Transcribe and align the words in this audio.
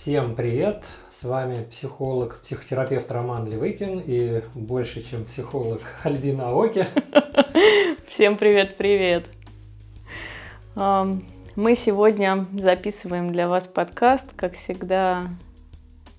Всем 0.00 0.36
привет! 0.36 0.96
С 1.10 1.24
вами 1.24 1.64
психолог, 1.64 2.38
психотерапевт 2.40 3.10
Роман 3.10 3.48
Левыкин 3.48 3.98
и 3.98 4.44
больше, 4.54 5.02
чем 5.02 5.24
психолог 5.24 5.80
Альбина 6.04 6.50
Оки. 6.50 6.86
Всем 8.08 8.36
привет-привет! 8.36 9.24
Мы 10.76 11.74
сегодня 11.74 12.46
записываем 12.54 13.32
для 13.32 13.48
вас 13.48 13.66
подкаст, 13.66 14.26
как 14.36 14.54
всегда, 14.54 15.26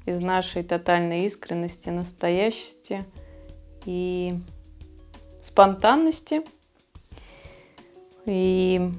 из 0.05 0.20
нашей 0.21 0.64
тотальной 0.64 1.23
искренности, 1.23 1.88
настоящести 1.88 3.05
и 3.86 4.34
спонтанности. 5.41 6.41
И, 8.25 8.91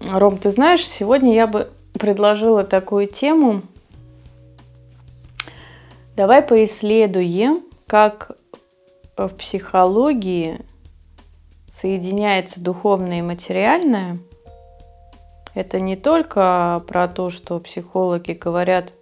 Ром, 0.00 0.38
ты 0.38 0.50
знаешь, 0.50 0.88
сегодня 0.88 1.34
я 1.34 1.46
бы 1.46 1.68
предложила 1.92 2.64
такую 2.64 3.06
тему. 3.06 3.60
Давай 6.20 6.42
поисследуем, 6.42 7.62
как 7.86 8.32
в 9.16 9.28
психологии 9.28 10.58
соединяется 11.72 12.60
духовное 12.60 13.20
и 13.20 13.22
материальное. 13.22 14.18
Это 15.54 15.80
не 15.80 15.96
только 15.96 16.82
про 16.86 17.08
то, 17.08 17.30
что 17.30 17.58
психологи 17.58 18.32
говорят 18.32 18.92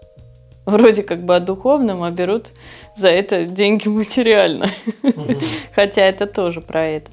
вроде 0.64 1.02
как 1.02 1.20
бы 1.20 1.36
о 1.36 1.40
духовном, 1.40 2.02
а 2.02 2.10
берут 2.10 2.46
за 2.96 3.08
это 3.08 3.44
деньги 3.44 3.88
материально. 3.88 4.70
Угу. 5.02 5.34
Хотя 5.74 6.00
это 6.06 6.26
тоже 6.26 6.62
про 6.62 6.82
это. 6.82 7.10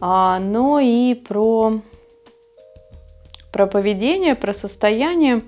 А, 0.00 0.40
но 0.40 0.80
и 0.80 1.14
про 1.14 1.78
про 3.52 3.66
поведение, 3.66 4.34
про 4.34 4.52
состояние. 4.52 5.42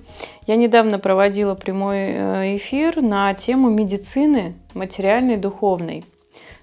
Я 0.47 0.55
недавно 0.55 0.99
проводила 0.99 1.55
прямой 1.55 1.97
э, 1.97 2.55
эфир 2.57 3.01
на 3.01 3.33
тему 3.33 3.69
медицины 3.71 4.53
материальной, 4.73 5.37
духовной. 5.37 6.05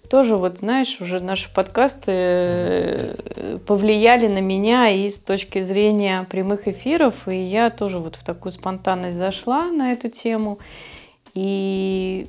Тоже 0.08 0.36
вот, 0.36 0.58
знаешь, 0.58 1.00
уже 1.00 1.20
наши 1.20 1.52
подкасты 1.52 2.12
э, 2.12 3.58
повлияли 3.66 4.28
на 4.28 4.40
меня 4.40 4.88
и 4.90 5.10
с 5.10 5.18
точки 5.18 5.62
зрения 5.62 6.26
прямых 6.30 6.68
эфиров, 6.68 7.26
и 7.26 7.36
я 7.36 7.70
тоже 7.70 7.98
вот 7.98 8.16
в 8.16 8.24
такую 8.24 8.52
спонтанность 8.52 9.18
зашла 9.18 9.64
на 9.64 9.92
эту 9.92 10.10
тему. 10.10 10.58
И 11.34 12.28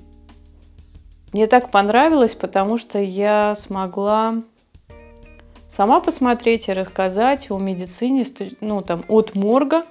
мне 1.33 1.47
так 1.47 1.71
понравилось, 1.71 2.35
потому 2.35 2.77
что 2.77 2.99
я 2.99 3.55
смогла 3.55 4.35
сама 5.75 5.99
посмотреть 5.99 6.67
и 6.69 6.73
рассказать 6.73 7.49
о 7.49 7.57
медицине, 7.57 8.25
ну, 8.61 8.81
там, 8.81 9.03
от 9.07 9.35
морга, 9.35 9.83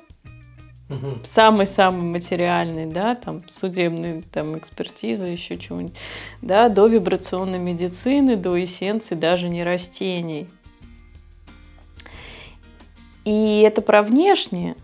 самый-самый 1.25 2.03
материальный, 2.03 2.87
да, 2.87 3.15
там, 3.15 3.41
судебный, 3.51 4.23
там, 4.23 4.59
экспертиза, 4.59 5.27
еще 5.27 5.57
чего-нибудь, 5.57 5.97
да, 6.43 6.69
до 6.69 6.87
вибрационной 6.87 7.59
медицины, 7.59 8.37
до 8.37 8.63
эссенции 8.63 9.15
даже 9.15 9.49
не 9.49 9.65
растений. 9.65 10.49
И 13.25 13.61
это 13.61 13.81
про 13.81 14.03
внешнее. 14.03 14.77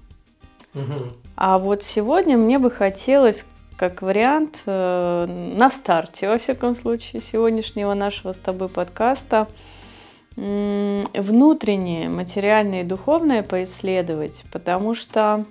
Угу. 0.74 1.12
А 1.36 1.58
вот 1.58 1.82
сегодня 1.82 2.38
мне 2.38 2.58
бы 2.58 2.70
хотелось 2.70 3.44
как 3.76 4.02
вариант 4.02 4.62
э, 4.66 5.52
на 5.56 5.70
старте, 5.70 6.28
во 6.28 6.38
всяком 6.38 6.74
случае, 6.74 7.20
сегодняшнего 7.20 7.94
нашего 7.94 8.32
с 8.32 8.38
тобой 8.38 8.68
подкаста– 8.68 9.46
внутреннее, 10.38 12.08
материальное 12.08 12.82
и 12.82 12.84
духовное 12.84 13.42
поисследовать, 13.42 14.44
потому 14.52 14.94
что, 14.94 15.44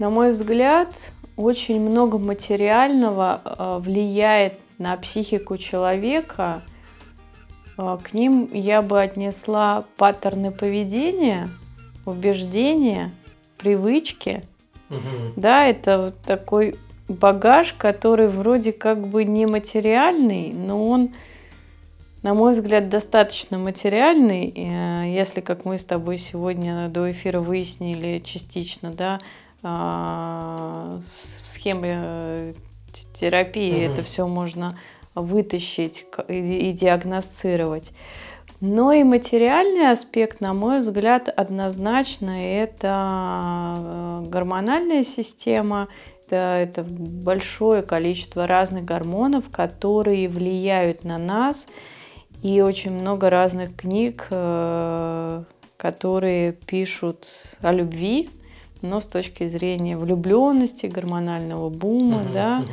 на 0.00 0.10
мой 0.10 0.32
взгляд, 0.32 0.92
очень 1.36 1.80
много 1.80 2.18
материального 2.18 3.40
э, 3.44 3.78
влияет 3.80 4.58
на 4.78 4.96
психику 4.96 5.56
человека. 5.56 6.62
Э, 7.78 7.96
к 8.02 8.12
ним 8.12 8.48
я 8.52 8.82
бы 8.82 9.00
отнесла 9.00 9.84
паттерны 9.96 10.50
поведения, 10.50 11.48
убеждения, 12.06 13.12
привычки. 13.56 14.42
Угу. 14.90 15.32
Да, 15.36 15.66
это 15.66 15.98
вот 16.06 16.18
такой 16.22 16.74
багаж, 17.06 17.72
который 17.74 18.26
вроде 18.28 18.72
как 18.72 19.06
бы 19.06 19.22
не 19.22 19.46
материальный, 19.46 20.52
но 20.52 20.88
он 20.88 21.10
на 22.26 22.34
мой 22.34 22.54
взгляд, 22.54 22.88
достаточно 22.88 23.56
материальный, 23.56 24.52
э, 24.52 25.12
если, 25.14 25.40
как 25.40 25.64
мы 25.64 25.78
с 25.78 25.84
тобой 25.84 26.18
сегодня 26.18 26.88
до 26.88 27.08
эфира 27.08 27.38
выяснили 27.38 28.18
частично, 28.18 28.90
да, 28.90 29.20
а, 29.62 30.98
в 31.42 31.46
схеме 31.46 31.92
э, 31.92 32.54
терапии 33.14 33.86
угу. 33.86 33.92
это 33.92 34.02
все 34.02 34.26
можно 34.26 34.76
вытащить 35.14 36.04
и 36.26 36.72
диагностировать. 36.72 37.92
Но 38.60 38.90
и 38.90 39.04
материальный 39.04 39.92
аспект, 39.92 40.40
на 40.40 40.52
мой 40.52 40.80
взгляд, 40.80 41.28
однозначно 41.28 42.42
это 42.42 43.76
э, 43.78 44.24
гормональная 44.26 45.04
система, 45.04 45.86
это, 46.26 46.36
это 46.36 46.82
большое 46.82 47.82
количество 47.82 48.48
разных 48.48 48.84
гормонов, 48.84 49.48
которые 49.48 50.28
влияют 50.28 51.04
на 51.04 51.18
нас– 51.18 51.68
и 52.46 52.60
очень 52.60 52.92
много 52.92 53.28
разных 53.28 53.74
книг, 53.74 54.28
э, 54.30 55.42
которые 55.76 56.52
пишут 56.52 57.26
о 57.60 57.72
любви, 57.72 58.30
но 58.82 59.00
с 59.00 59.06
точки 59.06 59.48
зрения 59.48 59.96
влюбленности, 59.96 60.86
гормонального 60.86 61.70
бума, 61.70 62.20
uh-huh, 62.20 62.32
да. 62.32 62.64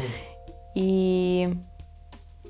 И 0.76 1.50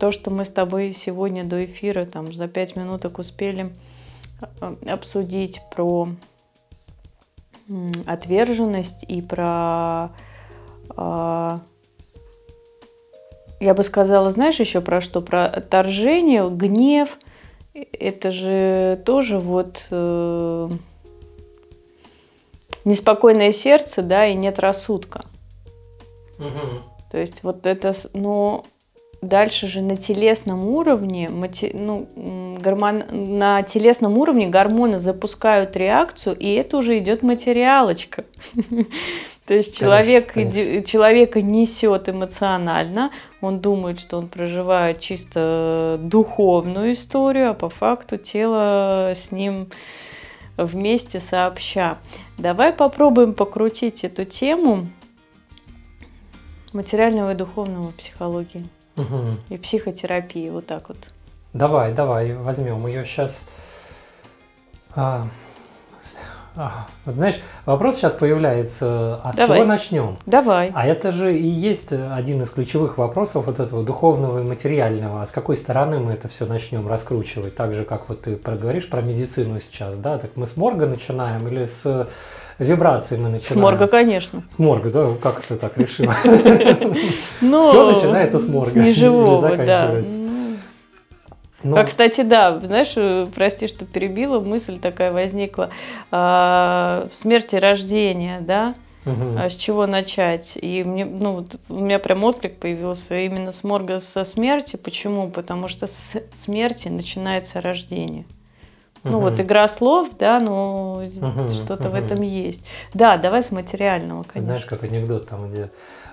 то, 0.01 0.11
что 0.11 0.31
мы 0.31 0.43
с 0.43 0.51
тобой 0.51 0.91
сегодня 0.91 1.45
до 1.45 1.63
эфира 1.63 2.05
там 2.05 2.33
за 2.33 2.49
пять 2.49 2.75
минуток 2.75 3.19
успели 3.19 3.73
э, 4.59 4.75
обсудить 4.85 5.61
про 5.73 6.09
отверженность 8.05 9.05
и 9.07 9.21
про 9.21 10.11
а, 10.89 11.61
я 13.59 13.73
бы 13.73 13.83
сказала, 13.83 14.31
знаешь, 14.31 14.59
еще 14.59 14.81
про 14.81 15.01
что? 15.01 15.21
Про 15.21 15.45
отторжение, 15.45 16.47
гнев. 16.49 17.17
Это 17.73 18.31
же 18.31 19.01
тоже 19.05 19.39
вот 19.39 19.87
э, 19.89 20.69
неспокойное 22.85 23.51
сердце, 23.51 24.01
да, 24.01 24.27
и 24.27 24.35
нет 24.35 24.59
рассудка. 24.59 25.25
Угу. 26.39 26.83
То 27.11 27.19
есть 27.19 27.43
вот 27.43 27.65
это, 27.65 27.95
ну, 28.13 28.63
дальше 29.21 29.67
же 29.67 29.81
на 29.81 29.95
телесном 29.95 30.67
уровне, 30.67 31.29
ну, 31.73 32.07
гормон, 32.59 33.03
на 33.11 33.61
телесном 33.63 34.17
уровне 34.17 34.47
гормоны 34.47 34.99
запускают 34.99 35.75
реакцию, 35.75 36.35
и 36.37 36.53
это 36.53 36.77
уже 36.77 36.97
идет 36.99 37.23
материалочка. 37.23 38.25
То 39.45 39.53
есть 39.53 39.77
человек, 39.77 40.33
конечно, 40.33 40.61
конечно. 40.61 40.87
человека 40.87 41.41
несет 41.41 42.07
эмоционально, 42.07 43.11
он 43.41 43.59
думает, 43.59 43.99
что 43.99 44.17
он 44.17 44.29
проживает 44.29 45.01
чисто 45.01 45.97
духовную 46.01 46.93
историю, 46.93 47.49
а 47.49 47.53
по 47.53 47.69
факту 47.69 48.17
тело 48.17 49.11
с 49.15 49.31
ним 49.31 49.67
вместе 50.55 51.19
сообща. 51.19 51.97
Давай 52.37 52.71
попробуем 52.71 53.33
покрутить 53.33 54.05
эту 54.05 54.23
тему 54.23 54.87
материального 56.71 57.31
и 57.31 57.35
духовного 57.35 57.91
психологии 57.91 58.65
угу. 58.95 59.37
и 59.49 59.57
психотерапии, 59.57 60.49
вот 60.49 60.67
так 60.67 60.89
вот. 60.89 60.97
Давай, 61.53 61.93
давай, 61.93 62.33
возьмем 62.33 62.87
ее 62.87 63.05
сейчас. 63.05 63.45
А, 64.95 65.27
вот 66.55 67.15
знаешь, 67.15 67.39
вопрос 67.65 67.95
сейчас 67.95 68.13
появляется, 68.13 69.19
а 69.23 69.31
Давай. 69.33 69.45
с 69.45 69.59
чего 69.59 69.65
начнем? 69.65 70.17
Давай. 70.25 70.71
А 70.73 70.85
это 70.85 71.11
же 71.11 71.35
и 71.35 71.47
есть 71.47 71.91
один 71.91 72.41
из 72.41 72.49
ключевых 72.49 72.97
вопросов 72.97 73.47
вот 73.47 73.59
этого 73.59 73.83
духовного 73.83 74.39
и 74.39 74.43
материального. 74.43 75.21
А 75.21 75.25
с 75.25 75.31
какой 75.31 75.55
стороны 75.57 75.99
мы 75.99 76.11
это 76.11 76.27
все 76.27 76.45
начнем 76.45 76.87
раскручивать? 76.87 77.55
Так 77.55 77.73
же, 77.73 77.85
как 77.85 78.07
вот 78.09 78.21
ты 78.21 78.35
проговоришь 78.35 78.89
про 78.89 79.01
медицину 79.01 79.59
сейчас, 79.59 79.97
да? 79.97 80.17
Так 80.17 80.31
мы 80.35 80.45
с 80.45 80.55
морга 80.55 80.85
начинаем 80.85 81.47
или 81.47 81.65
с 81.65 82.07
вибрации 82.59 83.17
мы 83.17 83.29
начинаем? 83.29 83.53
С 83.53 83.55
морга, 83.55 83.87
конечно. 83.87 84.43
С 84.49 84.59
морга, 84.59 84.89
да? 84.91 85.07
Как 85.21 85.41
ты 85.41 85.55
так 85.55 85.77
решила? 85.77 86.13
Ну, 87.41 87.69
все 87.69 87.91
начинается 87.91 88.39
с 88.39 88.47
морга. 88.47 88.71
С 88.71 88.75
неживого, 88.75 89.57
да. 89.57 89.95
Ну... 91.63 91.77
А, 91.77 91.83
кстати, 91.83 92.21
да, 92.21 92.59
знаешь, 92.59 92.93
э, 92.95 93.25
прости, 93.33 93.67
что 93.67 93.85
перебила, 93.85 94.39
мысль 94.39 94.79
такая 94.79 95.11
возникла. 95.11 95.69
А, 96.11 97.07
в 97.11 97.15
смерти 97.15 97.55
рождения, 97.55 98.41
да, 98.41 98.75
угу. 99.05 99.37
а 99.37 99.49
с 99.49 99.55
чего 99.55 99.87
начать? 99.87 100.57
И 100.61 100.83
мне, 100.83 101.05
ну, 101.05 101.33
вот 101.33 101.55
у 101.69 101.75
меня 101.75 101.99
прям 101.99 102.23
отклик 102.23 102.57
появился 102.57 103.17
именно 103.19 103.51
с 103.51 103.63
морга 103.63 103.99
со 103.99 104.25
смерти. 104.25 104.75
Почему? 104.75 105.29
Потому 105.29 105.67
что 105.67 105.87
с 105.87 106.15
смерти 106.35 106.89
начинается 106.89 107.61
рождение. 107.61 108.25
Ну 109.03 109.19
вот 109.19 109.37
игра 109.39 109.67
слов, 109.67 110.09
да, 110.17 110.39
ну 110.39 111.03
что-то 111.51 111.89
в 111.89 111.95
этом 111.95 112.21
есть. 112.21 112.65
Да, 112.93 113.17
давай 113.17 113.43
с 113.43 113.51
материального, 113.51 114.23
конечно. 114.23 114.41
Знаешь, 114.41 114.65
как 114.65 114.83
анекдот 114.83 115.27
там, 115.27 115.49
где 115.49 115.69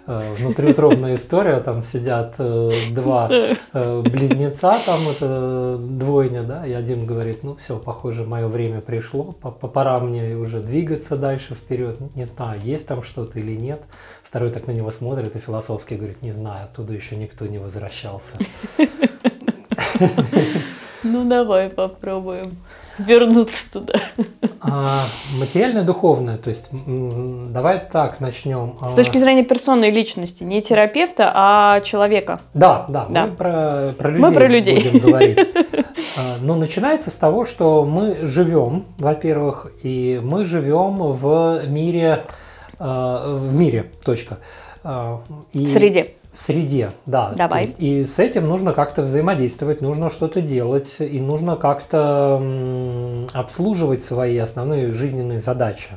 внутриутробная 0.06 1.16
история, 1.16 1.60
там 1.60 1.82
сидят 1.82 2.34
э, 2.38 2.70
два 2.90 3.28
э, 3.30 4.02
близнеца, 4.02 4.78
там 4.84 5.08
это 5.08 5.76
двойня, 5.78 6.42
да, 6.42 6.66
и 6.66 6.72
один 6.72 7.06
говорит, 7.06 7.42
ну 7.42 7.56
все, 7.56 7.78
похоже, 7.78 8.24
мое 8.24 8.48
время 8.48 8.80
пришло, 8.80 9.32
пора 9.32 9.98
мне 10.00 10.34
уже 10.36 10.60
двигаться 10.60 11.16
дальше 11.16 11.54
вперед, 11.54 11.98
не 12.14 12.24
знаю, 12.24 12.60
есть 12.60 12.86
там 12.86 13.02
что-то 13.02 13.38
или 13.38 13.56
нет. 13.56 13.82
Второй 14.22 14.50
так 14.50 14.66
на 14.66 14.72
него 14.72 14.90
смотрит 14.90 15.34
и 15.36 15.38
философски 15.38 15.94
говорит, 15.94 16.22
не 16.22 16.32
знаю, 16.32 16.64
оттуда 16.64 16.92
еще 16.92 17.16
никто 17.16 17.46
не 17.46 17.58
возвращался. 17.58 18.38
Ну 21.02 21.26
давай 21.26 21.70
попробуем 21.70 22.52
вернуться 23.06 23.72
туда. 23.72 23.94
А, 24.60 25.04
материальное, 25.38 25.82
духовное, 25.82 26.36
то 26.36 26.48
есть 26.48 26.68
давай 26.70 27.80
так 27.80 28.20
начнем. 28.20 28.74
С 28.92 28.94
точки 28.94 29.18
зрения 29.18 29.44
персоны 29.44 29.88
и 29.88 29.90
личности, 29.90 30.44
не 30.44 30.62
терапевта, 30.62 31.32
а 31.34 31.80
человека. 31.80 32.40
Да, 32.54 32.86
да, 32.88 33.06
да. 33.08 33.26
мы 33.26 33.32
про, 33.36 33.94
про 33.98 34.10
людей, 34.10 34.20
мы 34.20 34.32
про 34.32 34.48
людей 34.48 34.76
будем 34.76 34.98
говорить. 34.98 35.38
А, 36.16 36.38
но 36.40 36.56
начинается 36.56 37.08
с 37.08 37.16
того, 37.16 37.44
что 37.44 37.84
мы 37.84 38.16
живем, 38.22 38.84
во-первых, 38.98 39.70
и 39.82 40.20
мы 40.22 40.44
живем 40.44 40.96
в 40.98 41.62
мире, 41.68 42.24
а, 42.78 43.36
в 43.36 43.54
мире, 43.54 43.92
точка. 44.02 44.38
И, 45.52 45.66
Среде 45.66 46.14
в 46.32 46.40
среде, 46.40 46.92
да. 47.06 47.32
Давай. 47.36 47.60
есть, 47.60 47.76
и 47.80 48.04
с 48.04 48.18
этим 48.18 48.46
нужно 48.46 48.72
как-то 48.72 49.02
взаимодействовать, 49.02 49.80
нужно 49.80 50.08
что-то 50.08 50.40
делать, 50.40 50.98
и 51.00 51.20
нужно 51.20 51.56
как-то 51.56 52.42
обслуживать 53.34 54.02
свои 54.02 54.38
основные 54.38 54.92
жизненные 54.92 55.40
задачи. 55.40 55.90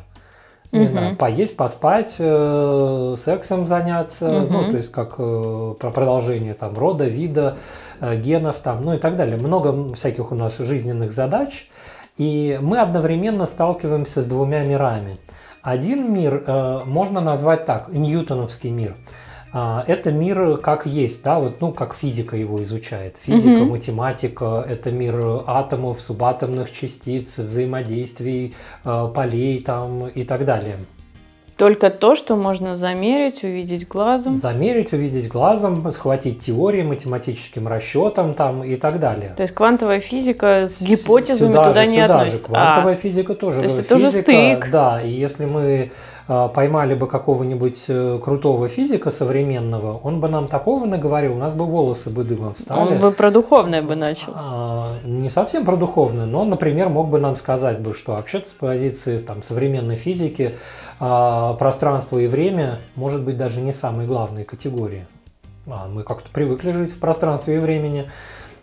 Не 0.72 0.82
угу. 0.82 0.88
знаю, 0.88 1.16
поесть, 1.16 1.56
поспать, 1.56 2.16
э, 2.18 3.14
сексом 3.16 3.68
заняться, 3.68 4.42
угу. 4.42 4.54
ну, 4.54 4.72
то 4.72 4.76
есть 4.78 4.92
как 4.92 5.16
э, 5.20 5.76
про 5.80 5.92
продолжение 5.92 6.56
там 6.56 6.76
рода, 6.76 7.06
вида, 7.06 7.58
э, 8.02 8.16
генов 8.16 8.60
там, 8.60 8.82
ну 8.82 8.96
и 8.96 8.98
так 8.98 9.16
далее. 9.16 9.38
Много 9.38 9.94
всяких 9.94 10.32
у 10.32 10.36
нас 10.36 10.58
жизненных 10.58 11.12
задач, 11.12 11.70
и 12.18 12.58
мы 12.60 12.80
одновременно 12.80 13.46
сталкиваемся 13.46 14.24
с 14.24 14.26
двумя 14.26 14.66
мирами. 14.66 15.20
Один 15.62 16.12
мир 16.12 16.44
э, 16.48 16.82
можно 16.86 17.22
назвать 17.22 17.68
так, 17.68 17.90
ньютоновский 17.90 18.72
мир– 18.72 18.96
это 19.54 20.12
мир 20.12 20.58
как 20.58 20.86
есть, 20.86 21.24
да, 21.24 21.40
вот, 21.40 21.62
ну, 21.62 21.72
как 21.72 21.94
физика 21.94 22.36
его 22.36 22.62
изучает. 22.64 23.18
Физика, 23.18 23.62
угу. 23.62 23.72
математика, 23.72 24.66
это 24.68 24.90
мир 24.90 25.44
атомов, 25.46 26.02
субатомных 26.02 26.72
частиц, 26.72 27.38
взаимодействий, 27.38 28.56
э, 28.84 29.12
полей 29.14 29.60
там 29.60 30.08
и 30.08 30.24
так 30.24 30.46
далее. 30.46 30.78
Только 31.56 31.92
то, 31.92 32.16
что 32.16 32.36
можно 32.36 32.76
замерить, 32.76 33.44
увидеть 33.44 33.88
глазом. 33.88 34.34
Замерить, 34.34 34.92
увидеть 34.92 35.28
глазом, 35.28 35.90
схватить 35.92 36.40
теории 36.40 36.82
математическим 36.82 37.68
расчетом 37.68 38.34
там 38.34 38.64
и 38.64 38.76
так 38.76 39.00
далее. 39.00 39.34
То 39.38 39.44
есть 39.44 39.54
квантовая 39.54 40.00
физика 40.00 40.66
с 40.66 40.82
гипотезами 40.82 41.50
сюда 41.50 41.68
туда 41.68 41.86
же, 41.86 41.92
не 41.92 42.02
сюда 42.02 42.06
относится. 42.06 42.42
Же. 42.42 42.48
Квантовая 42.48 42.94
а, 42.94 42.96
физика 42.96 43.36
тоже. 43.36 43.58
То 43.60 43.64
есть 43.66 43.80
это 43.80 43.98
физика, 43.98 44.24
тоже 44.24 44.56
стык. 44.58 44.72
Да, 44.72 45.00
и 45.00 45.12
если 45.12 45.46
мы 45.46 45.92
а, 45.92 45.92
поймали 46.28 46.96
бы 46.96 47.08
какого-нибудь 47.08 47.86
э, 47.90 48.20
крутого 48.24 48.70
физика 48.70 49.10
современного, 49.10 49.98
он 50.04 50.22
бы 50.22 50.30
нам 50.30 50.48
такого 50.48 50.86
наговорил, 50.86 51.34
у 51.34 51.38
нас 51.38 51.54
бы 51.54 51.66
волосы 51.66 52.10
бы 52.10 52.24
дымом 52.24 52.54
встали. 52.54 52.94
Он 52.94 53.00
бы 53.00 53.12
про 53.12 53.30
духовное 53.30 53.82
бы 53.82 53.96
начал. 53.96 54.32
А, 54.36 54.94
не 55.04 55.30
совсем 55.30 55.66
про 55.66 55.76
духовное, 55.76 56.26
но, 56.26 56.46
например, 56.46 56.88
мог 56.88 57.10
бы 57.10 57.20
нам 57.20 57.36
сказать 57.36 57.80
бы, 57.80 57.94
что 57.94 58.14
вообще-то 58.14 58.48
с 58.48 58.54
позиции 58.54 59.18
там, 59.18 59.42
современной 59.42 59.98
физики 59.98 60.56
а, 61.00 61.54
пространство 61.56 62.18
и 62.18 62.28
время 62.28 62.80
может 62.96 63.24
быть 63.24 63.38
даже 63.38 63.62
не 63.62 63.74
самой 63.74 64.06
главной 64.06 64.46
категории. 64.46 65.06
А 65.68 65.88
мы 65.88 66.04
как-то 66.04 66.30
привыкли 66.32 66.72
жить 66.72 66.92
в 66.92 67.00
пространстве 67.00 67.56
и 67.56 67.60
времени. 67.60 68.10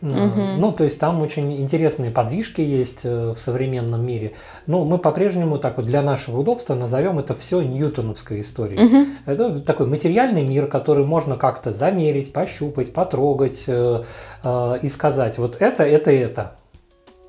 Угу. 0.02 0.40
Ну, 0.58 0.72
то 0.72 0.84
есть 0.84 0.98
там 0.98 1.20
очень 1.20 1.60
интересные 1.60 2.10
подвижки 2.10 2.60
есть 2.62 3.00
э, 3.04 3.32
в 3.32 3.36
современном 3.36 4.04
мире. 4.04 4.32
Но 4.66 4.84
мы 4.84 4.98
по-прежнему 4.98 5.58
так 5.58 5.76
вот 5.76 5.86
для 5.86 6.02
нашего 6.02 6.40
удобства 6.40 6.74
назовем 6.74 7.18
это 7.18 7.34
все 7.34 7.60
ньютоновской 7.60 8.40
историей. 8.40 9.06
Это 9.26 9.60
такой 9.60 9.86
материальный 9.86 10.42
мир, 10.42 10.66
который 10.66 11.04
можно 11.04 11.36
как-то 11.36 11.70
замерить, 11.72 12.32
пощупать, 12.32 12.94
потрогать 12.94 13.64
э, 13.66 14.04
э, 14.42 14.78
и 14.80 14.88
сказать, 14.88 15.36
вот 15.36 15.56
это, 15.60 15.82
это, 15.82 16.10
это. 16.10 16.56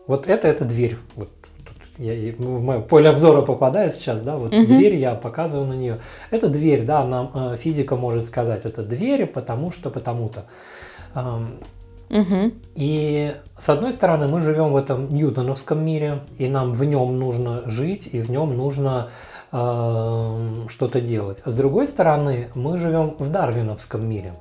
Вот 0.08 0.28
это, 0.28 0.48
это 0.48 0.64
дверь. 0.64 0.98
Вот 1.16 1.30
я, 1.98 2.34
в 2.38 2.64
мое 2.64 2.80
поле 2.80 3.10
обзора 3.10 3.42
попадает 3.42 3.94
сейчас, 3.94 4.22
да, 4.22 4.38
вот 4.38 4.54
угу. 4.54 4.66
дверь, 4.66 4.96
я 4.96 5.14
показываю 5.14 5.68
на 5.68 5.74
нее. 5.74 6.00
Это 6.32 6.48
дверь, 6.48 6.84
да, 6.84 7.04
нам 7.04 7.32
э, 7.34 7.58
физика 7.58 7.98
может 7.98 8.26
сказать, 8.26 8.66
это 8.66 8.82
дверь, 8.82 9.26
потому 9.26 9.72
что, 9.72 9.90
потому-то. 9.90 10.46
Угу. 12.12 12.52
И 12.76 13.34
с 13.58 13.70
одной 13.70 13.94
стороны, 13.94 14.28
мы 14.28 14.42
живем 14.42 14.74
в 14.74 14.76
этом 14.76 15.14
ньютоновском 15.14 15.84
мире, 15.84 16.24
и 16.38 16.50
нам 16.50 16.74
в 16.74 16.84
нем 16.84 17.18
нужно 17.18 17.64
жить, 17.66 18.10
и 18.12 18.20
в 18.20 18.30
нем 18.30 18.56
нужно 18.56 19.10
э, 19.52 20.38
что-то 20.68 21.00
делать. 21.00 21.42
А 21.46 21.50
с 21.50 21.56
другой 21.56 21.88
стороны, 21.88 22.50
мы 22.54 22.78
живем 22.78 23.16
в 23.18 23.30
дарвиновском 23.30 24.08
мире. 24.08 24.34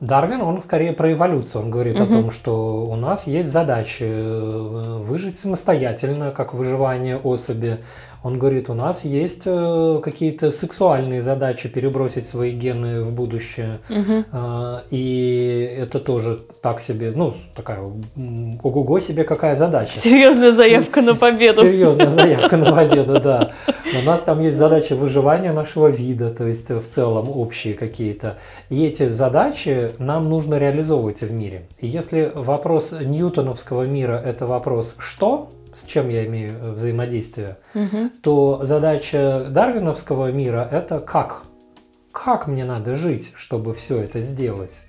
Дарвин, 0.00 0.42
он 0.42 0.60
скорее 0.60 0.92
про 0.92 1.12
эволюцию. 1.12 1.62
Он 1.62 1.70
говорит 1.70 1.98
угу. 1.98 2.04
о 2.04 2.06
том, 2.06 2.30
что 2.30 2.84
у 2.84 2.96
нас 2.96 3.26
есть 3.26 3.48
задачи 3.48 4.04
э, 4.04 4.98
выжить 4.98 5.38
самостоятельно, 5.38 6.32
как 6.32 6.52
выживание 6.52 7.16
особи. 7.16 7.80
Он 8.24 8.38
говорит, 8.38 8.70
у 8.70 8.74
нас 8.74 9.04
есть 9.04 9.42
э, 9.44 10.00
какие-то 10.02 10.50
сексуальные 10.50 11.20
задачи 11.20 11.68
перебросить 11.68 12.26
свои 12.26 12.52
гены 12.52 13.02
в 13.02 13.12
будущее. 13.12 13.80
Угу. 13.90 14.24
И 14.90 15.76
это 15.78 16.00
тоже 16.00 16.40
так 16.62 16.80
себе, 16.80 17.12
ну, 17.14 17.34
такая, 17.54 17.80
ого-го 18.62 18.98
себе 19.00 19.24
какая 19.24 19.56
задача. 19.56 19.98
Серьезная 19.98 20.52
заявка 20.52 21.02
на 21.02 21.14
победу. 21.14 21.64
Серьезная 21.64 22.10
заявка 22.10 22.56
на 22.56 22.72
победу, 22.72 23.20
да. 23.20 23.52
У 23.94 24.02
нас 24.06 24.22
там 24.22 24.40
есть 24.40 24.56
задачи 24.56 24.94
выживания 24.94 25.52
нашего 25.52 25.88
вида, 25.88 26.30
то 26.30 26.46
есть 26.46 26.70
в 26.70 26.88
целом 26.88 27.28
общие 27.28 27.74
какие-то. 27.74 28.38
И 28.70 28.86
эти 28.86 29.06
задачи 29.10 29.92
нам 29.98 30.30
нужно 30.30 30.54
реализовывать 30.54 31.20
в 31.20 31.30
мире. 31.30 31.68
И 31.78 31.86
если 31.86 32.32
вопрос 32.34 32.92
ньютоновского 32.98 33.82
мира– 33.82 34.18
это 34.24 34.46
вопрос 34.46 34.96
«что?», 34.98 35.50
с 35.74 35.84
чем 35.84 36.08
я 36.08 36.24
имею 36.26 36.52
э, 36.52 36.72
взаимодействие, 36.72 37.58
угу. 37.74 38.10
то 38.22 38.60
задача 38.62 39.46
дарвиновского 39.50 40.30
мира 40.32 40.66
это 40.70 41.00
как? 41.00 41.42
Как 42.12 42.46
мне 42.46 42.64
надо 42.64 42.94
жить, 42.94 43.32
чтобы 43.34 43.74
все 43.74 43.98
это 43.98 44.20
сделать? 44.20 44.82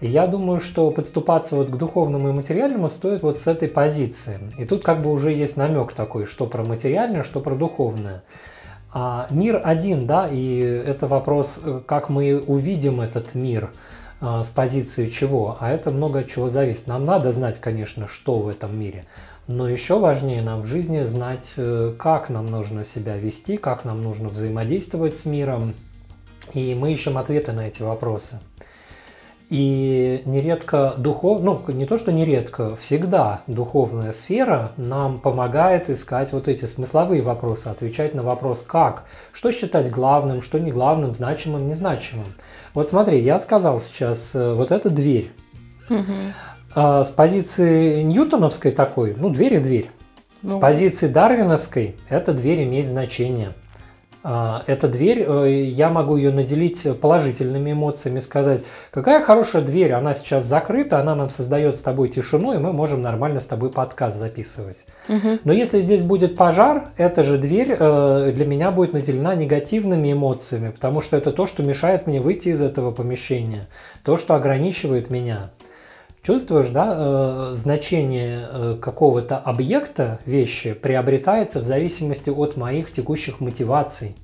И 0.00 0.06
я 0.06 0.26
думаю, 0.26 0.60
что 0.60 0.90
подступаться 0.90 1.56
вот 1.56 1.70
к 1.70 1.76
духовному 1.76 2.28
и 2.28 2.32
материальному 2.32 2.88
стоит 2.88 3.22
вот 3.22 3.38
с 3.38 3.46
этой 3.46 3.68
позиции. 3.68 4.38
И 4.56 4.64
тут 4.64 4.84
как 4.84 5.02
бы 5.02 5.10
уже 5.10 5.32
есть 5.32 5.56
намек 5.56 5.92
такой, 5.92 6.24
что 6.24 6.46
про 6.46 6.64
материальное, 6.64 7.22
что 7.22 7.40
про 7.40 7.54
духовное. 7.56 8.22
А 8.92 9.26
мир 9.30 9.60
один, 9.62 10.06
да, 10.06 10.28
и 10.30 10.60
это 10.60 11.06
вопрос, 11.06 11.60
э, 11.62 11.80
как 11.84 12.08
мы 12.08 12.42
увидим 12.46 13.00
этот 13.00 13.34
мир 13.34 13.70
а, 14.20 14.42
с 14.42 14.50
позиции 14.50 15.08
чего, 15.08 15.56
а 15.60 15.70
это 15.70 15.90
много 15.90 16.20
от 16.20 16.26
чего 16.26 16.48
зависит. 16.48 16.86
Нам 16.86 17.04
надо 17.04 17.32
знать, 17.32 17.60
конечно, 17.60 18.08
что 18.08 18.40
в 18.40 18.48
этом 18.48 18.78
мире, 18.78 19.04
но 19.48 19.68
еще 19.68 19.98
важнее 19.98 20.42
нам 20.42 20.62
в 20.62 20.66
жизни 20.66 21.02
знать, 21.02 21.54
э, 21.56 21.94
как 21.98 22.28
нам 22.28 22.46
нужно 22.46 22.84
себя 22.84 23.16
вести, 23.16 23.56
как 23.56 23.84
нам 23.84 24.02
нужно 24.02 24.28
взаимодействовать 24.28 25.16
с 25.16 25.24
миром. 25.24 25.74
И 26.52 26.74
мы 26.78 26.92
ищем 26.92 27.18
ответы 27.18 27.52
на 27.52 27.66
эти 27.66 27.82
вопросы. 27.82 28.38
И 29.48 30.22
нередко 30.26 30.92
духов, 30.98 31.42
ну 31.42 31.62
не 31.68 31.86
то 31.86 31.96
что 31.96 32.12
нередко, 32.12 32.76
всегда 32.76 33.40
духовная 33.46 34.12
сфера 34.12 34.72
нам 34.76 35.18
помогает 35.18 35.88
искать 35.88 36.32
вот 36.32 36.48
эти 36.48 36.66
смысловые 36.66 37.22
вопросы, 37.22 37.68
отвечать 37.68 38.14
на 38.14 38.22
вопрос 38.22 38.62
как, 38.62 39.04
что 39.32 39.50
считать 39.50 39.90
главным, 39.90 40.42
что 40.42 40.58
не 40.58 40.70
главным, 40.70 41.14
значимым, 41.14 41.66
незначимым. 41.66 42.26
Вот 42.74 42.88
смотри, 42.90 43.20
я 43.20 43.38
сказал 43.38 43.80
сейчас, 43.80 44.34
э, 44.34 44.52
вот 44.52 44.70
эта 44.70 44.90
дверь. 44.90 45.32
Угу. 45.88 46.12
А 46.80 47.02
с 47.02 47.10
позиции 47.10 48.02
ньютоновской 48.02 48.70
такой, 48.70 49.16
ну, 49.18 49.30
дверь 49.30 49.54
и 49.54 49.58
дверь. 49.58 49.90
Ну. 50.42 50.48
С 50.50 50.60
позиции 50.60 51.08
дарвиновской 51.08 51.96
эта 52.08 52.32
дверь 52.32 52.62
имеет 52.62 52.86
значение. 52.86 53.50
А, 54.22 54.62
эта 54.68 54.86
дверь, 54.86 55.26
э, 55.28 55.64
я 55.64 55.90
могу 55.90 56.16
ее 56.16 56.30
наделить 56.30 56.86
положительными 57.00 57.72
эмоциями, 57.72 58.20
сказать, 58.20 58.62
какая 58.92 59.20
хорошая 59.22 59.62
дверь, 59.62 59.92
она 59.92 60.14
сейчас 60.14 60.44
закрыта, 60.44 61.00
она 61.00 61.16
нам 61.16 61.28
создает 61.28 61.76
с 61.78 61.82
тобой 61.82 62.10
тишину, 62.10 62.54
и 62.54 62.58
мы 62.58 62.72
можем 62.72 63.02
нормально 63.02 63.40
с 63.40 63.46
тобой 63.46 63.70
подкаст 63.70 64.16
записывать. 64.16 64.86
Угу. 65.08 65.40
Но 65.42 65.52
если 65.52 65.80
здесь 65.80 66.02
будет 66.02 66.36
пожар, 66.36 66.90
эта 66.96 67.24
же 67.24 67.38
дверь 67.38 67.76
э, 67.76 68.30
для 68.32 68.46
меня 68.46 68.70
будет 68.70 68.92
наделена 68.92 69.34
негативными 69.34 70.12
эмоциями, 70.12 70.70
потому 70.70 71.00
что 71.00 71.16
это 71.16 71.32
то, 71.32 71.44
что 71.44 71.64
мешает 71.64 72.06
мне 72.06 72.20
выйти 72.20 72.50
из 72.50 72.62
этого 72.62 72.92
помещения, 72.92 73.66
то, 74.04 74.16
что 74.16 74.36
ограничивает 74.36 75.10
меня. 75.10 75.50
Чувствуешь, 76.22 76.68
да, 76.68 76.94
э, 76.96 77.50
значение 77.54 78.48
э, 78.50 78.76
какого-то 78.80 79.38
объекта, 79.38 80.18
вещи 80.26 80.72
приобретается 80.74 81.60
в 81.60 81.64
зависимости 81.64 82.28
от 82.30 82.56
моих 82.56 82.90
текущих 82.90 83.40
мотиваций. 83.40 84.16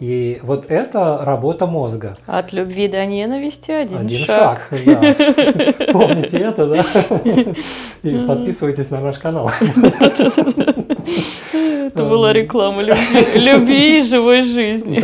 И 0.00 0.38
вот 0.42 0.70
это 0.70 1.18
работа 1.22 1.66
мозга. 1.66 2.16
От 2.26 2.52
любви 2.52 2.86
до 2.86 3.04
ненависти 3.04 3.72
один, 3.72 3.98
Один 3.98 4.24
шаг. 4.26 4.68
шаг, 4.70 4.80
да. 4.84 4.92
Помните 5.92 6.38
это, 6.38 6.66
да? 6.68 6.84
И 8.04 8.18
подписывайтесь 8.18 8.90
на 8.90 9.00
наш 9.00 9.18
канал. 9.18 9.50
Это 11.88 12.04
была 12.04 12.32
реклама 12.32 12.82
любви, 12.82 13.40
любви 13.40 13.98
и 13.98 14.02
живой 14.02 14.42
жизни. 14.42 15.02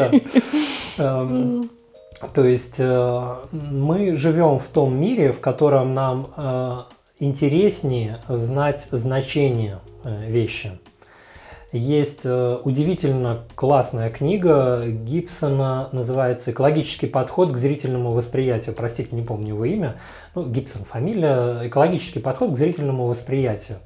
То 2.33 2.45
есть 2.45 2.77
э, 2.79 3.37
мы 3.53 4.17
живем 4.17 4.59
в 4.59 4.69
том 4.69 4.99
мире, 4.99 5.33
в 5.33 5.41
котором 5.41 5.93
нам 5.93 6.29
э, 6.37 6.83
интереснее 7.19 8.21
знать 8.29 8.89
значение 8.91 9.81
э, 10.05 10.31
вещи. 10.31 10.73
Есть 11.73 12.25
удивительно 12.25 13.47
классная 13.57 14.09
книга 14.09 14.85
Гибсона, 14.87 15.89
называется 15.91 16.53
«Экологический 16.53 17.09
подход 17.09 17.51
к 17.51 17.57
зрительному 17.57 18.13
восприятию». 18.13 18.77
Простите, 18.77 19.17
не 19.17 19.23
помню 19.23 19.49
его 19.49 19.65
имя. 19.65 19.97
Ну, 20.37 20.45
Гибсон 20.45 20.85
фамилия. 20.85 21.67
«Экологический 21.67 22.21
подход 22.21 22.53
к 22.53 22.57
зрительному 22.57 23.07
восприятию» 23.07 23.79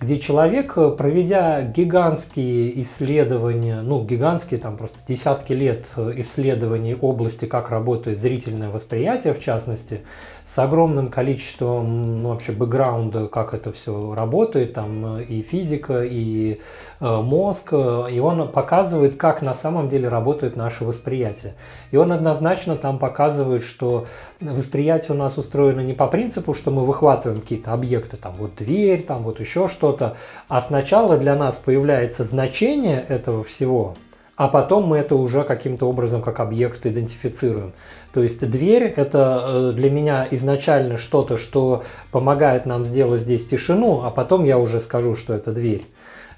где 0.00 0.18
человек, 0.18 0.76
э, 0.76 0.90
проведя 0.90 1.62
гигантские 1.62 2.80
исследования, 2.80 3.80
ну, 3.80 4.04
гигантские, 4.04 4.60
там 4.60 4.76
просто 4.76 4.98
десятки 5.06 5.52
лет 5.52 5.86
э, 5.96 6.12
исследований 6.16 6.94
области, 6.94 7.46
как 7.46 7.70
работает 7.70 8.18
зрительное 8.18 8.68
восприятие, 8.68 9.32
в 9.32 9.40
частности, 9.40 10.02
с 10.44 10.58
огромным 10.58 11.08
количеством, 11.08 12.22
ну, 12.22 12.28
вообще, 12.28 12.52
бэкграунда, 12.52 13.28
как 13.28 13.54
это 13.54 13.72
все 13.72 14.14
работает, 14.14 14.74
там 14.74 15.16
э, 15.16 15.24
и 15.24 15.42
физика, 15.42 16.02
и 16.04 16.60
мозг, 17.00 17.72
и 17.72 18.20
он 18.20 18.46
показывает, 18.48 19.16
как 19.16 19.40
на 19.40 19.54
самом 19.54 19.88
деле 19.88 20.08
работает 20.08 20.56
наше 20.56 20.84
восприятие. 20.84 21.54
И 21.90 21.96
он 21.96 22.12
однозначно 22.12 22.76
там 22.76 22.98
показывает, 22.98 23.62
что 23.62 24.06
восприятие 24.40 25.14
у 25.14 25.18
нас 25.18 25.38
устроено 25.38 25.80
не 25.80 25.94
по 25.94 26.06
принципу, 26.06 26.52
что 26.52 26.70
мы 26.70 26.84
выхватываем 26.84 27.40
какие-то 27.40 27.72
объекты, 27.72 28.16
там 28.16 28.34
вот 28.36 28.56
дверь, 28.56 29.02
там 29.02 29.22
вот 29.22 29.40
еще 29.40 29.68
что 29.68 29.86
что-то, 29.86 30.16
а 30.48 30.60
сначала 30.60 31.16
для 31.16 31.36
нас 31.36 31.58
появляется 31.58 32.24
значение 32.24 33.04
этого 33.08 33.44
всего, 33.44 33.94
а 34.36 34.48
потом 34.48 34.86
мы 34.88 34.98
это 34.98 35.14
уже 35.14 35.44
каким-то 35.44 35.88
образом 35.88 36.22
как 36.22 36.40
объект 36.40 36.84
идентифицируем. 36.86 37.72
То 38.12 38.22
есть 38.22 38.48
дверь– 38.48 38.92
это 38.96 39.44
э, 39.46 39.72
для 39.74 39.90
меня 39.90 40.26
изначально 40.32 40.96
что-то, 40.96 41.36
что 41.36 41.84
помогает 42.10 42.66
нам 42.66 42.84
сделать 42.84 43.20
здесь 43.20 43.44
тишину, 43.44 44.02
а 44.02 44.10
потом 44.10 44.44
я 44.44 44.58
уже 44.58 44.80
скажу, 44.80 45.14
что 45.14 45.34
это 45.34 45.52
дверь. 45.52 45.84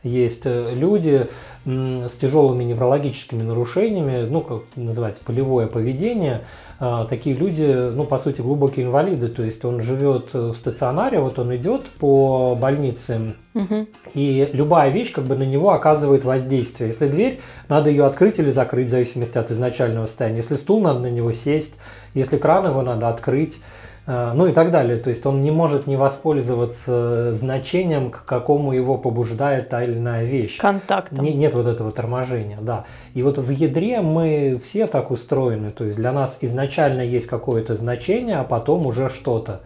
Есть 0.02 0.42
э, 0.44 0.74
люди 0.74 1.26
с 1.64 2.16
тяжелыми 2.16 2.64
неврологическими 2.64 3.42
нарушениями, 3.42 4.26
ну, 4.28 4.40
как 4.40 4.62
называется, 4.76 5.20
полевое 5.24 5.66
поведение. 5.66 6.40
А, 6.80 7.04
такие 7.04 7.34
люди, 7.34 7.90
ну, 7.90 8.04
по 8.04 8.18
сути, 8.18 8.40
глубокие 8.40 8.86
инвалиды. 8.86 9.28
То 9.28 9.42
есть 9.42 9.64
он 9.64 9.80
живет 9.80 10.32
в 10.32 10.54
стационаре, 10.54 11.18
вот 11.18 11.38
он 11.38 11.54
идет 11.56 11.82
по 11.98 12.54
больнице, 12.54 13.34
угу. 13.54 13.86
и 14.14 14.48
любая 14.52 14.90
вещь 14.90 15.12
как 15.12 15.24
бы 15.24 15.34
на 15.34 15.42
него 15.42 15.72
оказывает 15.72 16.24
воздействие. 16.24 16.88
Если 16.88 17.08
дверь, 17.08 17.40
надо 17.68 17.90
ее 17.90 18.06
открыть 18.06 18.38
или 18.38 18.50
закрыть, 18.50 18.86
в 18.86 18.90
зависимости 18.90 19.36
от 19.36 19.50
изначального 19.50 20.06
состояния. 20.06 20.38
Если 20.38 20.54
стул, 20.54 20.80
надо 20.80 21.00
на 21.00 21.10
него 21.10 21.32
сесть. 21.32 21.78
Если 22.14 22.38
кран, 22.38 22.66
его 22.66 22.82
надо 22.82 23.08
открыть. 23.08 23.60
Э, 24.08 24.32
ну 24.34 24.46
и 24.46 24.52
так 24.52 24.70
далее. 24.70 24.98
То 24.98 25.10
есть 25.10 25.26
он 25.26 25.38
не 25.38 25.50
может 25.50 25.86
не 25.86 25.96
воспользоваться 25.96 27.34
значением, 27.34 28.10
к 28.10 28.24
какому 28.24 28.72
его 28.72 28.96
побуждает 28.96 29.68
та 29.68 29.84
или 29.84 29.98
иная 29.98 30.24
вещь. 30.24 30.58
Контактом. 30.58 31.22
Не, 31.22 31.34
нет 31.34 31.52
вот 31.52 31.66
этого 31.66 31.90
торможения, 31.90 32.56
да. 32.60 32.86
И 33.12 33.22
вот 33.22 33.36
в 33.36 33.50
ядре 33.50 34.00
мы 34.00 34.58
все 34.62 34.86
так 34.86 35.10
устроены. 35.10 35.70
То 35.70 35.84
есть 35.84 35.96
для 35.96 36.12
нас 36.12 36.38
изначально 36.40 37.02
есть 37.02 37.26
какое-то 37.26 37.74
значение, 37.74 38.38
а 38.38 38.44
потом 38.44 38.86
уже 38.86 39.10
что-то. 39.10 39.60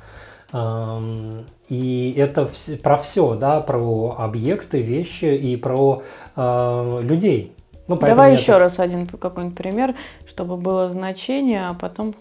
И 1.69 2.15
это 2.19 2.51
про 2.83 2.99
все, 2.99 3.35
да, 3.37 3.61
про 3.61 4.17
объекты, 4.19 4.83
вещи 4.83 5.25
и 5.25 5.57
про 5.57 6.03
э, 6.37 7.01
людей. 7.01 7.55
Ну, 7.89 7.97
Давай 7.97 8.37
еще 8.37 8.59
раз 8.59 8.79
один 8.79 9.07
какой-нибудь 9.07 9.57
пример, 9.57 9.95
чтобы 10.27 10.59
было 10.59 10.91
значение, 10.91 11.69
а 11.69 11.73
потом 11.73 12.15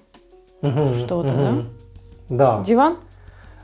угу, 0.61 0.93
что-то, 0.93 1.27
угу. 1.27 1.35
да? 1.35 1.63
Да. 2.31 2.63
Диван? 2.65 2.97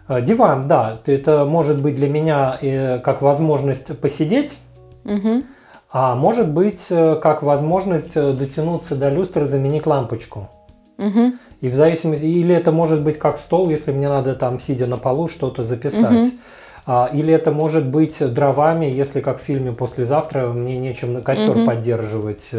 Э, 0.09 0.21
диван, 0.21 0.67
да. 0.67 0.99
Это 1.05 1.45
может 1.45 1.81
быть 1.81 1.95
для 1.95 2.09
меня 2.09 2.57
э, 2.61 2.99
как 2.99 3.21
возможность 3.21 3.97
посидеть, 3.99 4.59
угу. 5.05 5.43
а 5.91 6.15
может 6.15 6.49
быть 6.49 6.87
э, 6.89 7.15
как 7.15 7.43
возможность 7.43 8.13
дотянуться 8.15 8.95
до 8.95 9.09
люстры, 9.09 9.45
заменить 9.45 9.85
лампочку. 9.85 10.49
Угу. 10.97 11.33
И 11.61 11.69
в 11.69 11.75
зависимости, 11.75 12.25
или 12.25 12.53
это 12.53 12.71
может 12.71 13.03
быть 13.03 13.17
как 13.17 13.37
стол, 13.37 13.69
если 13.69 13.91
мне 13.91 14.09
надо 14.09 14.35
там, 14.35 14.59
сидя 14.59 14.85
на 14.85 14.97
полу, 14.97 15.29
что-то 15.29 15.63
записать. 15.63 16.27
Угу. 16.27 16.35
А, 16.89 17.09
или 17.13 17.33
это 17.33 17.51
может 17.51 17.85
быть 17.85 18.17
дровами, 18.33 18.85
если 18.85 19.21
как 19.21 19.39
в 19.39 19.43
фильме 19.43 19.73
«Послезавтра» 19.73 20.47
мне 20.47 20.77
нечем 20.77 21.21
костер 21.21 21.51
угу. 21.51 21.65
поддерживать. 21.65 22.51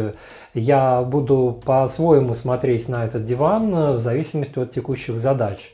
Я 0.53 1.01
буду 1.01 1.59
по-своему 1.65 2.33
смотреть 2.33 2.87
на 2.89 3.05
этот 3.05 3.23
диван 3.23 3.93
в 3.93 3.99
зависимости 3.99 4.57
от 4.57 4.71
текущих 4.71 5.19
задач. 5.19 5.73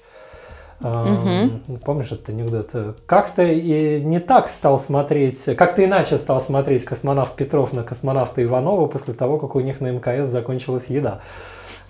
Угу. 0.85 1.77
Помнишь 1.83 2.11
этот 2.11 2.29
анекдот? 2.29 2.71
Как-то 3.05 3.43
и 3.43 3.99
не 4.01 4.19
так 4.19 4.49
стал 4.49 4.79
смотреть, 4.79 5.43
как-то 5.57 5.83
иначе 5.83 6.17
стал 6.17 6.39
смотреть 6.39 6.85
космонавт 6.85 7.35
Петров 7.35 7.73
на 7.73 7.83
космонавта 7.83 8.43
Иванова 8.43 8.85
после 8.85 9.13
того, 9.13 9.39
как 9.39 9.55
у 9.55 9.59
них 9.59 9.81
на 9.81 9.87
МКС 9.87 10.27
закончилась 10.27 10.87
еда. 10.87 11.21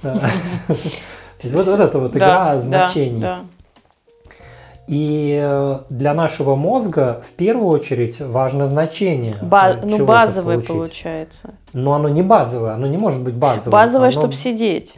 То 0.02 0.22
есть 1.42 1.54
вот 1.54 1.68
это 1.68 2.00
вот 2.00 2.16
игра 2.16 2.60
значений. 2.60 3.26
И 4.88 5.40
э, 5.42 5.78
для 5.90 6.14
нашего 6.14 6.56
мозга 6.56 7.20
в 7.24 7.32
первую 7.32 7.70
очередь 7.70 8.20
важно 8.20 8.68
значение. 8.68 9.36
Ба- 9.42 9.80
ну, 9.84 10.06
базовое 10.06 10.58
получить. 10.58 10.70
получается. 10.70 11.56
Но 11.74 11.94
оно 11.94 12.08
не 12.08 12.22
базовое, 12.22 12.74
оно 12.74 12.86
не 12.86 12.98
может 12.98 13.24
быть 13.24 13.36
базовым. 13.36 13.72
Базовое, 13.72 14.10
оно... 14.10 14.12
чтобы 14.12 14.34
сидеть. 14.36 14.94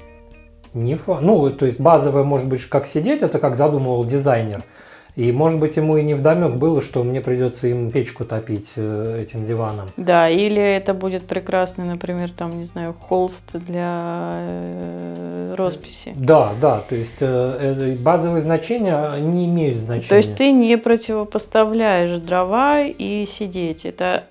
Не 0.83 0.95
фа... 0.95 1.19
Ну, 1.21 1.49
то 1.49 1.65
есть 1.65 1.79
базовое 1.79 2.23
может 2.23 2.47
быть 2.47 2.65
как 2.65 2.87
сидеть, 2.87 3.21
это 3.21 3.39
как 3.39 3.55
задумывал 3.55 4.05
дизайнер. 4.05 4.63
И, 5.17 5.31
может 5.31 5.59
быть, 5.59 5.75
ему 5.77 5.97
и 5.97 6.03
не 6.03 6.13
вдомек 6.13 6.57
было, 6.57 6.79
что 6.79 7.03
мне 7.03 7.21
придется 7.21 7.67
им 7.67 7.89
печку 7.89 8.23
топить 8.23 8.73
э, 8.75 9.19
этим 9.19 9.45
диваном. 9.45 9.89
Да, 9.97 10.29
или 10.29 10.61
это 10.61 10.93
будет 10.93 11.25
прекрасный, 11.25 11.85
например, 11.85 12.29
там, 12.29 12.55
не 12.55 12.65
знаю, 12.65 12.93
холст 12.93 13.55
для 13.55 14.35
э, 14.35 15.55
росписи. 15.57 16.13
Да, 16.15 16.51
да, 16.61 16.83
то 16.87 16.93
есть 16.93 17.17
э, 17.21 17.97
базовые 17.99 18.41
значения 18.41 19.11
не 19.17 19.47
имеют 19.47 19.79
значения. 19.79 20.07
То 20.07 20.17
есть 20.17 20.35
ты 20.35 20.51
не 20.51 20.77
противопоставляешь 20.77 22.19
дрова 22.19 22.81
и 22.83 23.25
сидеть. 23.25 23.85
Это, 23.85 24.25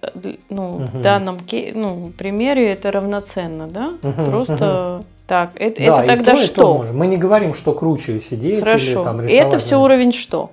ну, 0.50 0.76
угу. 0.76 0.84
в 0.84 1.00
данном 1.00 1.38
ну, 1.74 2.12
примере 2.16 2.70
это 2.70 2.92
равноценно, 2.92 3.66
да? 3.66 3.90
Угу, 4.04 4.30
Просто... 4.30 4.98
Угу. 5.00 5.06
Так, 5.26 5.50
это, 5.56 5.85
да, 5.85 6.04
это 6.04 6.06
тогда 6.06 6.30
то, 6.33 6.37
что? 6.38 6.61
То 6.61 6.75
можем. 6.75 6.99
Мы 6.99 7.06
не 7.09 7.16
говорим, 7.16 7.52
что 7.52 7.73
круче 7.73 8.21
сидеть 8.21 8.64
Хорошо. 8.64 8.85
или 8.85 8.95
там 8.95 9.21
рисовать. 9.21 9.47
Это 9.49 9.59
все 9.59 9.80
уровень 9.80 10.12
что? 10.12 10.52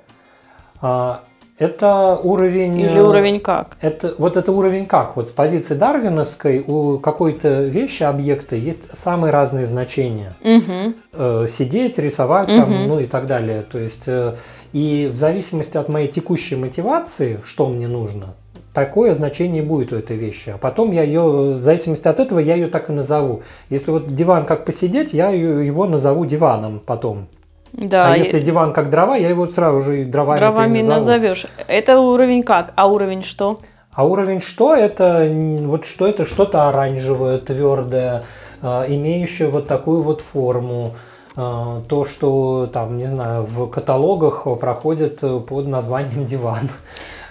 А, 0.82 1.22
это 1.60 2.20
уровень... 2.24 2.80
Или 2.80 2.98
э, 2.98 3.04
уровень 3.04 3.40
как? 3.40 3.78
Это, 3.80 4.16
вот 4.18 4.36
это 4.36 4.52
уровень 4.52 4.88
как. 4.88 5.16
Вот 5.16 5.30
с 5.30 5.32
позиции 5.32 5.76
дарвиновской 5.76 6.64
у 6.66 6.98
какой-то 6.98 7.62
вещи, 7.62 8.02
объекта 8.02 8.56
есть 8.56 8.98
самые 8.98 9.32
разные 9.32 9.68
значения. 9.68 10.34
Угу. 10.42 11.48
Сидеть, 11.48 12.00
рисовать 12.00 12.50
угу. 12.50 12.58
там, 12.58 12.88
ну 12.88 13.00
и 13.00 13.06
так 13.06 13.28
далее. 13.28 13.62
То 13.62 13.78
есть, 13.78 14.08
э, 14.08 14.36
и 14.74 15.08
в 15.12 15.16
зависимости 15.16 15.78
от 15.78 15.88
моей 15.90 16.08
текущей 16.08 16.56
мотивации, 16.56 17.40
что 17.46 17.68
мне 17.68 17.88
нужно, 17.88 18.34
такое 18.74 19.14
значение 19.14 19.62
будет 19.62 19.94
у 19.94 19.98
этой 19.98 20.18
вещи. 20.18 20.50
А 20.50 20.58
потом 20.58 20.92
я 20.92 21.04
ее, 21.04 21.22
в 21.22 21.62
зависимости 21.62 22.08
от 22.08 22.20
этого, 22.20 22.40
я 22.40 22.56
ее 22.56 22.68
так 22.68 22.90
и 22.90 22.94
назову. 22.94 23.44
Если 23.70 23.92
вот 23.92 24.14
диван 24.14 24.46
как 24.46 24.66
посидеть, 24.66 25.14
я 25.14 25.30
его 25.30 25.86
назову 25.86 26.26
диваном 26.26 26.82
потом. 26.86 27.28
Да. 27.74 28.14
А 28.14 28.18
если 28.18 28.40
диван 28.40 28.74
как 28.74 28.90
дрова, 28.90 29.16
я 29.16 29.30
его 29.30 29.48
сразу 29.48 29.80
же 29.82 30.06
дровами 30.06 30.40
Дровами 30.40 30.82
назовешь. 30.82 31.48
Это 31.68 32.00
уровень 32.00 32.44
как? 32.44 32.72
А 32.76 32.88
уровень 32.88 33.24
что? 33.24 33.60
А 33.94 34.06
уровень 34.06 34.42
что? 34.42 34.76
Это 34.76 35.28
вот 35.62 35.86
что 35.86 36.08
это 36.08 36.26
что-то 36.26 36.70
оранжевое, 36.70 37.40
твердое, 37.40 38.24
а, 38.62 38.86
имеющее 38.88 39.50
вот 39.50 39.68
такую 39.68 40.04
вот 40.04 40.22
форму. 40.22 40.94
А, 41.36 41.82
то, 41.90 42.06
что 42.06 42.68
там, 42.72 42.98
не 42.98 43.06
знаю, 43.06 43.44
в 43.44 43.68
каталогах 43.68 44.46
проходит 44.60 45.20
под 45.20 45.68
названием 45.68 46.26
диван. 46.26 46.70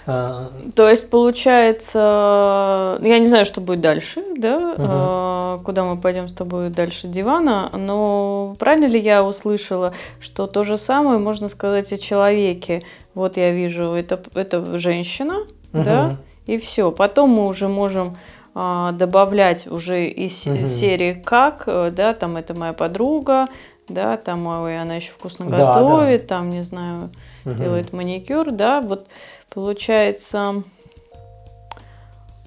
А, 0.05 0.49
То 0.75 0.89
есть, 0.89 1.09
получается, 1.09 2.97
я 3.01 3.19
не 3.19 3.27
знаю, 3.27 3.45
что 3.45 3.61
будет 3.61 3.81
дальше, 3.81 4.23
да, 4.35 4.75
а, 4.77 5.59
куда 5.63 5.83
мы 5.83 5.97
пойдем 5.97 6.27
с 6.27 6.33
тобой 6.33 6.69
дальше 6.69 7.07
дивана, 7.07 7.69
но 7.73 8.55
правильно 8.59 8.85
ли 8.85 8.99
я 8.99 9.23
услышала, 9.23 9.93
что 10.19 10.47
то 10.47 10.63
же 10.63 10.77
самое 10.77 11.19
можно 11.19 11.47
сказать 11.47 11.91
о 11.93 11.97
человеке? 11.97 12.83
Вот 13.15 13.37
я 13.37 13.51
вижу, 13.51 13.93
это, 13.93 14.21
это 14.35 14.77
женщина, 14.77 15.35
да, 15.71 16.03
мгм. 16.03 16.17
и 16.47 16.57
все. 16.57 16.91
Потом 16.91 17.29
мы 17.31 17.47
уже 17.47 17.67
можем 17.67 18.17
а, 18.55 18.91
добавлять 18.91 19.67
уже 19.67 20.07
из 20.07 20.45
Мгм. 20.45 20.65
серии 20.67 21.13
как, 21.13 21.63
э, 21.65 21.91
да, 21.91 22.13
там 22.13 22.37
это 22.37 22.53
моя 22.53 22.73
подруга, 22.73 23.47
да, 23.87 24.17
там 24.17 24.45
ой, 24.45 24.79
она 24.79 24.95
еще 24.95 25.11
вкусно 25.11 25.45
Да, 25.45 25.57
да. 25.57 25.81
готовит, 25.81 26.27
там, 26.27 26.49
не 26.49 26.61
знаю, 26.61 27.09
Мгм. 27.45 27.57
делает 27.57 27.93
маникюр, 27.93 28.51
да, 28.51 28.81
вот 28.81 29.07
получается, 29.53 30.63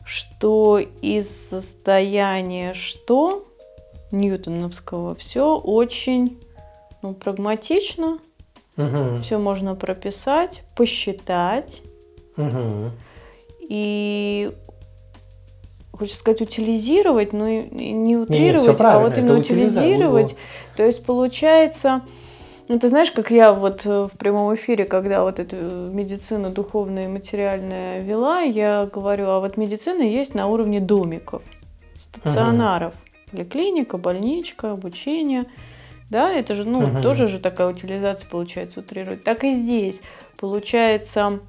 что 0.04 0.78
из 0.78 1.48
состояния 1.48 2.74
что 2.74 3.44
ньютоновского 4.10 5.14
все 5.14 5.56
очень 5.56 6.38
ну, 7.02 7.14
прагматично, 7.14 8.18
Мгм. 8.76 9.22
все 9.22 9.38
можно 9.38 9.74
прописать, 9.74 10.62
посчитать 10.74 11.82
Мгм. 12.36 12.90
и 13.60 14.50
хочется 15.92 16.18
сказать 16.18 16.42
утилизировать, 16.42 17.32
но 17.32 17.48
не 17.48 18.16
утрировать, 18.16 18.62
всё 18.62 18.72
а 18.72 18.76
правильно, 18.76 19.08
вот 19.08 19.18
именно 19.18 19.38
утилизировать. 19.38 20.36
То 20.76 20.84
есть 20.84 21.04
получается, 21.04 22.02
ну 22.68 22.78
ты 22.78 22.88
знаешь, 22.88 23.10
как 23.10 23.30
я 23.30 23.52
вот 23.52 23.86
э, 23.86 24.08
в 24.12 24.16
прямом 24.18 24.54
эфире, 24.54 24.84
когда 24.84 25.22
вот 25.22 25.38
эту 25.38 25.56
медицину 25.56 26.50
духовную 26.50 27.04
и 27.04 27.08
материальную 27.08 28.02
вела, 28.02 28.40
я 28.40 28.86
говорю, 28.92 29.28
а 29.28 29.40
вот 29.40 29.56
медицина 29.56 30.02
есть 30.02 30.34
на 30.34 30.48
уровне 30.48 30.80
домиков, 30.80 31.42
стационаров, 32.00 32.94
поликлиника, 33.30 33.98
больничка, 33.98 34.72
обучение. 34.72 35.44
Да, 36.10 36.30
это 36.32 36.54
же, 36.54 36.64
ну, 36.64 36.82
Мгм. 36.88 37.02
тоже 37.02 37.26
же 37.26 37.40
такая 37.40 37.68
утилизация 37.68 38.28
получается 38.28 38.80
утрировать. 38.80 39.24
Так 39.24 39.42
и 39.44 39.50
здесь. 39.52 40.02
Получается, 40.38 41.40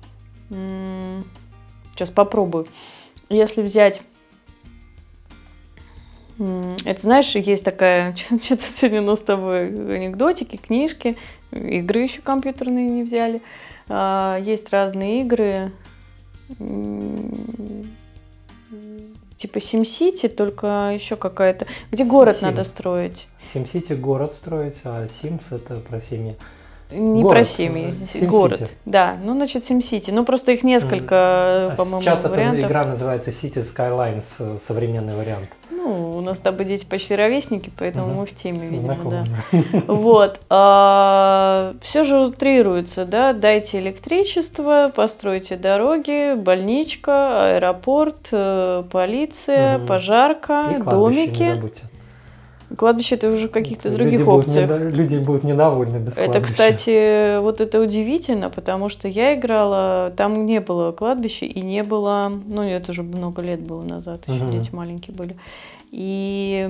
сейчас 0.49 2.09
попробую. 2.09 2.65
Если 3.29 3.61
взять 3.61 4.01
М, 4.01 4.05
Это, 6.39 7.01
знаешь, 7.01 7.35
есть 7.35 7.65
такая, 7.65 8.15
что-то 8.15 8.61
сегодня 8.61 9.01
у 9.01 9.05
нас 9.05 9.19
с 9.19 9.23
тобой 9.23 9.67
анекдотики, 9.67 10.57
книжки, 10.57 11.17
игры 11.51 12.01
еще 12.01 12.21
компьютерные 12.21 12.89
не 12.89 13.03
взяли. 13.03 13.41
А, 13.89 14.37
Есть 14.39 14.69
разные 14.71 15.21
игры, 15.21 15.71
типа 19.37 19.57
SimCity, 19.59 20.27
только 20.29 20.91
еще 20.93 21.15
какая-то, 21.15 21.67
где 21.91 22.03
город 22.03 22.37
Сим. 22.37 22.49
надо 22.49 22.63
строить. 22.63 23.27
SimCity 23.41 23.95
город 23.95 24.33
строить, 24.33 24.81
а 24.83 25.05
Sims 25.05 25.55
это 25.55 25.79
про 25.79 25.99
семьи. 25.99 26.35
Не 26.89 27.21
Город, 27.21 27.37
про 27.39 27.43
семьи, 27.43 27.93
SimCity. 28.05 28.27
город. 28.27 28.71
Да, 28.85 29.17
ну, 29.21 29.35
значит, 29.35 29.69
SimCity. 29.69 30.11
Ну, 30.13 30.23
просто 30.23 30.53
их 30.53 30.63
несколько, 30.63 31.71
А 31.71 31.75
по-моему, 31.75 32.01
Сейчас 32.01 32.21
эта 32.21 32.29
вариантов. 32.29 32.65
игра 32.65 32.85
называется 32.85 33.29
City 33.31 33.57
Skylines, 33.61 34.35
э, 34.39 34.57
современный 34.57 35.13
вариант. 35.15 35.49
Ну, 35.69 36.17
у 36.17 36.21
нас 36.21 36.37
с 36.37 36.41
тобой 36.41 36.65
дети 36.65 36.85
почти 36.85 37.15
ровесники, 37.15 37.71
поэтому 37.77 38.07
Мгм. 38.07 38.15
мы 38.19 38.25
в 38.25 38.33
теме, 38.33 38.67
видимо, 38.67 38.95
да. 39.03 39.23
Знакомо. 39.23 39.25
Вот. 39.87 40.39
все 41.81 42.03
же 42.03 42.19
утрируется, 42.19 43.05
да, 43.05 43.33
дайте 43.33 43.79
электричество, 43.79 44.91
постройте 44.95 45.55
дороги, 45.57 46.35
больничка, 46.35 47.55
аэропорт, 47.55 48.29
э, 48.31 48.83
полиция, 48.91 49.77
Мгм. 49.77 49.87
пожарка, 49.87 50.67
И 50.77 50.81
кладбище 50.81 51.21
не 51.21 51.27
домики. 51.27 51.55
забудьте. 51.55 51.83
Кладбище 52.75 53.15
это 53.15 53.31
уже 53.31 53.47
каких-то 53.47 53.89
других 53.89 54.19
люди 54.19 54.23
будут, 54.23 54.47
опциях. 54.47 54.69
недо- 54.69 54.89
люди 54.89 55.15
будут 55.17 55.43
недовольны 55.43 55.97
без 55.97 56.17
Это, 56.17 56.25
кладбища. 56.31 56.51
кстати, 56.51 57.39
вот 57.39 57.61
это 57.61 57.79
удивительно, 57.79 58.49
потому 58.49 58.89
что 58.89 59.07
я 59.07 59.35
играла, 59.35 60.11
там 60.17 60.45
не 60.45 60.59
было 60.59 60.91
кладбища 60.91 61.45
и 61.45 61.61
не 61.61 61.83
было, 61.83 62.29
ну 62.45 62.63
это 62.63 62.91
уже 62.91 63.03
много 63.03 63.41
лет 63.41 63.61
было 63.61 63.83
назад, 63.83 64.27
еще 64.27 64.43
Мгм. 64.43 64.51
дети 64.51 64.69
маленькие 64.73 65.15
были. 65.15 65.37
И 65.91 66.67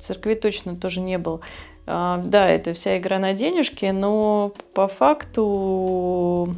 церкви 0.00 0.34
точно 0.34 0.76
тоже 0.76 1.00
не 1.00 1.16
было. 1.16 1.40
А, 1.86 2.22
да, 2.24 2.46
это 2.48 2.74
вся 2.74 2.98
игра 2.98 3.18
на 3.18 3.32
денежки, 3.32 3.86
но 3.86 4.52
по 4.74 4.86
факту, 4.88 6.54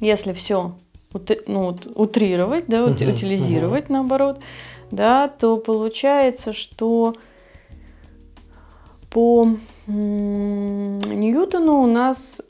если 0.00 0.32
все 0.32 0.72
ну, 1.46 1.76
утрировать, 1.94 2.66
да, 2.68 2.82
Мгм, 2.82 2.92
утилизировать 2.92 3.88
наоборот, 3.88 4.38
да, 4.90 5.28
то 5.28 5.56
получается, 5.56 6.52
что 6.52 7.14
по 9.10 9.48
Ньютону 9.86 11.82
у 11.82 11.86
нас 11.86 12.40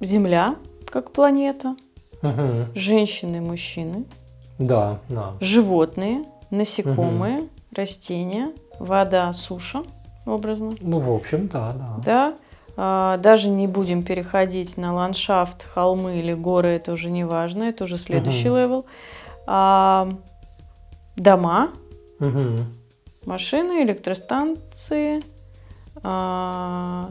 Земля 0.00 0.54
как 0.86 1.10
планета, 1.12 1.76
Мгм. 2.22 2.66
женщины 2.74 3.36
и 3.36 3.40
мужчины, 3.40 4.04
Да, 4.58 4.98
да. 5.08 5.34
животные, 5.40 6.24
насекомые, 6.50 7.44
растения, 7.74 8.52
вода, 8.78 9.32
суша, 9.32 9.82
образно. 10.24 10.72
Ну, 10.80 10.98
в 10.98 11.12
общем, 11.12 11.48
да, 11.48 11.72
да. 11.72 11.94
Да, 12.04 12.34
А, 12.80 13.16
даже 13.18 13.48
не 13.48 13.66
будем 13.66 14.04
переходить 14.04 14.76
на 14.76 14.94
ландшафт, 14.94 15.64
холмы 15.64 16.20
или 16.20 16.32
горы, 16.32 16.68
это 16.68 16.92
уже 16.92 17.10
не 17.10 17.24
важно, 17.24 17.64
это 17.64 17.82
уже 17.82 17.98
следующий 17.98 18.50
Мгм. 18.50 18.58
level. 18.58 18.86
А, 19.50 20.06
дома, 21.16 21.70
Мгм. 22.18 22.66
машины, 23.24 23.82
электростанции, 23.82 25.22
а, 26.02 27.08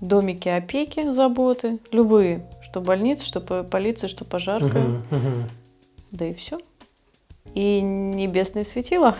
домики 0.00 0.48
опеки, 0.48 1.10
заботы, 1.10 1.78
любые, 1.92 2.46
что 2.62 2.80
больница, 2.80 3.26
что 3.26 3.42
по- 3.42 3.64
полиция, 3.64 4.08
что 4.08 4.24
пожарка, 4.24 4.78
мгм. 5.10 5.44
да 6.10 6.24
и 6.24 6.32
все. 6.32 6.58
И 7.52 7.82
небесные 7.82 8.64
светила. 8.64 9.16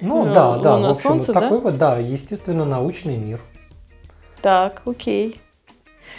Ну, 0.00 0.26
да, 0.32 0.56
да, 0.56 0.76
в 0.76 0.84
общем, 0.90 0.94
Солнце, 1.02 1.32
да? 1.32 1.40
такой 1.40 1.58
вот, 1.58 1.78
да, 1.78 1.98
естественно, 1.98 2.64
научный 2.64 3.16
мир. 3.16 3.40
Так, 4.40 4.82
окей. 4.86 5.40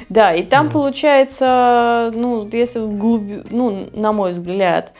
Да, 0.10 0.34
и 0.34 0.44
там 0.44 0.66
Мгм. 0.66 0.74
получается, 0.74 2.12
ну, 2.14 2.46
если 2.52 2.80
в 2.80 2.98
глубину, 2.98 3.44
ну, 3.50 3.90
на 3.94 4.12
мой 4.12 4.32
взгляд, 4.32 4.92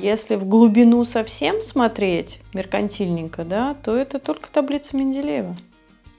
если 0.00 0.36
в 0.36 0.48
глубину 0.48 1.04
совсем 1.04 1.60
смотреть, 1.62 2.38
меркантильненько, 2.54 3.44
да, 3.44 3.74
то 3.84 3.96
это 3.96 4.18
только 4.18 4.48
таблица 4.52 4.96
Менделеева. 4.96 5.54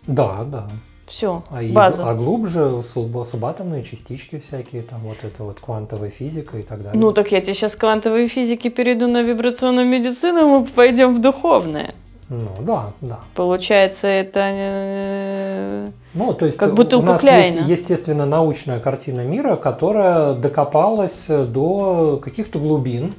Да, 0.07 0.43
да. 0.45 0.67
Все, 1.07 1.43
А, 1.49 1.61
и- 1.61 1.71
база. 1.73 2.09
а 2.09 2.13
глубже 2.13 2.83
суб- 2.83 3.25
субатомные 3.25 3.83
частички 3.83 4.39
всякие, 4.39 4.81
там 4.81 4.99
вот 4.99 5.17
это 5.23 5.43
вот 5.43 5.59
квантовая 5.59 6.09
физика 6.09 6.57
и 6.57 6.61
так 6.63 6.83
далее. 6.83 6.99
Ну, 7.01 7.11
так 7.11 7.31
я 7.33 7.41
тебе 7.41 7.53
сейчас 7.53 7.75
квантовой 7.75 8.27
физики 8.27 8.69
перейду 8.69 9.07
на 9.07 9.21
вибрационную 9.21 9.85
медицину, 9.85 10.47
мы 10.59 10.65
пойдем 10.65 11.15
в 11.17 11.19
духовное. 11.21 11.93
Ну, 12.29 12.47
да, 12.61 12.91
да. 13.01 13.19
Получается, 13.35 14.07
это... 14.07 14.39
э, 14.45 15.89
Ну, 16.13 16.33
то 16.33 16.45
есть 16.45 16.57
Как 16.57 16.75
будто 16.75 16.97
у 16.97 17.01
у 17.01 17.03
нас 17.03 17.23
есть, 17.23 17.59
естественно, 17.67 18.25
научная 18.25 18.79
картина 18.79 19.21
мира, 19.25 19.57
которая 19.57 20.33
докопалась 20.35 21.27
до 21.27 22.21
каких-то 22.23 22.59
глубин. 22.59 23.13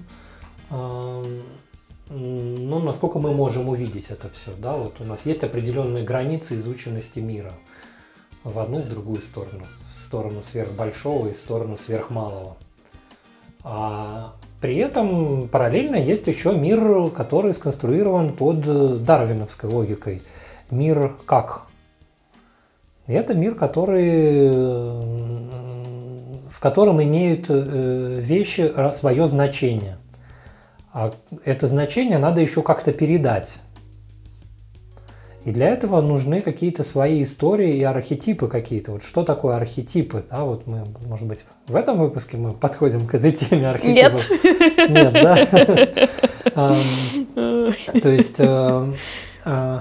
Ну, 0.72 2.78
насколько 2.80 3.18
мы 3.18 3.32
можем 3.32 3.68
увидеть 3.68 4.11
это 4.11 4.28
все, 4.28 4.50
да, 4.58 4.76
вот 4.76 5.00
у 5.00 5.04
нас 5.04 5.24
есть 5.24 5.44
определенные 5.44 6.04
границы 6.04 6.56
изученности 6.56 7.20
мира 7.20 7.52
в 8.44 8.58
одну, 8.58 8.80
в 8.80 8.88
другую 8.88 9.22
сторону, 9.22 9.64
в 9.90 9.94
сторону 9.94 10.42
сверхбольшого 10.42 11.28
и 11.28 11.32
в 11.32 11.38
сторону 11.38 11.76
сверхмалого. 11.76 12.56
А 13.64 14.35
при 14.61 14.76
этом 14.76 15.48
параллельно 15.48 15.96
есть 15.96 16.26
еще 16.26 16.54
мир, 16.54 17.11
который 17.11 17.52
сконструирован 17.52 18.32
под 18.32 18.66
э, 18.66 18.96
дарвиновской 18.98 19.70
логикой. 19.70 20.22
Мир 20.70 21.14
как? 21.26 21.66
И 23.06 23.12
это 23.12 23.35
мир, 23.35 23.54
который, 23.54 24.08
э, 24.08 24.85
в 26.50 26.61
котором 26.61 27.02
имеют 27.02 27.46
э, 27.48 28.16
вещи 28.20 28.72
свое 28.92 29.26
значение. 29.26 29.98
А 30.92 31.12
это 31.44 31.66
значение 31.66 32.18
надо 32.18 32.40
еще 32.40 32.62
как-то 32.62 32.92
передать. 32.92 33.61
И 35.44 35.50
для 35.50 35.70
этого 35.70 36.00
нужны 36.00 36.40
какие-то 36.40 36.85
свои 36.85 37.22
истории 37.22 37.76
и 37.76 37.83
архетипы 37.83 38.46
какие-то. 38.46 38.92
Вот 38.92 39.02
что 39.02 39.24
такое 39.24 39.57
архетипы? 39.57 40.24
Да, 40.31 40.44
вот 40.44 40.66
мы, 40.66 40.85
может 41.09 41.26
быть, 41.26 41.44
в 41.66 41.74
этом 41.74 41.98
выпуске 41.98 42.37
мы 42.37 42.52
подходим 42.52 43.07
к 43.07 43.14
этой 43.14 43.33
теме 43.33 43.68
архетипов. 43.68 44.31
Нет, 44.88 45.12
да? 45.12 45.38
Ам, 46.55 47.72
То 48.02 48.09
есть, 48.09 48.38
э, 48.38 48.92
э, 49.44 49.78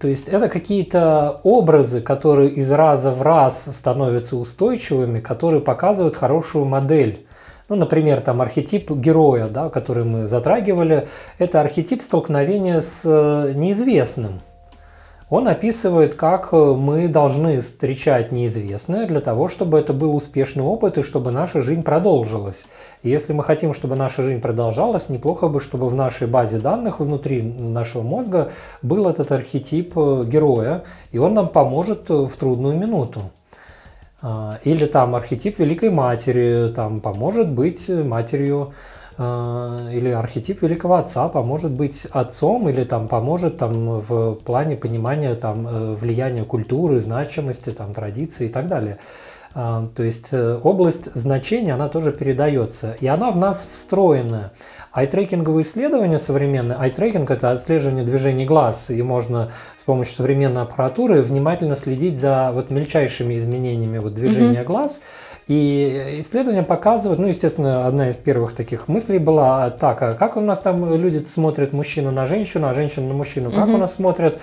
То 0.00 0.08
есть 0.08 0.28
это 0.28 0.48
какие-то 0.48 1.40
образы, 1.44 2.00
которые 2.00 2.50
из 2.50 2.72
раза 2.72 3.12
в 3.12 3.22
раз 3.22 3.68
становятся 3.70 4.36
устойчивыми, 4.36 5.20
которые 5.20 5.60
показывают 5.60 6.16
хорошую 6.16 6.64
модель. 6.64 7.26
Ну, 7.68 7.76
например, 7.76 8.20
там 8.20 8.42
архетип 8.42 8.90
героя, 8.90 9.46
да, 9.46 9.70
который 9.70 10.04
мы 10.04 10.26
затрагивали, 10.26 11.08
это 11.38 11.62
архетип 11.62 12.02
столкновения 12.02 12.80
с 12.80 13.02
э, 13.04 13.52
неизвестным. 13.54 14.40
Он 15.30 15.48
описывает, 15.48 16.14
как 16.14 16.50
э, 16.52 16.56
мы 16.56 17.08
должны 17.08 17.58
встречать 17.60 18.32
неизвестное 18.32 19.06
для 19.06 19.20
того, 19.20 19.48
чтобы 19.48 19.78
это 19.78 19.94
был 19.94 20.14
успешный 20.14 20.62
опыт 20.62 20.98
и 20.98 21.02
чтобы 21.02 21.30
наша 21.30 21.62
жизнь 21.62 21.82
продолжилась. 21.82 22.66
И 23.02 23.08
если 23.08 23.32
мы 23.32 23.42
хотим, 23.42 23.72
чтобы 23.72 23.96
наша 23.96 24.22
жизнь 24.22 24.42
продолжалась, 24.42 25.08
неплохо 25.08 25.48
бы, 25.48 25.58
чтобы 25.58 25.88
в 25.88 25.94
нашей 25.94 26.26
базе 26.26 26.58
данных 26.58 27.00
внутри 27.00 27.40
нашего 27.40 28.02
мозга 28.02 28.50
был 28.82 29.08
этот 29.08 29.32
архетип 29.32 29.94
э, 29.96 30.24
героя, 30.26 30.84
и 31.12 31.18
он 31.18 31.32
нам 31.32 31.48
поможет 31.48 32.10
в 32.10 32.36
трудную 32.36 32.76
минуту. 32.76 33.22
А, 34.26 34.58
или 34.64 34.86
там 34.86 35.14
архетип 35.14 35.58
Великой 35.58 35.90
Матери 35.90 36.72
там 36.74 37.02
поможет 37.02 37.50
быть 37.50 37.90
матерью, 37.90 38.72
а, 39.18 39.90
или 39.92 40.08
архетип 40.08 40.62
Великого 40.62 40.94
Отца 40.94 41.28
поможет 41.28 41.72
быть 41.72 42.06
отцом, 42.10 42.66
или 42.70 42.84
там 42.84 43.06
поможет 43.06 43.58
там 43.58 44.00
в 44.00 44.36
плане 44.36 44.76
понимания 44.76 45.34
там 45.34 45.68
э, 45.68 45.94
влияния 45.94 46.44
культуры, 46.44 47.00
значимости, 47.00 47.68
там 47.68 47.92
традиций 47.92 48.46
и 48.46 48.48
так 48.48 48.66
далее. 48.66 48.98
А, 49.56 49.86
то 49.94 50.02
есть 50.02 50.30
э, 50.32 50.58
область 50.62 51.14
значения, 51.14 51.74
она 51.74 51.88
тоже 51.88 52.10
передается, 52.10 52.96
и 53.00 53.06
она 53.06 53.30
в 53.30 53.36
нас 53.36 53.66
встроена. 53.70 54.52
Айтрекинговые 54.90 55.62
исследования 55.62 56.18
современные, 56.18 56.76
айтрекинг– 56.76 57.30
это 57.30 57.52
отслеживание 57.52 58.04
движений 58.04 58.46
глаз, 58.46 58.90
и 58.90 59.00
можно 59.02 59.52
с 59.76 59.84
помощью 59.84 60.16
современной 60.16 60.62
аппаратуры 60.62 61.22
внимательно 61.22 61.76
следить 61.76 62.18
за 62.18 62.50
вот 62.52 62.70
мельчайшими 62.70 63.36
изменениями 63.36 63.98
вот 63.98 64.14
движения 64.14 64.60
mm-hmm. 64.60 64.64
глаз. 64.64 65.02
И 65.46 66.20
исследования 66.20 66.62
показывают, 66.62 67.20
ну, 67.20 67.26
естественно, 67.26 67.86
одна 67.86 68.08
из 68.08 68.16
первых 68.16 68.54
таких 68.54 68.88
мыслей 68.88 69.18
была 69.18 69.68
так, 69.70 70.00
а 70.00 70.14
как 70.14 70.38
у 70.38 70.40
нас 70.40 70.58
там 70.58 70.94
люди 70.94 71.22
смотрят 71.26 71.74
мужчину 71.74 72.10
на 72.10 72.24
женщину, 72.24 72.66
а 72.66 72.72
женщину 72.72 73.08
на 73.08 73.14
мужчину, 73.14 73.50
как 73.50 73.68
mm-hmm. 73.68 73.74
у 73.74 73.76
нас 73.76 73.94
смотрят. 73.94 74.40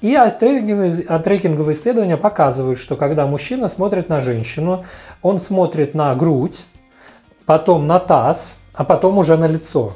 И 0.00 0.14
айтрекинговые 0.14 1.72
исследования 1.72 2.16
показывают, 2.16 2.78
что 2.78 2.94
когда 2.94 3.26
мужчина 3.26 3.66
смотрит 3.66 4.08
на 4.08 4.20
женщину, 4.20 4.84
он 5.22 5.40
смотрит 5.40 5.94
на 5.94 6.14
грудь, 6.14 6.66
потом 7.46 7.88
на 7.88 7.98
таз, 7.98 8.58
а 8.74 8.84
потом 8.84 9.18
уже 9.18 9.36
на 9.36 9.48
лицо. 9.48 9.94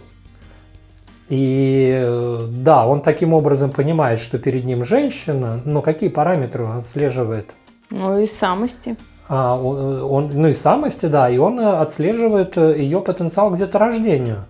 И 1.28 2.04
да, 2.48 2.84
он 2.84 3.00
таким 3.00 3.32
образом 3.32 3.70
понимает, 3.70 4.18
что 4.18 4.38
перед 4.38 4.64
ним 4.64 4.82
женщина, 4.82 5.60
но 5.64 5.82
какие 5.82 6.08
параметры 6.08 6.64
он 6.64 6.78
отслеживает? 6.78 7.54
Ну 7.90 8.18
и 8.18 8.26
самости. 8.26 8.96
А, 9.28 9.56
он, 9.56 10.02
он, 10.02 10.30
ну 10.34 10.48
и 10.48 10.52
самости, 10.52 11.06
да, 11.06 11.28
и 11.28 11.38
он 11.38 11.60
отслеживает 11.60 12.56
ее 12.56 13.00
потенциал 13.00 13.50
к 13.50 13.56
деторождению. 13.56 14.44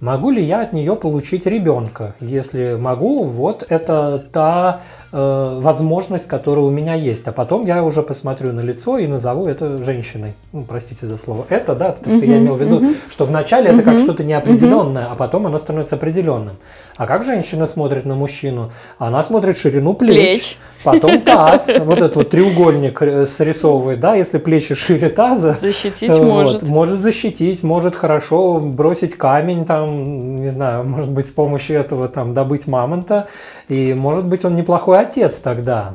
Могу 0.00 0.30
ли 0.30 0.42
я 0.42 0.60
от 0.60 0.72
нее 0.72 0.96
получить 0.96 1.46
ребенка? 1.46 2.14
Если 2.20 2.74
могу, 2.74 3.24
вот 3.24 3.64
это 3.68 4.22
та 4.32 4.80
э, 5.14 5.58
возможность, 5.60 6.26
которая 6.26 6.64
у 6.64 6.70
меня 6.70 6.94
есть. 6.94 7.26
А 7.28 7.32
потом 7.32 7.64
я 7.64 7.82
уже 7.84 8.02
посмотрю 8.02 8.52
на 8.52 8.60
лицо 8.60 8.98
и 8.98 9.06
назову 9.06 9.46
это 9.46 9.78
женщиной. 9.82 10.34
Ну, 10.52 10.64
простите 10.64 11.06
за 11.06 11.16
слово. 11.16 11.46
Это, 11.48 11.74
да, 11.74 11.92
потому 11.92 12.16
что 12.16 12.26
я 12.26 12.38
имел 12.38 12.54
в 12.56 12.60
виду, 12.60 12.94
что 13.08 13.24
вначале 13.24 13.70
это 13.70 13.82
как 13.82 13.98
что-то 13.98 14.24
неопределенное, 14.24 15.06
а 15.10 15.14
потом 15.14 15.46
оно 15.46 15.58
становится 15.58 15.94
определенным. 15.94 16.56
А 16.96 17.06
как 17.06 17.24
женщина 17.24 17.66
смотрит 17.66 18.04
на 18.04 18.14
мужчину? 18.14 18.70
Она 18.98 19.22
смотрит 19.22 19.56
ширину 19.56 19.94
плеч. 19.94 20.14
плеч. 20.14 20.58
Потом 20.84 21.20
таз, 21.24 21.78
вот 21.78 21.98
этот 21.98 22.16
вот 22.16 22.30
треугольник 22.30 23.00
э, 23.02 23.26
срисовывает, 23.26 24.00
да, 24.00 24.14
если 24.14 24.38
плечи 24.38 24.74
шире 24.74 25.08
таза. 25.08 25.54
Защитить 25.54 26.10
вот, 26.10 26.22
может. 26.22 26.68
Может 26.68 27.00
защитить, 27.00 27.62
может 27.62 27.94
хорошо 27.94 28.60
бросить 28.60 29.14
камень, 29.14 29.64
там, 29.64 30.36
не 30.36 30.48
знаю, 30.48 30.84
может 30.84 31.10
быть, 31.10 31.26
с 31.26 31.32
помощью 31.32 31.78
этого 31.78 32.08
там 32.08 32.34
добыть 32.34 32.66
мамонта. 32.66 33.28
И 33.68 33.94
может 33.94 34.26
быть, 34.26 34.44
он 34.44 34.56
неплохой 34.56 35.00
отец 35.04 35.38
тогда. 35.40 35.94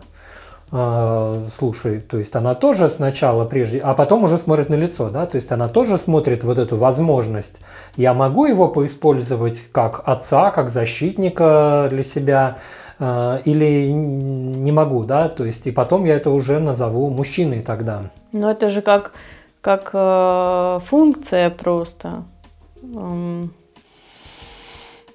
А, 0.71 1.43
слушай, 1.51 1.99
то 1.99 2.19
есть 2.19 2.35
она 2.35 2.53
тоже 2.53 2.89
сначала 2.89 3.45
прежде, 3.45 3.79
а 3.79 3.95
потом 3.95 4.23
уже 4.23 4.37
смотрит 4.37 4.69
на 4.69 4.75
лицо, 4.75 5.09
да, 5.09 5.25
то 5.25 5.35
есть 5.35 5.51
она 5.51 5.67
тоже 5.67 5.97
смотрит 5.97 6.43
вот 6.43 6.59
эту 6.59 6.77
возможность. 6.77 7.59
Я 7.95 8.13
могу 8.13 8.45
его 8.45 8.67
поиспользовать 8.67 9.63
как 9.71 10.07
отца, 10.07 10.51
как 10.51 10.69
защитника 10.69 11.87
для 11.89 12.03
себя, 12.03 12.57
а, 12.99 13.41
или 13.45 13.89
не 13.89 14.71
могу, 14.71 15.03
да, 15.05 15.27
то 15.29 15.43
есть 15.43 15.65
и 15.65 15.71
потом 15.71 16.05
я 16.05 16.15
это 16.15 16.29
уже 16.29 16.59
назову 16.59 17.09
мужчиной 17.09 17.63
тогда. 17.63 18.11
Ну 18.31 18.47
это 18.47 18.69
же 18.69 18.81
как, 18.83 19.13
как 19.61 19.89
э, 19.93 20.79
функция 20.85 21.49
просто. 21.49 22.23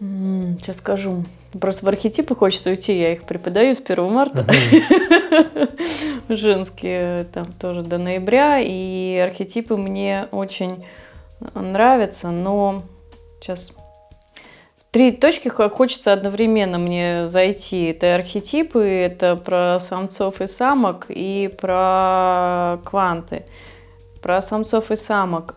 Сейчас 0.01 0.77
скажу. 0.79 1.25
Просто 1.61 1.87
в 1.87 1.88
архетипы 1.88 2.35
хочется 2.35 2.71
уйти, 2.71 2.99
я 2.99 3.12
их 3.12 3.25
преподаю 3.25 3.75
с 3.75 3.81
1 3.81 4.11
марта. 4.11 4.45
Женские 6.29 7.25
там 7.25 7.53
тоже 7.53 7.83
до 7.83 7.99
ноября. 7.99 8.61
И 8.61 9.17
архетипы 9.17 9.77
мне 9.77 10.29
очень 10.33 10.85
нравятся, 11.55 12.31
но 12.31 12.83
сейчас 13.40 13.73
три 14.90 15.12
точки 15.12 15.49
хочется 15.49 16.12
одновременно 16.12 16.79
мне 16.79 17.27
зайти. 17.27 17.87
Это 17.87 18.17
архетипы, 18.17 18.85
это 18.85 19.37
про 19.37 19.79
самцов 19.79 20.40
и 20.40 20.47
самок 20.47 21.07
и 21.09 21.55
про 21.61 22.81
кванты. 22.85 23.45
Про 24.23 24.40
самцов 24.40 24.90
и 24.90 24.97
самок. 24.97 25.57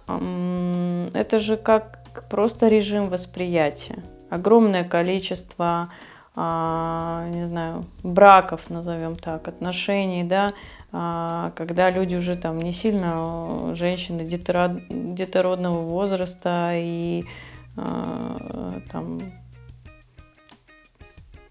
Это 1.13 1.39
же 1.39 1.57
как 1.57 2.23
просто 2.29 2.67
режим 2.67 3.05
восприятия. 3.07 4.03
Огромное 4.29 4.83
количество, 4.83 5.89
а, 6.35 7.27
не 7.29 7.45
знаю, 7.47 7.85
браков, 8.03 8.69
назовем 8.69 9.15
так, 9.15 9.47
отношений, 9.47 10.23
да, 10.23 10.53
а, 10.91 11.51
когда 11.55 11.89
люди 11.89 12.15
уже 12.15 12.35
там 12.35 12.57
не 12.57 12.71
сильно 12.71 13.75
женщины 13.75 14.25
детородного 14.25 15.81
возраста 15.81 16.71
и 16.75 17.23
а, 17.75 18.81
там 18.91 19.19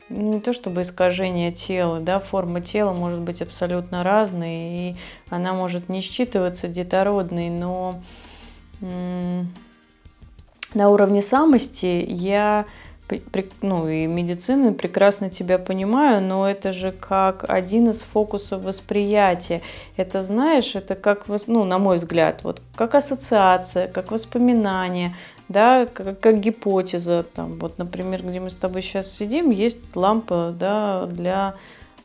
не 0.08 0.40
то 0.40 0.52
чтобы 0.52 0.82
искажение 0.82 1.52
тела, 1.52 1.98
да, 1.98 2.20
форма 2.20 2.60
тела 2.60 2.92
может 2.92 3.20
быть 3.20 3.42
абсолютно 3.42 4.02
разной, 4.04 4.62
и 4.62 4.96
она 5.30 5.52
может 5.52 5.88
не 5.88 6.00
считываться 6.00 6.68
детородной, 6.68 7.50
но 7.50 8.00
на 10.74 10.90
уровне 10.90 11.22
самости 11.22 12.05
я 12.09 12.66
ну 13.62 13.88
и 13.88 14.07
медицины 14.07 14.74
прекрасно 14.74 15.31
тебя 15.31 15.59
понимаю, 15.59 16.20
но 16.20 16.48
это 16.48 16.72
же 16.72 16.90
как 16.90 17.44
один 17.48 17.90
из 17.90 18.02
фокусов 18.02 18.64
восприятия. 18.64 19.62
Это, 19.96 20.22
знаешь, 20.22 20.74
это 20.74 20.96
как, 20.96 21.26
ну, 21.46 21.64
на 21.64 21.79
мой 21.79 21.98
взгляд, 21.98 22.42
вот 22.42 22.61
как 22.74 22.94
ассоциация, 22.94 23.87
как 23.87 24.11
воспоминание, 24.11 25.14
да, 25.48 25.87
как, 25.87 26.18
как 26.18 26.40
гипотеза, 26.40 27.24
там, 27.35 27.52
вот, 27.61 27.79
например, 27.79 28.26
где 28.26 28.40
мы 28.40 28.50
с 28.50 28.57
тобой 28.57 28.83
сейчас 28.83 29.12
сидим, 29.12 29.50
есть 29.50 29.79
лампа, 29.94 30.52
да, 30.59 31.07
для 31.07 31.55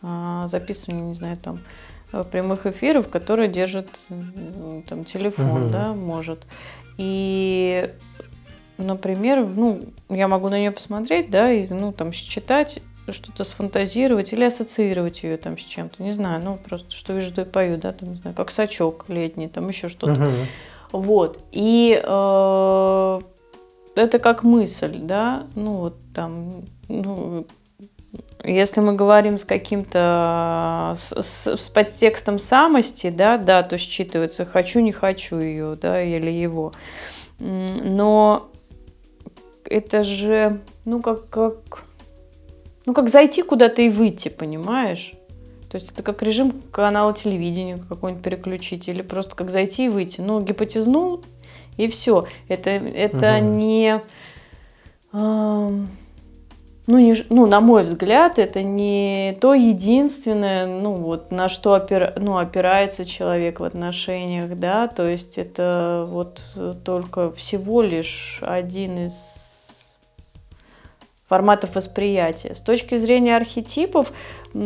а, 0.04 0.46
записывания, 0.48 1.04
не 1.04 1.14
знаю, 1.16 1.38
там, 1.38 1.58
прямых 2.32 2.66
эфиров, 2.66 3.10
которая 3.10 3.48
держит 3.48 3.88
там 4.88 5.06
телефон, 5.06 5.64
угу. 5.64 5.72
да, 5.72 5.94
может. 5.94 6.46
И, 6.98 7.90
например, 8.82 9.48
ну, 9.48 9.82
я 10.10 10.28
могу 10.28 10.50
на 10.50 10.60
нее 10.60 10.72
посмотреть, 10.72 11.30
да, 11.30 11.52
и, 11.52 11.68
ну, 11.70 11.92
там, 11.92 12.12
считать, 12.12 12.82
что-то 13.10 13.44
сфантазировать 13.44 14.32
или 14.34 14.44
ассоциировать 14.44 15.24
ее 15.24 15.38
там 15.38 15.58
с 15.58 15.64
чем-то, 15.64 16.04
не 16.04 16.12
знаю, 16.12 16.42
ну, 16.44 16.58
просто 16.58 16.92
что 16.92 17.14
вижу, 17.14 17.34
то 17.34 17.42
и 17.42 17.46
пою, 17.46 17.78
да, 17.78 17.92
там, 17.92 18.12
не 18.12 18.16
знаю, 18.16 18.36
как 18.36 18.52
сачок 18.52 19.06
летний, 19.08 19.48
там 19.48 19.68
еще 19.68 19.90
что-то. 19.90 20.14
Угу. 20.14 20.32
Вот. 20.92 21.40
И 21.52 22.00
э, 22.02 23.22
это 23.96 24.20
как 24.20 24.44
мысль, 24.44 25.00
да, 25.00 25.44
ну 25.56 25.78
вот 25.78 25.96
там, 26.14 26.64
ну, 26.88 27.48
если 28.44 28.82
мы 28.82 28.94
говорим 28.94 29.38
с 29.38 29.46
каким-то, 29.46 30.96
с, 30.98 31.22
с, 31.22 31.58
с 31.58 31.70
подтекстом 31.70 32.40
самости, 32.40 33.10
да, 33.10 33.38
да, 33.38 33.64
то 33.64 33.78
считывается 33.78 34.46
хочу, 34.46 34.80
не 34.80 34.92
хочу 34.92 35.40
ее, 35.40 35.76
да, 35.82 36.02
или 36.02 36.30
его. 36.30 36.74
Но 37.40 38.51
это 39.72 40.04
же, 40.04 40.62
ну, 40.86 41.02
как, 41.02 41.30
как, 41.30 41.84
ну, 42.86 42.94
как 42.94 43.10
зайти 43.10 43.42
куда-то 43.42 43.82
и 43.82 43.90
выйти, 43.90 44.30
понимаешь? 44.30 45.14
То 45.72 45.78
есть 45.78 45.92
это 45.92 46.04
как 46.04 46.22
режим 46.22 46.54
канала 46.72 47.14
телевидения 47.14 47.78
какой-нибудь 47.78 48.24
переключить, 48.24 48.90
или 48.90 49.02
просто 49.02 49.36
как 49.36 49.50
зайти 49.50 49.86
и 49.86 49.90
выйти. 49.90 50.20
Ну, 50.20 50.42
гипотезнул, 50.42 51.24
и 51.78 51.88
все. 51.88 52.26
Это, 52.50 52.70
это 52.70 53.38
угу. 53.38 53.46
не... 53.46 54.02
Э, 55.14 55.70
ну, 56.88 56.98
не, 56.98 57.16
ну, 57.30 57.46
на 57.46 57.62
мой 57.62 57.84
взгляд, 57.84 58.38
это 58.38 58.64
не 58.64 59.38
то 59.40 59.54
единственное, 59.54 60.66
ну, 60.66 60.96
вот, 60.96 61.32
на 61.32 61.48
что 61.48 61.74
опира, 61.74 62.12
ну, 62.18 62.38
опирается 62.38 63.06
человек 63.06 63.62
в 63.62 63.64
отношениях, 63.64 64.58
да, 64.58 64.88
то 64.88 65.08
есть 65.08 65.38
это 65.38 66.06
вот 66.10 66.42
только 66.84 67.32
всего 67.32 67.82
лишь 67.82 68.40
один 68.42 69.06
из 69.06 69.41
форматов 71.32 71.76
восприятия. 71.76 72.54
С 72.54 72.60
точки 72.60 72.98
зрения 72.98 73.38
архетипов, 73.38 74.12
ты 74.52 74.58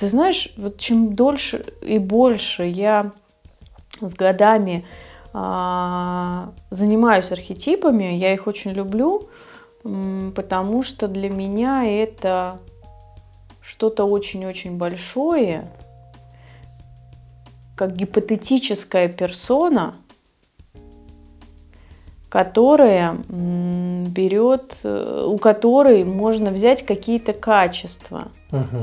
знаешь, 0.00 0.52
вот 0.56 0.76
чем 0.76 1.12
дольше 1.12 1.64
и 1.82 1.98
больше 1.98 2.64
я 2.64 3.12
с 4.00 4.12
годами 4.14 4.84
а, 5.32 6.52
занимаюсь 6.70 7.30
архетипами, 7.30 8.16
я 8.16 8.34
их 8.34 8.48
очень 8.48 8.72
люблю, 8.72 9.28
потому 9.84 10.82
что 10.82 11.06
для 11.06 11.30
меня 11.30 11.84
это 11.84 12.58
что-то 13.62 14.04
очень-очень 14.04 14.78
большое, 14.78 15.70
как 17.76 17.94
гипотетическая 17.94 19.06
персона, 19.06 19.94
которая 22.32 23.18
берет, 23.28 24.78
э, 24.84 25.24
у 25.28 25.36
которой 25.36 26.02
можно 26.02 26.50
взять 26.50 26.82
какие-то 26.82 27.34
качества, 27.34 28.28
угу. 28.50 28.78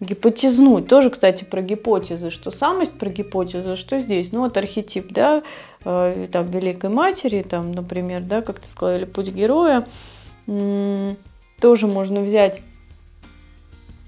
гипотезнуть. 0.00 0.88
Тоже, 0.88 1.10
кстати, 1.10 1.44
про 1.44 1.60
гипотезы, 1.60 2.30
что 2.30 2.50
самость 2.50 2.92
про 2.98 3.10
гипотезы, 3.10 3.76
что 3.76 3.98
здесь, 3.98 4.32
ну 4.32 4.40
вот 4.40 4.56
архетип, 4.56 5.12
да, 5.12 5.42
э, 5.84 6.28
там 6.32 6.46
Великой 6.46 6.88
Матери, 6.88 7.42
там, 7.42 7.72
например, 7.72 8.22
да, 8.22 8.40
как 8.40 8.58
ты 8.58 8.70
сказала, 8.70 8.96
или 8.96 9.04
Путь 9.04 9.28
героя, 9.28 9.84
тоже 11.60 11.86
можно 11.86 12.22
взять 12.22 12.62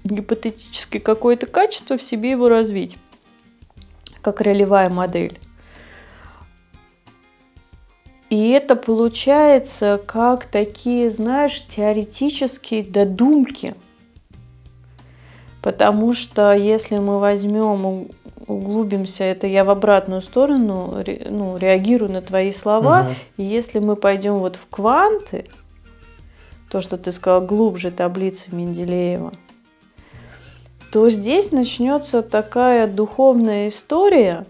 гипотетически 0.05 0.97
какое-то 0.97 1.45
качество, 1.45 1.97
в 1.97 2.01
себе 2.01 2.31
его 2.31 2.49
развить, 2.49 2.97
как 4.23 4.41
ролевая 4.41 4.89
модель. 4.89 5.39
И 8.29 8.49
это 8.49 8.75
получается 8.75 10.01
как 10.05 10.45
такие, 10.45 11.11
знаешь, 11.11 11.65
теоретические 11.67 12.83
додумки. 12.83 13.73
Потому 15.61 16.13
что 16.13 16.53
если 16.53 16.97
мы 16.97 17.19
возьмем, 17.19 18.09
углубимся, 18.47 19.23
это 19.23 19.47
я 19.47 19.63
в 19.63 19.69
обратную 19.69 20.21
сторону 20.21 21.03
ну, 21.29 21.57
реагирую 21.57 22.11
на 22.11 22.21
твои 22.21 22.51
слова, 22.51 23.01
угу. 23.01 23.15
и 23.37 23.43
если 23.43 23.79
мы 23.79 23.95
пойдем 23.95 24.35
вот 24.35 24.55
в 24.55 24.67
кванты, 24.69 25.45
то, 26.69 26.81
что 26.81 26.97
ты 26.97 27.11
сказал, 27.11 27.41
глубже 27.41 27.91
таблицы 27.91 28.53
Менделеева, 28.53 29.33
то 30.91 31.09
здесь 31.09 31.51
начнется 31.51 32.21
такая 32.21 32.87
духовная 32.87 33.69
история, 33.69 34.45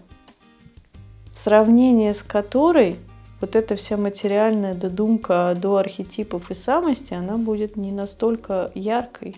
сравнение 1.34 2.14
с 2.14 2.22
которой 2.22 2.96
вот 3.40 3.56
эта 3.56 3.76
вся 3.76 3.96
материальная 3.96 4.74
додумка 4.74 5.56
до 5.56 5.76
архетипов 5.76 6.50
и 6.50 6.54
самости, 6.54 7.14
она 7.14 7.36
будет 7.36 7.76
не 7.76 7.92
настолько 7.92 8.70
яркой. 8.74 9.36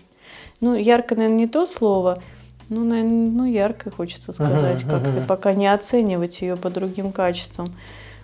Ну, 0.59 0.75
ярко, 0.75 1.15
наверное, 1.15 1.37
не 1.37 1.47
то 1.47 1.65
слово, 1.65 2.21
ну, 2.69 2.83
наверное, 2.83 3.29
ну, 3.29 3.45
яркой 3.45 3.91
хочется 3.91 4.33
сказать, 4.33 4.81
uh-huh, 4.83 4.89
как-то 4.89 5.19
uh-huh. 5.19 5.27
пока 5.27 5.53
не 5.53 5.67
оценивать 5.71 6.41
ее 6.41 6.55
по 6.55 6.69
другим 6.69 7.11
качествам. 7.11 7.75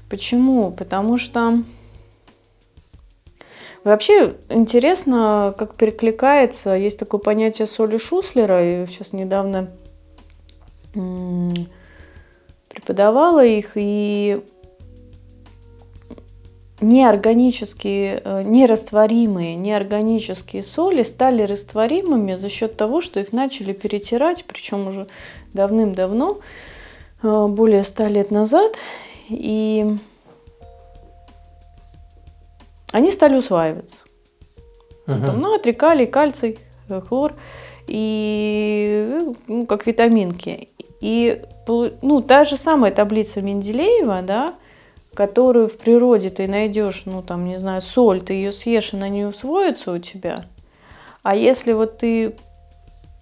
Почему? 0.10 0.72
Потому 0.72 1.18
что 1.18 1.64
Вообще 3.84 4.36
интересно, 4.50 5.56
как 5.58 5.76
перекликается. 5.76 6.74
Есть 6.74 7.00
такое 7.00 7.22
понятие 7.22 7.68
соли 7.68 7.98
Шуслера, 7.98 8.84
и 8.84 8.86
сейчас 8.86 9.14
недавно 9.14 9.70
преподавала 12.70 13.46
их, 13.46 13.72
и 13.76 14.44
неорганические, 16.80 18.22
э, 18.24 18.44
нерастворимые 18.44 19.56
неорганические 19.56 20.62
соли 20.64 21.04
стали 21.04 21.42
растворимыми 21.44 22.36
за 22.36 22.50
счет 22.50 22.78
того, 22.78 23.02
что 23.02 23.20
их 23.20 23.34
начали 23.34 23.72
перетирать, 23.72 24.46
причем 24.46 24.88
уже 24.88 25.08
давным-давно, 25.54 26.38
э, 27.24 27.48
более 27.48 27.84
ста 27.84 28.08
лет 28.08 28.32
назад. 28.32 28.74
И 29.30 29.86
они 32.92 33.12
стали 33.12 33.36
усваиваться. 33.36 33.98
Uh-huh. 35.08 35.26
Там 35.26 35.40
натрий, 35.40 35.74
калий, 35.74 36.08
кальций, 36.08 36.60
хлор, 37.08 37.34
и 37.88 39.20
ну, 39.48 39.66
как 39.66 39.88
витаминки. 39.88 40.70
И 41.00 41.42
ну, 42.02 42.22
та 42.22 42.44
же 42.44 42.58
самая 42.58 42.92
таблица 42.92 43.42
Менделеева, 43.42 44.22
да, 44.22 44.54
которую 45.18 45.68
в 45.68 45.78
природе 45.78 46.30
ты 46.30 46.48
найдешь, 46.48 47.04
ну 47.08 47.24
там, 47.24 47.44
не 47.44 47.58
знаю, 47.58 47.82
соль, 47.82 48.22
ты 48.22 48.34
ее 48.34 48.52
съешь, 48.52 48.94
она 48.94 49.10
не 49.10 49.26
усвоится 49.26 49.92
у 49.92 49.98
тебя. 49.98 50.44
А 51.24 51.36
если 51.36 51.74
вот 51.74 51.98
ты 51.98 52.36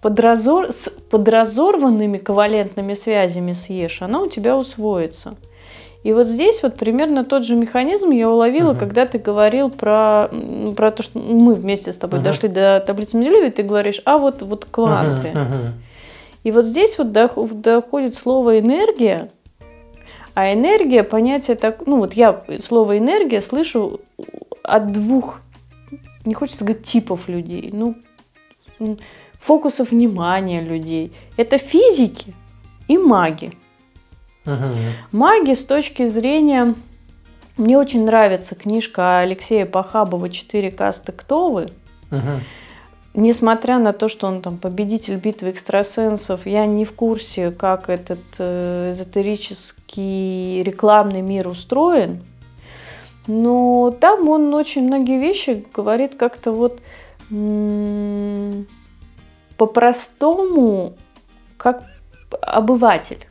подразор... 0.02 0.72
с 0.72 0.90
подразорванными 1.10 2.18
ковалентными 2.18 2.92
связями 2.92 3.54
съешь, 3.54 4.02
она 4.02 4.20
у 4.20 4.26
тебя 4.26 4.58
усвоится. 4.58 5.36
И 6.02 6.12
вот 6.12 6.26
здесь 6.26 6.62
вот 6.62 6.74
примерно 6.74 7.24
тот 7.24 7.46
же 7.46 7.56
механизм 7.56 8.10
я 8.10 8.28
уловила, 8.28 8.72
uh-huh. 8.72 8.78
когда 8.78 9.06
ты 9.06 9.18
говорил 9.18 9.70
про, 9.70 10.28
про 10.76 10.90
то, 10.90 11.02
что 11.02 11.18
мы 11.18 11.54
вместе 11.54 11.94
с 11.94 11.96
тобой 11.96 12.20
uh-huh. 12.20 12.24
дошли 12.24 12.50
до 12.50 12.84
таблицы 12.86 13.16
Менделеева, 13.16 13.46
и 13.46 13.50
ты 13.50 13.62
говоришь, 13.62 14.02
а 14.04 14.18
вот, 14.18 14.42
вот 14.42 14.66
кванты. 14.66 15.28
Uh-huh. 15.28 15.34
Uh-huh. 15.34 15.70
И 16.44 16.52
вот 16.52 16.66
здесь 16.66 16.98
вот 16.98 17.10
доходит 17.10 18.14
слово 18.14 18.58
энергия, 18.58 19.30
а 20.36 20.52
энергия, 20.52 21.02
понятие 21.02 21.56
так, 21.56 21.86
ну 21.86 21.96
вот 21.96 22.12
я 22.12 22.44
слово 22.60 22.98
энергия 22.98 23.40
слышу 23.40 24.02
от 24.62 24.92
двух, 24.92 25.40
не 26.26 26.34
хочется 26.34 26.62
сказать 26.62 26.82
типов 26.82 27.26
людей, 27.26 27.70
ну 27.72 27.96
фокусов 29.40 29.92
внимания 29.92 30.60
людей. 30.60 31.10
Это 31.38 31.56
физики 31.56 32.34
и 32.86 32.98
маги. 32.98 33.52
Угу. 34.44 34.56
Маги 35.12 35.54
с 35.54 35.64
точки 35.64 36.06
зрения... 36.06 36.74
Мне 37.56 37.78
очень 37.78 38.04
нравится 38.04 38.54
книжка 38.54 39.20
Алексея 39.20 39.64
Пахабова 39.64 40.28
«Четыре 40.28 40.70
касты 40.70 41.12
кто 41.12 41.50
вы?». 41.50 41.70
Угу. 42.10 42.40
Несмотря 43.16 43.78
на 43.78 43.94
то, 43.94 44.08
что 44.08 44.26
он 44.26 44.42
там 44.42 44.58
победитель 44.58 45.16
битвы 45.16 45.50
экстрасенсов, 45.50 46.44
я 46.44 46.66
не 46.66 46.84
в 46.84 46.92
курсе, 46.92 47.50
как 47.50 47.88
этот 47.88 48.20
э, 48.38 48.90
эзотерический 48.92 50.62
рекламный 50.62 51.22
мир 51.22 51.48
устроен. 51.48 52.22
Но 53.26 53.90
там 53.98 54.28
он 54.28 54.52
очень 54.52 54.86
многие 54.86 55.18
вещи 55.18 55.64
говорит 55.74 56.14
как-то 56.14 56.52
вот 56.52 56.82
по-простому, 59.56 60.92
как 61.56 61.84
обыватель 62.42 63.26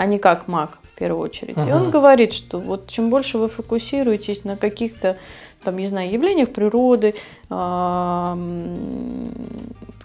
а 0.00 0.06
не 0.06 0.18
как 0.18 0.48
маг 0.48 0.78
в 0.82 0.98
первую 0.98 1.22
очередь. 1.22 1.58
Ага. 1.58 1.68
И 1.68 1.72
он 1.74 1.90
говорит, 1.90 2.32
что 2.32 2.56
вот 2.56 2.88
чем 2.88 3.10
больше 3.10 3.36
вы 3.36 3.48
фокусируетесь 3.48 4.44
на 4.44 4.56
каких-то 4.56 5.18
там, 5.62 5.76
не 5.76 5.86
знаю, 5.86 6.10
явлениях 6.10 6.50
природы, 6.50 7.14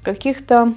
каких-то 0.04 0.74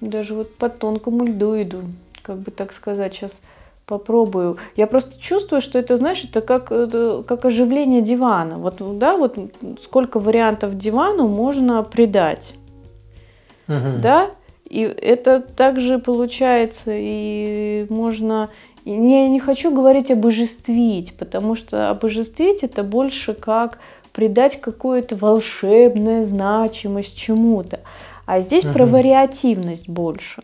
даже 0.00 0.34
вот 0.34 0.54
по 0.56 0.68
тонкому 0.68 1.24
льду 1.24 1.60
иду, 1.60 1.82
как 2.22 2.38
бы 2.38 2.50
так 2.50 2.72
сказать, 2.72 3.14
сейчас 3.14 3.40
попробую. 3.86 4.58
Я 4.76 4.86
просто 4.86 5.20
чувствую, 5.20 5.60
что 5.60 5.78
это, 5.78 5.96
знаешь, 5.96 6.24
это 6.24 6.40
как, 6.40 6.66
как 6.68 7.44
оживление 7.44 8.00
дивана. 8.02 8.56
Вот, 8.56 8.98
да, 8.98 9.16
вот 9.16 9.36
сколько 9.82 10.18
вариантов 10.18 10.76
дивану 10.76 11.28
можно 11.28 11.82
придать. 11.82 12.52
Uh-huh. 13.68 13.98
Да? 14.00 14.30
И 14.68 14.80
это 14.80 15.40
также 15.40 15.98
получается, 15.98 16.92
и 16.94 17.86
можно... 17.90 18.48
Я 18.84 19.28
не 19.28 19.38
хочу 19.38 19.72
говорить 19.74 20.10
обожествить, 20.10 21.14
потому 21.16 21.54
что 21.54 21.90
обожествить 21.90 22.62
это 22.62 22.82
больше 22.82 23.34
как 23.34 23.78
придать 24.12 24.60
какую-то 24.60 25.16
волшебную 25.16 26.24
значимость 26.24 27.16
чему-то. 27.16 27.80
А 28.26 28.40
здесь 28.40 28.64
uh-huh. 28.64 28.72
про 28.72 28.86
вариативность 28.86 29.88
больше. 29.88 30.42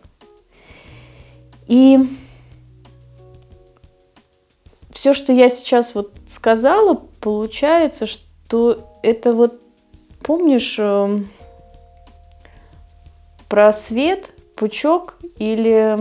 И 1.67 1.99
все, 4.91 5.13
что 5.13 5.31
я 5.31 5.49
сейчас 5.49 5.93
вот 5.93 6.11
сказала, 6.27 7.01
получается, 7.21 8.05
что 8.05 8.83
это 9.03 9.33
вот, 9.33 9.61
помнишь, 10.23 10.77
эм, 10.79 11.29
про 13.47 13.71
свет, 13.71 14.31
пучок 14.55 15.15
или 15.37 15.99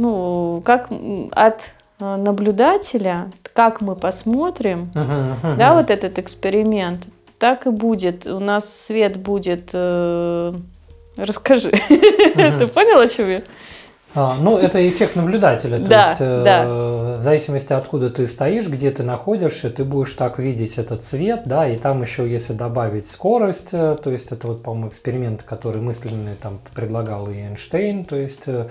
ну, 0.00 0.62
как 0.64 0.88
от 1.32 1.60
э, 2.00 2.16
наблюдателя, 2.16 3.30
как 3.52 3.80
мы 3.80 3.96
посмотрим, 3.96 4.90
да, 4.94 5.74
вот 5.74 5.90
этот 5.90 6.18
эксперимент, 6.18 7.06
так 7.38 7.66
и 7.66 7.70
будет. 7.70 8.26
У 8.26 8.40
нас 8.40 8.72
свет 8.72 9.16
будет... 9.16 9.70
э, 9.72 10.54
Расскажи. 11.16 11.70
Ты 11.70 12.66
понял, 12.66 13.00
о 13.00 13.08
чем 13.08 13.30
я? 13.30 13.42
А, 14.14 14.36
ну, 14.40 14.58
это 14.58 14.88
эффект 14.88 15.14
наблюдателя. 15.16 15.78
То 15.78 15.86
Да, 15.86 16.08
есть, 16.08 16.20
э, 16.20 16.42
да. 16.44 16.64
в 17.18 17.22
зависимости 17.22 17.72
откуда 17.72 18.10
ты 18.10 18.26
стоишь, 18.26 18.66
где 18.66 18.90
ты 18.90 19.04
находишься, 19.04 19.70
ты 19.70 19.84
будешь 19.84 20.14
так 20.14 20.38
видеть 20.38 20.78
этот 20.78 21.04
цвет, 21.04 21.42
да, 21.44 21.68
и 21.68 21.76
там 21.76 22.02
еще, 22.02 22.28
если 22.28 22.54
добавить 22.54 23.06
скорость, 23.06 23.68
э, 23.72 23.96
то 24.02 24.10
есть 24.10 24.32
это 24.32 24.48
вот, 24.48 24.62
по-моему, 24.62 24.88
эксперимент, 24.88 25.42
который 25.44 25.80
мысленный 25.80 26.34
там 26.34 26.58
предлагал 26.74 27.28
и 27.30 27.34
Эйнштейн, 27.38 28.04
то 28.04 28.16
есть 28.16 28.44
э, 28.46 28.68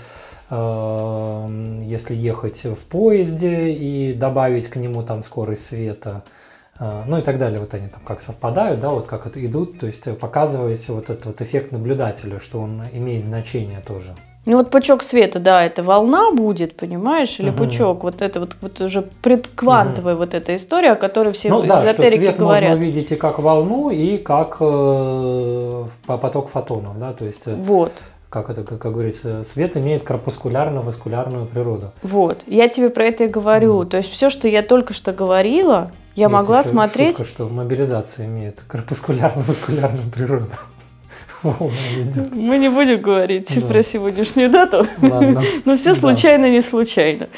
если 0.51 2.15
ехать 2.15 2.63
в 2.65 2.85
поезде 2.85 3.69
и 3.71 4.13
добавить 4.13 4.67
к 4.67 4.75
нему 4.77 5.03
там 5.03 5.21
скорость 5.21 5.65
света, 5.65 6.23
э, 6.79 7.03
ну 7.07 7.17
и 7.17 7.21
так 7.21 7.37
далее, 7.37 7.59
вот 7.59 7.73
они 7.73 7.87
там 7.87 8.01
как 8.05 8.19
совпадают, 8.21 8.79
да, 8.79 8.89
вот 8.89 9.05
как 9.05 9.25
это 9.27 9.43
идут, 9.45 9.79
то 9.79 9.85
есть 9.85 10.07
э, 10.07 10.13
показываете 10.13 10.91
вот 10.93 11.09
этот 11.09 11.25
вот 11.25 11.41
эффект 11.41 11.71
наблюдателя, 11.71 12.39
что 12.39 12.59
он 12.61 12.81
имеет 12.93 13.23
значение 13.23 13.81
тоже. 13.85 14.15
Ну 14.45 14.57
вот 14.57 14.71
пучок 14.71 15.03
света, 15.03 15.37
да, 15.39 15.63
это 15.63 15.83
волна 15.83 16.31
будет, 16.31 16.75
понимаешь, 16.75 17.39
или 17.39 17.49
Мгм. 17.49 17.57
пучок, 17.57 18.03
вот 18.03 18.21
это 18.23 18.39
вот, 18.39 18.55
вот 18.61 18.81
уже 18.81 19.01
предквантовая 19.21 20.15
вот 20.15 20.33
эта 20.33 20.55
история, 20.55 20.93
о 20.93 20.95
которой 20.95 21.33
все 21.33 21.49
ну 21.49 21.61
да, 21.61 21.85
что 21.87 22.03
свет 22.05 22.37
говорят. 22.37 22.69
можно 22.69 22.75
увидеть 22.75 23.11
и 23.11 23.15
как 23.15 23.37
волну, 23.39 23.89
и 23.91 24.17
как 24.17 24.57
э, 24.59 25.85
по- 26.07 26.17
поток 26.17 26.49
фотонов, 26.49 26.97
да, 26.97 27.13
то 27.13 27.25
есть, 27.25 27.41
э, 27.45 27.53
Вот, 27.53 27.91
как 28.29 28.49
это, 28.49 28.63
как, 28.63 28.79
как 28.79 28.91
говорится, 28.93 29.43
свет 29.43 29.75
имеет 29.77 30.03
корпускулярно-васкулярную 30.03 31.47
природу. 31.47 31.91
вот. 32.03 32.43
Я 32.47 32.67
тебе 32.69 32.89
про 32.89 33.05
это 33.05 33.23
и 33.25 33.27
говорю. 33.27 33.83
То 33.85 33.97
есть 33.97 34.09
все, 34.09 34.29
что 34.29 34.47
я 34.47 34.61
только 34.63 34.93
что 34.93 35.11
говорила, 35.11 35.91
я 36.15 36.25
Есть 36.25 36.33
могла 36.33 36.59
еще 36.59 36.69
смотреть. 36.69 37.17
Шутка, 37.17 37.23
что 37.33 37.49
мобилизация 37.49 38.25
имеет 38.27 38.61
корпускулярно-васкулярную 38.67 40.11
природу. 40.13 40.47
Мы 41.43 42.57
не 42.57 42.69
будем 42.69 42.99
говорить 42.99 43.49
Да. 43.55 43.65
про 43.67 43.81
сегодняшнюю 43.83 44.49
дату. 44.49 44.83
Ладно. 45.01 45.41
Но 45.65 45.77
все 45.77 45.93
Да. 45.93 45.99
случайно, 45.99 46.49
не 46.49 46.61
случайно. 46.61 47.29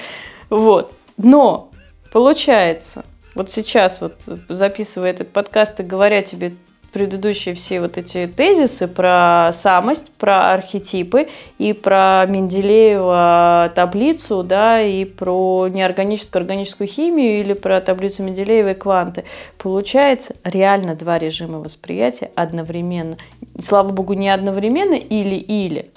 Вот. 0.49 0.91
Но 1.17 1.69
получается, 2.11 3.05
вот 3.35 3.49
сейчас 3.51 4.01
вот 4.01 4.15
записывая 4.49 5.11
этот 5.11 5.29
подкаст 5.29 5.79
и 5.79 5.83
говоря 5.83 6.21
тебе 6.23 6.53
предыдущие 6.91 7.55
все 7.55 7.79
вот 7.81 7.97
эти 7.97 8.27
тезисы 8.27 8.87
про 8.87 9.51
самость, 9.53 10.11
про 10.13 10.53
архетипы 10.53 11.29
и 11.57 11.73
про 11.73 12.25
Менделеева 12.27 13.71
таблицу, 13.73 14.43
да, 14.43 14.81
и 14.81 15.05
про 15.05 15.67
неорганическую 15.67 16.41
органическую 16.41 16.87
химию 16.87 17.39
или 17.39 17.53
про 17.53 17.79
таблицу 17.81 18.23
Менделеева 18.23 18.69
и 18.69 18.73
кванты. 18.73 19.23
Получается 19.57 20.35
реально 20.43 20.95
два 20.95 21.17
режима 21.17 21.59
восприятия 21.59 22.31
одновременно. 22.35 23.17
И, 23.55 23.61
слава 23.61 23.89
богу, 23.89 24.13
не 24.13 24.29
одновременно 24.29 24.95
или-или, 24.95 25.91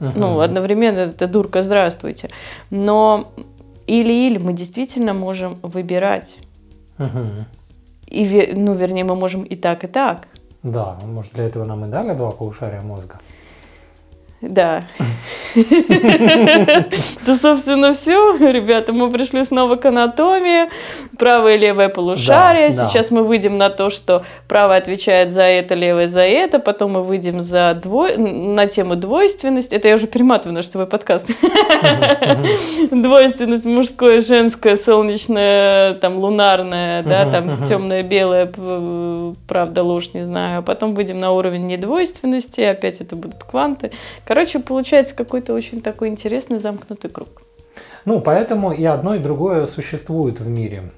ну, 0.00 0.32
Мгм. 0.34 0.40
одновременно 0.40 0.98
это 1.00 1.26
дурка, 1.26 1.62
здравствуйте. 1.62 2.30
Но 2.70 3.32
или-или 3.86 4.38
мы 4.38 4.52
действительно 4.52 5.12
можем 5.12 5.58
выбирать. 5.62 6.36
Мгм. 6.98 7.46
И, 8.10 8.52
ну, 8.54 8.74
вернее, 8.74 9.04
мы 9.04 9.14
можем 9.14 9.42
и 9.42 9.56
так, 9.56 9.84
и 9.84 9.86
так. 9.86 10.28
Да, 10.62 10.98
может 11.04 11.32
для 11.34 11.44
этого 11.44 11.64
нам 11.64 11.84
и 11.84 11.88
дали 11.88 12.14
два 12.14 12.30
полушария 12.30 12.80
мозга. 12.80 13.20
Да. 14.40 14.84
Да, 17.26 17.36
собственно, 17.36 17.92
все. 17.92 18.36
Ребята, 18.36 18.92
мы 18.92 19.10
пришли 19.10 19.44
снова 19.44 19.74
к 19.74 19.84
анатомии. 19.86 20.68
Правое 21.18 21.56
и 21.56 21.58
левое 21.58 21.88
полушарие. 21.88 22.70
Да, 22.70 22.84
да. 22.84 22.88
Сейчас 22.88 23.10
мы 23.10 23.22
выйдем 23.22 23.58
на 23.58 23.68
то, 23.68 23.90
что 23.90 24.22
правое 24.46 24.78
отвечает 24.78 25.32
за 25.32 25.42
это, 25.42 25.74
левое 25.74 26.06
за 26.06 26.20
это. 26.20 26.60
Потом 26.60 26.92
мы 26.92 27.02
выйдем 27.02 27.42
за 27.42 27.74
дво... 27.82 28.08
на 28.16 28.68
тему 28.68 28.94
двойственность. 28.94 29.72
Это 29.72 29.88
я 29.88 29.94
уже 29.94 30.06
перематываю 30.06 30.54
наш 30.54 30.66
с 30.66 30.70
тобой 30.70 30.86
подкаст. 30.86 31.28
Двойственность 32.92 33.64
мужское, 33.64 34.20
женское, 34.20 34.76
солнечное, 34.76 35.94
там 35.94 36.16
лунарное, 36.16 37.02
да, 37.02 37.28
там 37.28 37.66
темное, 37.66 38.04
белое, 38.04 38.48
правда, 39.48 39.82
ложь, 39.82 40.10
не 40.14 40.24
знаю. 40.24 40.60
А 40.60 40.62
потом 40.62 40.94
выйдем 40.94 41.18
на 41.18 41.32
уровень 41.32 41.66
недвойственности, 41.66 42.60
опять 42.60 43.00
это 43.00 43.16
будут 43.16 43.42
кванты. 43.42 43.90
Короче, 44.28 44.58
получается 44.58 45.14
какой-то 45.14 45.54
очень 45.54 45.80
такой 45.80 46.08
интересный 46.08 46.58
замкнутый 46.58 47.08
круг. 47.08 47.28
Ну, 48.04 48.20
поэтому 48.20 48.72
и 48.72 48.84
одно, 48.84 49.14
и 49.14 49.20
другое 49.20 49.64
существует 49.64 50.38
в 50.38 50.46
мире. 50.46 50.90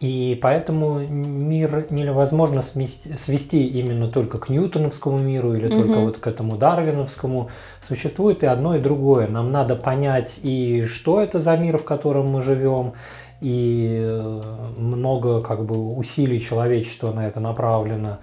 И 0.00 0.38
поэтому 0.40 1.00
мир 1.00 1.88
невозможно 1.90 2.62
свести 2.62 3.66
именно 3.66 4.08
только 4.08 4.38
к 4.38 4.48
ньютоновскому 4.48 5.18
миру 5.18 5.52
или 5.52 5.68
только 5.68 5.92
Мгм. 5.92 6.06
вот 6.06 6.16
к 6.16 6.26
этому 6.26 6.56
дарвиновскому. 6.56 7.50
Существует 7.82 8.42
и 8.42 8.46
одно, 8.46 8.76
и 8.76 8.80
другое. 8.80 9.28
Нам 9.28 9.52
надо 9.52 9.76
понять 9.76 10.40
и 10.42 10.86
что 10.86 11.20
это 11.20 11.38
за 11.38 11.54
мир, 11.58 11.76
в 11.76 11.84
котором 11.84 12.28
мы 12.28 12.40
живем, 12.40 12.94
и 13.42 14.00
э, 14.02 14.42
много 14.78 15.42
как 15.42 15.66
бы 15.66 15.94
усилий 15.96 16.40
человечества 16.40 17.12
на 17.12 17.26
это 17.26 17.40
направлено. 17.40 18.20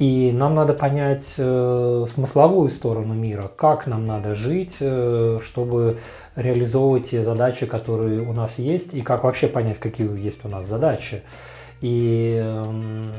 И 0.00 0.32
нам 0.32 0.54
надо 0.54 0.72
понять 0.72 1.34
э, 1.36 2.04
смысловую 2.08 2.70
сторону 2.70 3.12
мира, 3.12 3.50
как 3.54 3.86
нам 3.86 4.06
надо 4.06 4.34
жить, 4.34 4.78
э, 4.80 5.40
чтобы 5.42 5.98
реализовывать 6.36 7.10
те 7.10 7.22
задачи, 7.22 7.66
которые 7.66 8.22
у 8.22 8.32
нас 8.32 8.58
есть, 8.58 8.94
и 8.94 9.02
как 9.02 9.24
вообще 9.24 9.46
понять, 9.46 9.76
какие 9.76 10.08
есть 10.18 10.42
у 10.46 10.48
нас 10.48 10.64
задачи. 10.64 11.22
И 11.82 12.42
эм, 12.42 13.12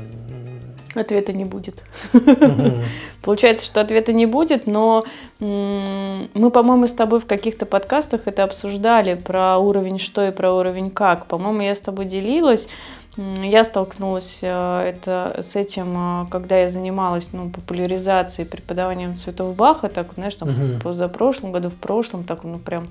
Ответа 0.94 1.32
не 1.32 1.44
будет. 1.44 1.82
Получается, 3.22 3.64
что 3.64 3.80
ответа 3.80 4.12
не 4.12 4.26
будет, 4.26 4.66
но 4.66 5.06
мы, 5.38 6.50
по-моему, 6.50 6.86
с 6.86 6.92
тобой 6.92 7.20
в 7.20 7.26
каких-то 7.26 7.64
подкастах 7.64 8.22
это 8.26 8.44
обсуждали 8.44 9.14
про 9.14 9.56
уровень 9.58 9.98
что 9.98 10.26
и 10.26 10.32
про 10.32 10.52
уровень 10.52 10.90
как. 10.90 11.26
По-моему, 11.26 11.62
я 11.62 11.74
с 11.74 11.80
тобой 11.80 12.04
делилась. 12.04 12.68
Я 13.16 13.64
столкнулась 13.64 14.38
э, 14.40 14.80
это, 14.88 15.42
с 15.42 15.54
этим, 15.54 16.22
э, 16.22 16.26
когда 16.30 16.58
я 16.58 16.70
занималась 16.70 17.28
ну, 17.32 17.50
популяризацией, 17.50 18.48
преподаванием 18.48 19.18
цветов 19.18 19.54
Баха, 19.54 19.90
так, 19.90 20.14
знаешь, 20.14 20.34
там, 20.34 20.48
в 20.48 20.80
позапрошлом 20.80 21.52
году, 21.52 21.68
в 21.68 21.74
прошлом, 21.74 22.24
так, 22.24 22.42
ну, 22.42 22.58
прям 22.58 22.88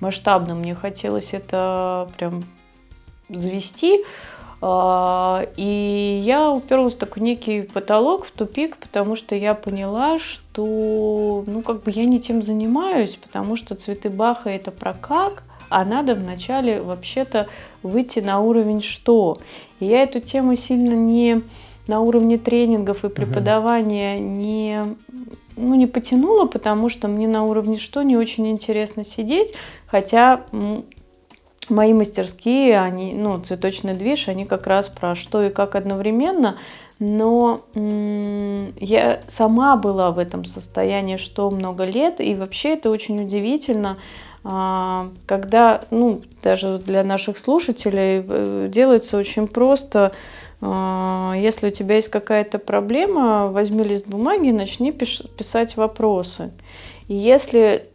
масштабно 0.00 0.54
мне 0.54 0.74
хотелось 0.74 1.34
это 1.34 2.08
прям 2.16 2.42
завести. 3.28 4.04
А, 4.62 5.46
И 5.56 6.20
я 6.24 6.50
уперлась 6.50 6.94
в 6.94 6.98
такой 6.98 7.22
некий 7.22 7.62
потолок, 7.62 8.26
в 8.26 8.30
тупик, 8.30 8.76
потому 8.76 9.16
что 9.16 9.34
я 9.34 9.54
поняла, 9.54 10.18
что 10.18 11.44
ну 11.46 11.62
как 11.62 11.82
бы 11.82 11.90
я 11.90 12.04
не 12.04 12.20
тем 12.20 12.42
занимаюсь, 12.42 13.16
потому 13.16 13.56
что 13.56 13.74
цветы 13.74 14.10
Баха 14.10 14.50
это 14.50 14.70
про 14.70 14.92
как, 14.92 15.44
а 15.70 15.84
надо 15.84 16.14
вначале 16.14 16.82
вообще-то 16.82 17.46
выйти 17.82 18.18
на 18.18 18.40
уровень 18.40 18.82
что. 18.82 19.38
И 19.78 19.86
я 19.86 20.02
эту 20.02 20.20
тему 20.20 20.56
сильно 20.56 20.92
не 20.92 21.40
на 21.86 22.00
уровне 22.00 22.38
тренингов 22.38 23.04
и 23.04 23.08
преподавания 23.08 24.20
не, 24.20 24.84
ну, 25.56 25.74
не 25.74 25.86
потянула, 25.86 26.46
потому 26.46 26.88
что 26.88 27.08
мне 27.08 27.26
на 27.26 27.44
уровне 27.44 27.78
что 27.78 28.02
не 28.02 28.16
очень 28.16 28.48
интересно 28.48 29.04
сидеть, 29.04 29.54
хотя 29.86 30.42
мои 31.68 31.92
мастерские, 31.94 32.80
они, 32.80 33.12
ну, 33.12 33.40
цветочный 33.40 33.94
движ, 33.94 34.28
они 34.28 34.44
как 34.44 34.66
раз 34.66 34.88
про 34.88 35.14
что 35.14 35.42
и 35.42 35.50
как 35.50 35.74
одновременно, 35.74 36.58
но 36.98 37.60
я 37.74 39.20
сама 39.28 39.76
была 39.76 40.10
в 40.10 40.18
этом 40.18 40.44
состоянии 40.44 41.16
что 41.16 41.50
много 41.50 41.84
лет, 41.84 42.20
и 42.20 42.34
вообще 42.34 42.74
это 42.74 42.90
очень 42.90 43.22
удивительно, 43.22 43.96
когда, 44.42 45.82
ну, 45.90 46.22
даже 46.42 46.78
для 46.78 47.04
наших 47.04 47.36
слушателей 47.36 48.24
э, 48.26 48.68
делается 48.68 49.18
очень 49.18 49.46
просто. 49.46 50.12
А, 50.62 51.34
Если 51.36 51.68
у 51.68 51.70
тебя 51.70 51.96
есть 51.96 52.08
какая-то 52.08 52.58
проблема, 52.58 53.48
возьми 53.48 53.84
лист 53.84 54.08
бумаги 54.08 54.48
и 54.48 54.52
начни 54.52 54.92
писать 54.92 55.76
вопросы. 55.76 56.52
И 57.08 57.14
если 57.14 57.86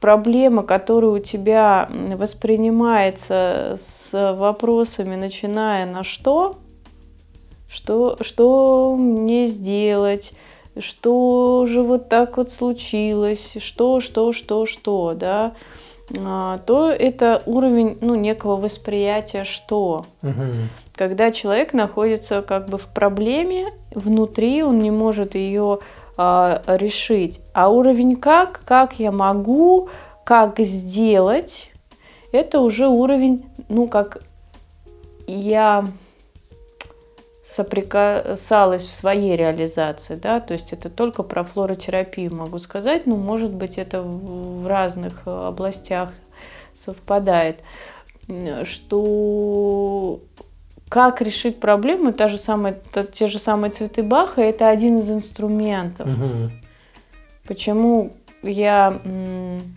проблема, 0.00 0.62
которая 0.62 1.10
у 1.10 1.18
тебя 1.18 1.88
воспринимается 1.90 3.76
с 3.78 4.10
вопросами, 4.34 5.16
начиная 5.16 5.86
на 5.86 6.04
что, 6.04 6.56
что, 7.68 8.16
что 8.20 8.94
мне 8.96 9.46
сделать, 9.46 10.32
что 10.78 11.66
же 11.66 11.82
вот 11.82 12.08
так 12.08 12.36
вот 12.36 12.50
случилось, 12.50 13.56
что, 13.60 14.00
что, 14.00 14.32
что, 14.32 14.66
что, 14.66 15.14
да, 15.14 15.52
а, 16.18 16.58
то 16.58 16.90
это 16.90 17.42
уровень, 17.46 17.98
ну, 18.00 18.14
некого 18.14 18.56
восприятия 18.56 19.44
что. 19.44 20.06
Когда 20.94 21.30
человек 21.30 21.74
находится 21.74 22.40
как 22.40 22.68
бы 22.68 22.78
в 22.78 22.86
проблеме, 22.88 23.68
внутри 23.90 24.62
он 24.62 24.78
не 24.78 24.90
может 24.90 25.34
ее 25.34 25.80
а, 26.16 26.62
решить. 26.66 27.40
А 27.52 27.68
уровень 27.68 28.16
как, 28.16 28.62
как 28.64 28.98
я 28.98 29.12
могу, 29.12 29.88
как 30.24 30.58
сделать, 30.60 31.70
это 32.32 32.60
уже 32.60 32.88
уровень, 32.88 33.44
ну, 33.68 33.88
как 33.88 34.22
я 35.26 35.86
соприкасалась 37.56 38.84
в 38.84 38.94
своей 38.94 39.34
реализации, 39.34 40.14
да, 40.16 40.40
то 40.40 40.52
есть 40.52 40.72
это 40.72 40.90
только 40.90 41.22
про 41.22 41.42
флоротерапию 41.42 42.34
могу 42.34 42.58
сказать, 42.58 43.06
но 43.06 43.16
может 43.16 43.52
быть 43.52 43.78
это 43.78 44.02
в 44.02 44.66
разных 44.66 45.22
областях 45.26 46.12
совпадает, 46.84 47.60
что 48.64 50.20
как 50.88 51.22
решить 51.22 51.58
проблему, 51.58 52.12
та 52.12 52.28
же 52.28 52.36
самая, 52.36 52.76
те 53.12 53.26
же 53.26 53.38
самые 53.38 53.70
цветы 53.70 54.02
Баха, 54.02 54.42
это 54.42 54.68
один 54.68 54.98
из 54.98 55.10
инструментов. 55.10 56.08
Угу. 56.08 56.50
Почему 57.48 58.12
я, 58.42 59.00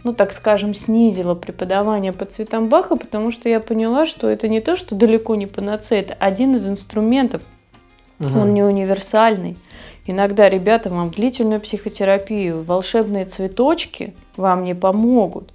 ну 0.03 0.13
так 0.13 0.34
скажем, 0.34 0.75
снизила 0.75 1.34
преподавание 1.34 2.11
по 2.11 2.25
цветам 2.25 2.67
Баха, 2.67 2.95
потому 2.95 3.32
что 3.32 3.47
я 3.47 3.59
поняла, 3.59 4.05
что 4.05 4.27
это 4.27 4.47
не 4.47 4.59
то, 4.59 4.75
что 4.75 4.95
далеко 4.95 5.36
не 5.36 5.45
панацея, 5.45 6.01
это 6.01 6.13
один 6.19 6.55
из 6.55 6.67
инструментов, 6.67 7.41
угу. 8.20 8.39
он 8.39 8.53
не 8.53 8.63
универсальный. 8.63 9.57
Иногда 10.05 10.49
ребята 10.49 10.89
вам 10.89 11.11
длительную 11.11 11.61
психотерапию, 11.61 12.63
волшебные 12.63 13.26
цветочки 13.26 14.15
вам 14.38 14.63
не 14.63 14.74
помогут. 14.74 15.51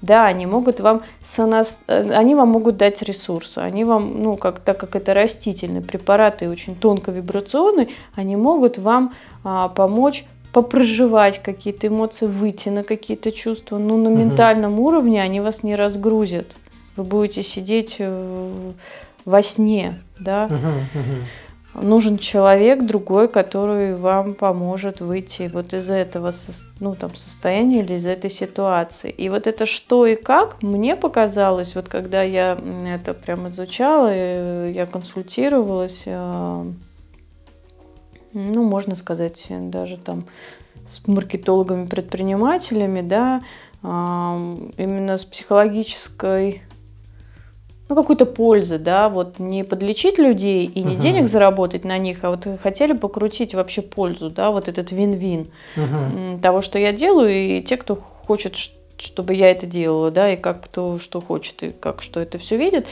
Да, 0.00 0.26
они 0.26 0.46
могут 0.46 0.80
вам 0.80 1.02
сонас... 1.22 1.78
Э, 1.86 2.12
они 2.12 2.34
вам 2.34 2.48
могут 2.48 2.76
дать 2.76 3.02
ресурсы. 3.02 3.58
Они 3.58 3.84
вам, 3.84 4.22
ну, 4.22 4.36
как, 4.36 4.60
так 4.60 4.78
как 4.78 4.96
это 4.96 5.14
растительные 5.14 5.82
препараты 5.82 6.48
очень 6.48 6.76
тонко-вибрационные, 6.76 7.88
они 8.14 8.36
могут 8.36 8.76
вам 8.76 9.14
а, 9.44 9.68
помочь 9.68 10.26
попроживать 10.52 11.42
какие-то 11.42 11.88
эмоции, 11.88 12.26
выйти 12.26 12.68
на 12.68 12.84
какие-то 12.84 13.32
чувства. 13.32 13.78
Но 13.78 13.96
на 13.96 14.10
угу. 14.10 14.18
ментальном 14.18 14.78
уровне 14.78 15.22
они 15.22 15.40
вас 15.40 15.62
не 15.62 15.74
разгрузят. 15.74 16.54
Вы 16.96 17.04
будете 17.04 17.42
сидеть 17.42 17.96
э, 17.98 18.70
во 19.24 19.42
сне, 19.42 19.98
да. 20.18 20.44
Угу, 20.44 20.54
угу 20.54 21.24
нужен 21.74 22.18
человек 22.18 22.84
другой, 22.84 23.28
который 23.28 23.94
вам 23.94 24.34
поможет 24.34 25.00
выйти 25.00 25.50
вот 25.52 25.72
из 25.74 25.90
этого 25.90 26.32
ну, 26.80 26.94
там, 26.94 27.14
состояния 27.14 27.80
или 27.80 27.94
из 27.94 28.06
этой 28.06 28.30
ситуации. 28.30 29.10
И 29.10 29.28
вот 29.28 29.46
это 29.46 29.66
что 29.66 30.06
и 30.06 30.14
как 30.14 30.62
мне 30.62 30.96
показалось, 30.96 31.74
вот 31.74 31.88
когда 31.88 32.22
я 32.22 32.58
это 32.86 33.14
прям 33.14 33.48
изучала, 33.48 34.08
э, 34.10 34.70
я 34.72 34.86
консультировалась, 34.86 36.04
э, 36.06 36.64
ну, 38.32 38.62
можно 38.62 38.96
сказать, 38.96 39.46
даже 39.48 39.96
там 39.96 40.24
с 40.86 41.06
маркетологами, 41.06 41.86
предпринимателями, 41.86 43.00
да, 43.00 43.42
именно 43.82 45.18
с 45.18 45.24
психологической 45.24 46.62
ну, 47.88 47.96
какой-то 47.96 48.24
пользы, 48.24 48.78
да, 48.78 49.08
вот 49.08 49.38
не 49.38 49.62
подлечить 49.62 50.18
людей 50.18 50.64
и 50.64 50.82
не 50.82 50.94
uh-huh. 50.94 51.00
денег 51.00 51.28
заработать 51.28 51.84
на 51.84 51.98
них, 51.98 52.18
а 52.22 52.30
вот 52.30 52.46
хотели 52.62 52.94
покрутить 52.94 53.54
вообще 53.54 53.82
пользу, 53.82 54.30
да, 54.30 54.50
вот 54.50 54.68
этот 54.68 54.90
вин-вин 54.90 55.48
uh-huh. 55.76 56.40
того, 56.40 56.62
что 56.62 56.78
я 56.78 56.92
делаю, 56.92 57.32
и 57.32 57.60
те, 57.60 57.76
кто 57.76 57.96
хочет, 57.96 58.56
чтобы 58.96 59.34
я 59.34 59.50
это 59.50 59.66
делала, 59.66 60.10
да, 60.10 60.32
и 60.32 60.36
как 60.36 60.62
кто 60.62 60.98
что 60.98 61.20
хочет, 61.20 61.62
и 61.62 61.70
как 61.70 62.00
что 62.00 62.20
это 62.20 62.38
все 62.38 62.56
видит. 62.56 62.86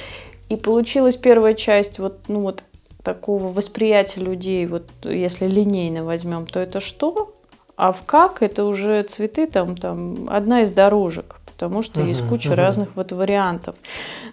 И 0.51 0.57
получилась 0.57 1.17
первая 1.17 1.55
часть 1.55 1.99
вот, 1.99 2.19
ну 2.29 2.41
вот 2.41 2.63
такого 3.03 3.45
восприятия 3.45 4.21
людей, 4.21 4.67
вот 4.67 4.87
если 5.05 5.47
линейно 5.47 6.05
возьмем, 6.05 6.47
то 6.47 6.61
это 6.61 6.81
что? 6.81 7.35
А 7.77 7.93
в 7.93 8.03
как 8.05 8.43
это 8.43 8.65
уже 8.65 9.03
цветы, 9.05 9.47
там, 9.47 9.77
там 9.77 10.29
одна 10.29 10.63
из 10.63 10.71
дорожек 10.71 11.37
потому 11.63 11.83
что 11.83 12.01
uh-huh, 12.01 12.09
есть 12.09 12.27
куча 12.29 12.51
uh-huh. 12.51 12.57
разных 12.57 12.89
вот 12.97 13.13
вариантов. 13.13 13.77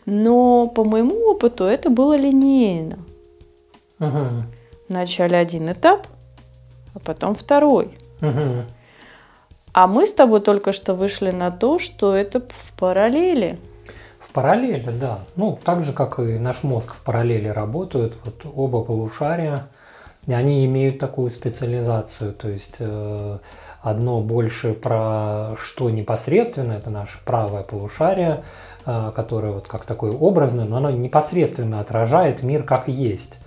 Но 0.07 0.67
по 0.67 0.84
моему 0.84 1.15
опыту 1.30 1.65
это 1.65 1.91
было 1.91 2.17
линейно. 2.17 2.97
Uh-huh. 3.99 4.27
Вначале 4.88 5.38
один 5.38 5.71
этап, 5.71 6.07
а 6.95 6.99
потом 6.99 7.36
второй. 7.36 7.95
Uh-huh. 8.21 8.63
А 9.73 9.86
мы 9.86 10.07
с 10.07 10.13
тобой 10.13 10.41
только 10.41 10.73
что 10.73 10.95
вышли 10.95 11.30
на 11.30 11.51
то, 11.51 11.77
что 11.77 12.15
это 12.15 12.39
в 12.39 12.73
параллели. 12.80 13.59
В 14.17 14.34
параллели, 14.34 14.89
да. 14.89 15.19
Ну, 15.36 15.59
так 15.63 15.84
же, 15.84 15.93
как 15.93 16.17
и 16.17 16.39
наш 16.39 16.63
мозг 16.63 16.95
в 16.95 17.03
параллели 17.03 17.47
работают. 17.47 18.17
Вот 18.25 18.41
оба 18.55 18.84
полушария, 18.84 19.67
они 20.27 20.65
имеют 20.65 20.97
такую 20.97 21.30
специализацию. 21.30 22.34
То 22.34 22.49
есть 22.49 22.77
э, 22.80 23.38
Одно 23.82 24.19
больше 24.19 24.73
про 24.73 25.55
что 25.57 25.89
непосредственно, 25.89 26.73
это 26.73 26.89
наше 26.89 27.17
правое 27.23 27.63
полушарие, 27.63 28.43
э, 28.86 29.11
которое 29.15 29.53
вот 29.53 29.67
как 29.67 29.86
такое 29.86 30.11
образное, 30.11 30.65
но 30.65 30.77
оно 30.77 30.91
непосредственно 30.91 31.80
отражает 31.80 32.43
мир 32.43 32.63
как 32.63 32.89
есть. 32.89 33.39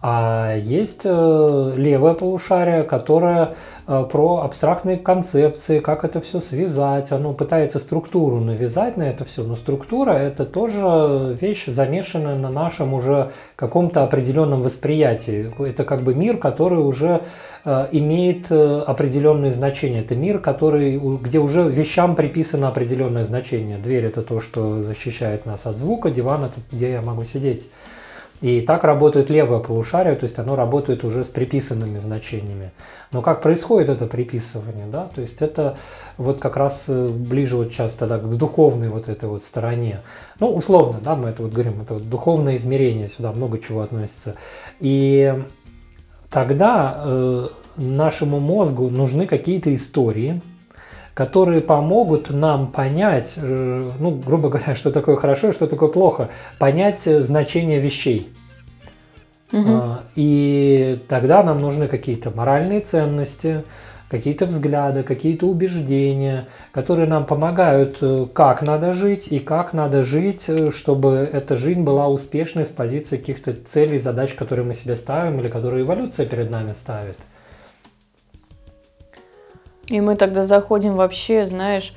А 0.00 0.54
есть 0.54 1.00
э, 1.04 1.72
левое 1.76 2.14
полушарие, 2.14 2.84
которое 2.84 3.54
э, 3.88 4.06
про 4.08 4.42
абстрактные 4.42 4.96
концепции, 4.96 5.80
как 5.80 6.04
это 6.04 6.20
все 6.20 6.38
связать. 6.38 7.10
Оно 7.10 7.32
пытается 7.32 7.80
структуру 7.80 8.36
навязать 8.36 8.96
на 8.96 9.02
это 9.02 9.24
все, 9.24 9.42
но 9.42 9.56
структура 9.56 10.12
это 10.12 10.46
тоже 10.46 11.36
вещь, 11.40 11.66
замешанная 11.66 12.36
на 12.36 12.48
нашем 12.48 12.94
уже 12.94 13.32
каком-то 13.56 14.04
определенном 14.04 14.60
восприятии. 14.60 15.50
Это 15.68 15.82
как 15.82 16.02
бы 16.02 16.14
мир, 16.14 16.36
который 16.36 16.78
уже 16.78 17.22
э, 17.64 17.88
имеет 17.90 18.52
определенные 18.52 19.50
значения. 19.50 20.02
Это 20.02 20.14
мир, 20.14 20.38
который, 20.38 20.96
где 20.96 21.40
уже 21.40 21.68
вещам 21.68 22.14
приписано 22.14 22.68
определенное 22.68 23.24
значение. 23.24 23.78
Дверь 23.78 24.04
это 24.04 24.22
то, 24.22 24.38
что 24.38 24.80
защищает 24.80 25.44
нас 25.44 25.66
от 25.66 25.76
звука, 25.76 26.10
диван 26.10 26.44
это 26.44 26.60
где 26.70 26.92
я 26.92 27.02
могу 27.02 27.24
сидеть. 27.24 27.68
И 28.40 28.60
так 28.60 28.84
работает 28.84 29.30
левое 29.30 29.58
полушарие, 29.58 30.14
то 30.14 30.24
есть 30.24 30.38
оно 30.38 30.54
работает 30.54 31.02
уже 31.02 31.24
с 31.24 31.28
приписанными 31.28 31.98
значениями. 31.98 32.70
Но 33.10 33.20
как 33.20 33.42
происходит 33.42 33.88
это 33.88 34.06
приписывание, 34.06 34.86
да? 34.86 35.08
То 35.12 35.20
есть 35.20 35.42
это 35.42 35.76
вот 36.16 36.38
как 36.38 36.56
раз 36.56 36.84
э, 36.88 37.08
ближе 37.08 37.56
вот 37.56 37.72
сейчас 37.72 37.94
тогда 37.94 38.18
к 38.18 38.28
духовной 38.36 38.90
вот 38.90 39.08
этой 39.08 39.28
вот 39.28 39.42
стороне. 39.42 40.02
Ну, 40.38 40.54
условно, 40.54 41.00
да, 41.02 41.16
мы 41.16 41.30
это 41.30 41.42
вот 41.42 41.52
говорим, 41.52 41.82
это 41.82 41.94
вот 41.94 42.08
духовное 42.08 42.56
измерение, 42.56 43.08
сюда 43.08 43.32
много 43.32 43.58
чего 43.58 43.80
относится. 43.80 44.36
И 44.78 45.34
тогда 46.30 47.02
э, 47.04 47.48
нашему 47.76 48.38
мозгу 48.38 48.88
нужны 48.88 49.26
какие-то 49.26 49.74
истории, 49.74 50.40
которые 51.18 51.60
помогут 51.60 52.30
нам 52.30 52.68
понять, 52.68 53.34
э, 53.38 53.90
ну, 53.98 54.10
грубо 54.24 54.50
говоря, 54.50 54.76
что 54.76 54.92
такое 54.92 55.16
хорошо 55.16 55.48
и 55.48 55.52
что 55.52 55.66
такое 55.66 55.88
плохо, 55.88 56.28
понять 56.60 57.00
значение 57.00 57.80
вещей. 57.80 58.32
Угу. 59.52 59.82
И 60.14 61.00
тогда 61.08 61.42
нам 61.42 61.58
нужны 61.58 61.88
какие-то 61.88 62.30
моральные 62.30 62.82
ценности, 62.82 63.64
какие-то 64.08 64.46
взгляды, 64.46 65.02
какие-то 65.02 65.46
убеждения, 65.46 66.46
которые 66.70 67.08
нам 67.08 67.24
помогают, 67.24 67.96
э, 68.00 68.26
как 68.32 68.62
надо 68.62 68.92
жить 68.92 69.26
и 69.26 69.40
как 69.40 69.72
надо 69.72 70.04
жить, 70.04 70.48
э, 70.48 70.70
чтобы 70.70 71.28
эта 71.32 71.56
жизнь 71.56 71.82
была 71.82 72.06
успешной 72.06 72.64
с 72.64 72.68
позиции 72.68 73.16
каких-то 73.16 73.54
целей, 73.54 73.98
задач, 73.98 74.34
которые 74.34 74.64
мы 74.64 74.72
себе 74.72 74.94
ставим 74.94 75.40
или 75.40 75.48
которые 75.48 75.82
эволюция 75.82 76.26
перед 76.26 76.48
нами 76.48 76.70
ставит. 76.70 77.18
И 79.88 80.00
мы 80.00 80.16
тогда 80.16 80.46
заходим 80.46 80.96
вообще, 80.96 81.46
знаешь, 81.46 81.94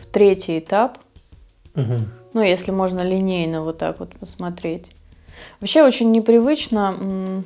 в 0.00 0.06
третий 0.06 0.58
этап. 0.58 0.98
Угу. 1.74 1.94
Ну, 2.34 2.42
если 2.42 2.70
можно 2.70 3.00
линейно 3.00 3.62
вот 3.62 3.78
так 3.78 4.00
вот 4.00 4.10
посмотреть. 4.18 4.90
Вообще 5.60 5.82
очень 5.82 6.10
непривычно. 6.12 7.44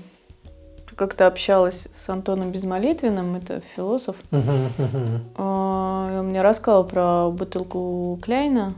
Как-то 0.95 1.27
общалась 1.27 1.89
с 1.93 2.09
Антоном 2.09 2.53
Безмолитвенным, 2.53 3.37
это 3.37 3.61
философ. 3.75 4.17
Угу, 4.33 4.53
угу. 4.79 5.43
Он 5.43 6.29
мне 6.29 6.41
рассказал 6.41 6.87
про 6.87 7.31
бутылку 7.31 8.19
Кляйна, 8.23 8.73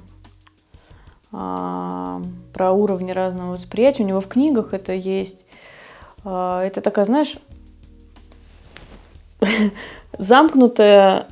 а, 1.30 2.20
про 2.52 2.72
уровни 2.72 3.12
разного 3.12 3.52
восприятия. 3.52 4.02
У 4.02 4.06
него 4.06 4.20
в 4.20 4.26
книгах 4.26 4.74
это 4.74 4.92
есть. 4.92 5.44
А, 6.24 6.64
это 6.64 6.80
такая, 6.80 7.04
знаешь, 7.04 7.36
замкнутая, 10.16 11.26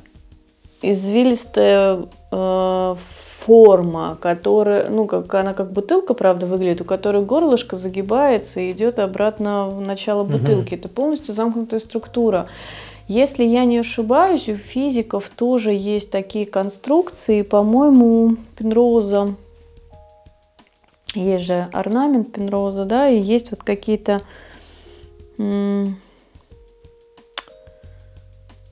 извилистая 0.81 2.05
э, 2.31 2.95
форма, 3.39 4.17
которая, 4.21 4.89
ну, 4.89 5.07
как 5.07 5.33
она 5.33 5.53
как 5.53 5.71
бутылка, 5.71 6.13
правда, 6.13 6.45
выглядит, 6.45 6.81
у 6.81 6.85
которой 6.85 7.23
горлышко 7.23 7.77
загибается 7.77 8.59
и 8.59 8.71
идет 8.71 8.99
обратно 8.99 9.69
в 9.69 9.79
начало 9.79 10.23
бутылки. 10.23 10.73
Угу. 10.73 10.79
Это 10.79 10.89
полностью 10.89 11.33
замкнутая 11.33 11.79
структура. 11.79 12.47
Если 13.07 13.45
я 13.45 13.63
не 13.63 13.77
ошибаюсь, 13.77 14.49
у 14.49 14.55
физиков 14.55 15.29
тоже 15.33 15.71
есть 15.71 16.11
такие 16.11 16.45
конструкции. 16.45 17.41
По-моему, 17.41 18.35
Пенроуза 18.57 19.33
есть 21.15 21.45
же 21.45 21.69
орнамент 21.71 22.33
Пенроуза, 22.33 22.85
да, 22.85 23.09
и 23.09 23.19
есть 23.19 23.51
вот 23.51 23.63
какие-то 23.63 24.21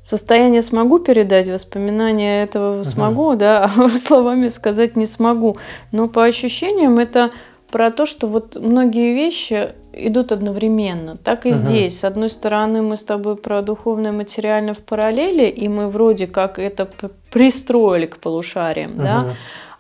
состояние 0.05 0.61
смогу 0.61 0.99
передать, 0.99 1.49
воспоминания 1.49 2.43
этого 2.43 2.83
смогу, 2.83 3.35
да, 3.35 3.69
а 3.77 3.89
словами 3.89 4.49
сказать 4.49 4.95
не 4.95 5.07
смогу. 5.07 5.57
Но 5.91 6.07
по 6.07 6.23
ощущениям 6.23 6.99
это 6.99 7.31
про 7.71 7.91
то, 7.91 8.05
что 8.05 8.27
вот 8.27 8.55
многие 8.55 9.13
вещи 9.13 9.71
идут 9.91 10.31
одновременно. 10.31 11.17
Так 11.17 11.45
и 11.45 11.49
uh 11.49 11.55
здесь. 11.55 11.99
С 11.99 12.03
одной 12.03 12.29
стороны, 12.29 12.81
мы 12.81 12.97
с 12.97 13.03
тобой 13.03 13.35
про 13.35 13.61
духовное 13.61 14.11
и 14.11 14.15
материальное 14.15 14.75
в 14.75 14.79
параллели, 14.79 15.47
и 15.47 15.67
мы 15.67 15.89
вроде 15.89 16.27
как 16.27 16.59
это 16.59 16.87
пристроили 17.31 18.05
к 18.05 18.17
полушариям, 18.17 18.91
uh 18.91 19.03
да. 19.03 19.35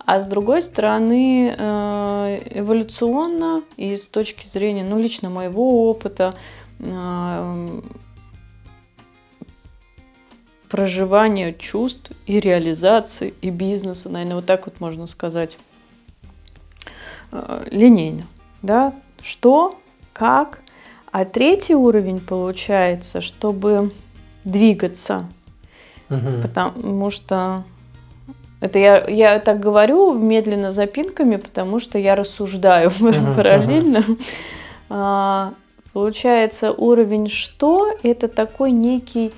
А 0.05 0.21
с 0.21 0.27
другой 0.27 0.61
стороны, 0.61 1.55
э, 1.57 2.39
эволюционно 2.51 3.63
и 3.75 3.97
с 3.97 4.05
точки 4.05 4.47
зрения, 4.47 4.85
ну, 4.87 4.99
лично 4.99 5.31
моего 5.31 5.89
опыта, 5.89 6.35
э, 6.79 7.81
проживания 10.75 11.53
чувств 11.53 12.11
и 12.25 12.37
реализации 12.41 13.33
и 13.39 13.49
бизнеса, 13.49 14.09
наверное, 14.09 14.35
вот 14.35 14.45
так 14.45 14.65
вот 14.65 14.81
можно 14.81 15.07
сказать, 15.07 15.57
э, 17.31 17.67
линейно, 17.71 18.23
да, 18.61 18.93
что, 19.21 19.79
как, 20.11 20.59
а 21.13 21.23
третий 21.23 21.75
уровень 21.75 22.19
получается, 22.19 23.21
чтобы 23.21 23.93
двигаться, 24.43 25.29
угу. 26.09 26.41
потому 26.41 27.09
что 27.09 27.63
это 28.59 28.77
я, 28.77 29.07
я 29.07 29.39
так 29.39 29.61
говорю 29.61 30.11
медленно 30.13 30.73
запинками, 30.73 31.37
потому 31.37 31.79
что 31.79 31.97
я 31.97 32.17
рассуждаю 32.17 32.89
uh-huh, 32.99 33.35
параллельно. 33.37 33.99
Uh-huh. 33.99 34.21
А, 34.89 35.53
получается, 35.93 36.73
уровень 36.73 37.29
что? 37.29 37.93
Это 38.03 38.27
такой 38.27 38.71
некий... 38.71 39.31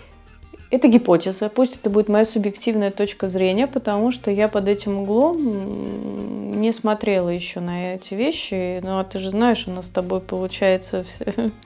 Это 0.70 0.90
гипотеза, 0.90 1.48
пусть 1.50 1.78
это 1.78 1.90
будет 1.90 2.10
моя 2.10 2.26
субъективная 2.26 2.92
точка 2.92 3.30
зрения, 3.30 3.68
потому 3.68 4.12
что 4.12 4.32
я 4.32 4.50
под 4.50 4.68
этим 4.68 5.00
углом 5.00 6.60
не 6.60 6.74
смотрела 6.74 7.30
еще 7.30 7.62
на 7.62 7.96
эти 7.96 8.14
вещи. 8.14 8.82
Ну, 8.84 9.00
а 9.00 9.06
ты 9.06 9.20
же 9.20 9.30
знаешь, 9.30 9.66
у 9.68 9.72
нас 9.72 9.86
с 9.86 9.90
тобой 9.90 10.20
получается 10.20 11.06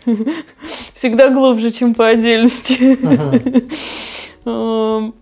всегда 0.94 1.30
глубже, 1.30 1.72
чем 1.72 1.96
по 1.96 2.08
отдельности. 2.10 2.74
Uh-huh. 4.44 5.14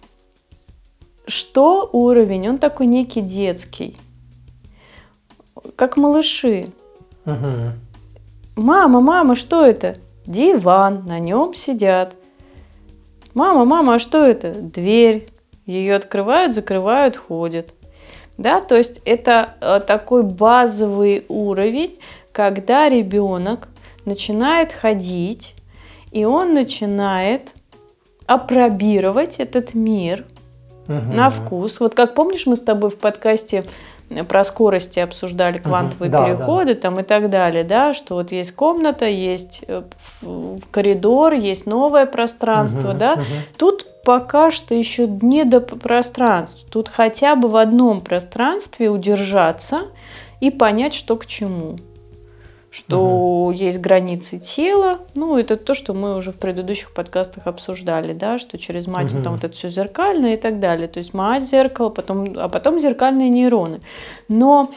Что 1.28 1.90
уровень? 1.94 2.50
Он 2.50 2.58
такой 2.58 2.88
некий 2.88 3.22
детский. 3.22 3.96
Как 5.76 5.96
малыши. 5.96 6.68
Мама, 8.56 9.00
мама, 9.00 9.36
что 9.36 9.66
это? 9.66 9.96
Диван, 10.26 11.06
на 11.06 11.20
нем 11.20 11.54
сидят. 11.54 12.16
Мама, 13.34 13.66
мама, 13.66 13.96
а 13.96 14.00
что 14.00 14.26
это? 14.26 14.54
Дверь. 14.54 15.30
Ее 15.66 15.96
открывают, 15.96 16.54
закрывают, 16.54 17.16
ходят. 17.16 17.74
Да, 18.38 18.62
то 18.62 18.76
есть 18.76 19.02
это 19.06 19.56
э, 19.62 19.82
такой 19.86 20.24
базовый 20.24 21.26
уровень, 21.28 22.00
когда 22.32 22.90
ребенок 22.90 23.68
начинает 24.06 24.72
ходить, 24.72 25.56
и 26.12 26.26
он 26.26 26.54
начинает 26.54 27.50
апробировать 28.26 29.36
этот 29.38 29.74
мир– 29.74 30.26
угу. 30.90 31.14
на 31.14 31.30
вкус. 31.30 31.80
Вот 31.80 31.94
как 31.96 32.16
помнишь, 32.16 32.46
мы 32.46 32.58
с 32.58 32.62
тобой 32.62 32.90
в 32.90 32.98
подкасте 32.98 33.66
про 34.28 34.44
скорости 34.44 35.00
обсуждали 35.00 35.60
квантовые 35.60 36.12
угу. 36.12 36.26
переходы 36.26 36.74
да. 36.74 36.82
там 36.82 37.00
и 37.00 37.04
так 37.04 37.30
далее, 37.30 37.64
да, 37.64 37.94
что 37.94 38.16
вот 38.16 38.32
есть 38.32 38.54
комната, 38.54 39.06
есть 39.06 39.62
э, 39.68 39.84
коридор, 40.72 41.34
есть 41.34 41.66
новое 41.66 42.06
пространство, 42.06 42.90
угу, 42.90 42.98
да. 42.98 43.14
Угу. 43.14 43.24
Тут 43.58 43.86
пока 44.04 44.50
что 44.52 44.74
еще 44.74 45.08
не 45.08 45.44
до 45.44 45.62
пространств. 45.62 46.66
Тут 46.72 46.90
хотя 46.90 47.36
бы 47.36 47.50
в 47.50 47.56
одном 47.56 48.02
пространстве 48.02 48.90
удержаться 48.90 49.82
и 50.40 50.50
понять, 50.50 50.94
что 50.94 51.16
к 51.16 51.26
чему 51.26 51.78
что 52.72 53.00
угу. 53.00 53.52
есть 53.52 53.80
границы 53.80 54.38
тела. 54.40 55.00
Ну, 55.16 55.38
это 55.38 55.58
то, 55.58 55.74
что 55.74 55.94
мы 55.94 56.16
уже 56.16 56.32
в 56.32 56.38
предыдущих 56.38 56.92
подкастах 56.94 57.48
обсуждали, 57.48 58.14
да, 58.14 58.38
что 58.38 58.58
через 58.58 58.88
мать 58.88 59.14
угу. 59.14 59.24
там 59.24 59.34
вот 59.34 59.44
это 59.44 59.56
все 59.56 59.70
зеркальное 59.70 60.36
и 60.36 60.38
так 60.38 60.60
далее. 60.60 60.88
То 60.88 61.00
есть 61.00 61.14
мать 61.14 61.44
зеркало, 61.44 61.90
потом, 61.90 62.34
а 62.38 62.48
потом 62.50 62.80
зеркальные 62.80 63.30
нейроны. 63.30 63.82
Но 64.28 64.70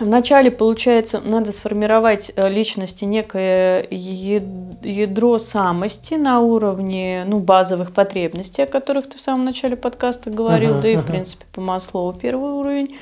Вначале, 0.00 0.50
получается, 0.50 1.20
надо 1.20 1.52
сформировать 1.52 2.32
э, 2.34 2.48
личности 2.48 3.04
некое 3.04 3.86
ядро 3.90 5.38
самости 5.38 6.14
на 6.14 6.40
уровне 6.40 7.24
ну, 7.26 7.38
базовых 7.38 7.92
потребностей, 7.92 8.62
о 8.62 8.66
которых 8.66 9.10
ты 9.10 9.18
в 9.18 9.20
самом 9.20 9.44
начале 9.44 9.76
подкаста 9.76 10.30
говорил, 10.30 10.76
uh-huh, 10.76 10.80
да 10.80 10.88
и, 10.88 10.94
uh-huh. 10.94 11.02
в 11.02 11.06
принципе, 11.06 11.44
по 11.52 11.60
Маслову 11.60 12.14
первый 12.14 12.50
уровень. 12.50 12.96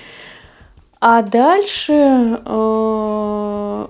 А 1.01 1.23
дальше, 1.23 2.41
э, 2.45 3.89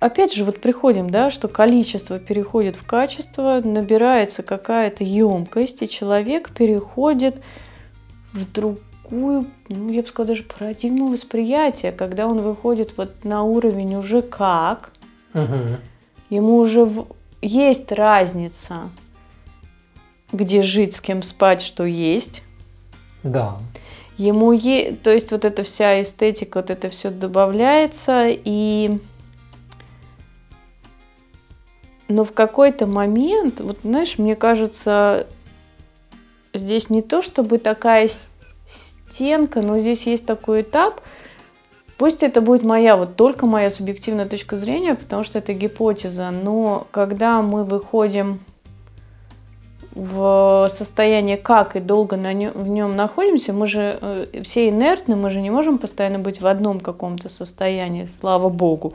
опять 0.00 0.32
же, 0.32 0.44
вот 0.44 0.60
приходим, 0.60 1.10
да, 1.10 1.30
что 1.30 1.48
количество 1.48 2.18
переходит 2.18 2.76
в 2.76 2.86
качество, 2.86 3.60
набирается 3.62 4.42
какая-то 4.42 5.04
емкость, 5.04 5.82
и 5.82 5.88
человек 5.88 6.50
переходит 6.50 7.42
в 8.32 8.50
другую, 8.50 9.46
ну, 9.68 9.90
я 9.90 10.00
бы 10.00 10.08
сказала, 10.08 10.28
даже 10.28 10.44
парадигму 10.44 11.08
восприятия, 11.08 11.92
когда 11.92 12.26
он 12.26 12.38
выходит 12.38 12.96
вот 12.96 13.24
на 13.24 13.42
уровень 13.42 13.96
уже 13.96 14.22
как, 14.22 14.92
угу. 15.34 15.76
ему 16.30 16.56
уже 16.56 16.90
есть 17.42 17.92
разница, 17.92 18.88
где 20.32 20.62
жить, 20.62 20.96
с 20.96 21.00
кем 21.02 21.22
спать, 21.22 21.60
что 21.60 21.84
есть. 21.84 22.42
Да. 23.22 23.58
Ему 24.18 24.52
е... 24.52 24.92
То 24.92 25.10
есть 25.12 25.30
вот 25.30 25.44
эта 25.44 25.62
вся 25.62 26.00
эстетика, 26.00 26.58
вот 26.58 26.70
это 26.70 26.88
все 26.88 27.10
добавляется, 27.10 28.26
и... 28.28 28.98
Но 32.08 32.24
в 32.24 32.32
какой-то 32.32 32.86
момент, 32.86 33.60
вот 33.60 33.78
знаешь, 33.82 34.16
мне 34.18 34.36
кажется, 34.36 35.26
здесь 36.54 36.88
не 36.88 37.02
то 37.02 37.20
чтобы 37.20 37.58
такая 37.58 38.08
стенка, 39.08 39.60
но 39.60 39.80
здесь 39.80 40.02
есть 40.02 40.24
такой 40.24 40.62
этап, 40.62 41.00
Пусть 41.98 42.22
это 42.22 42.42
будет 42.42 42.62
моя, 42.62 42.94
вот 42.96 43.16
только 43.16 43.46
моя 43.46 43.70
субъективная 43.70 44.28
точка 44.28 44.58
зрения, 44.58 44.94
потому 44.94 45.24
что 45.24 45.38
это 45.38 45.54
гипотеза, 45.54 46.30
но 46.30 46.86
когда 46.90 47.40
мы 47.40 47.64
выходим 47.64 48.40
в 49.96 50.70
состоянии, 50.76 51.36
как 51.36 51.74
и 51.74 51.80
долго 51.80 52.16
на 52.16 52.34
нем, 52.34 52.52
в 52.52 52.68
нем 52.68 52.94
находимся, 52.94 53.54
мы 53.54 53.66
же 53.66 53.98
э, 53.98 54.42
все 54.44 54.68
инертны, 54.68 55.16
мы 55.16 55.30
же 55.30 55.40
не 55.40 55.48
можем 55.48 55.78
постоянно 55.78 56.18
быть 56.18 56.42
в 56.42 56.46
одном 56.46 56.80
каком-то 56.80 57.30
состоянии, 57.30 58.06
слава 58.20 58.50
богу. 58.50 58.92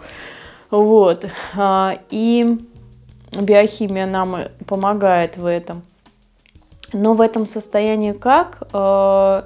Вот. 0.70 1.26
А, 1.58 1.98
и 2.12 2.56
биохимия 3.32 4.06
нам 4.06 4.44
помогает 4.68 5.38
в 5.38 5.48
этом. 5.48 5.82
Но 6.94 7.16
в 7.16 7.22
этом 7.22 7.48
состоянии 7.48 8.12
как 8.12 8.62
э, 8.72 9.42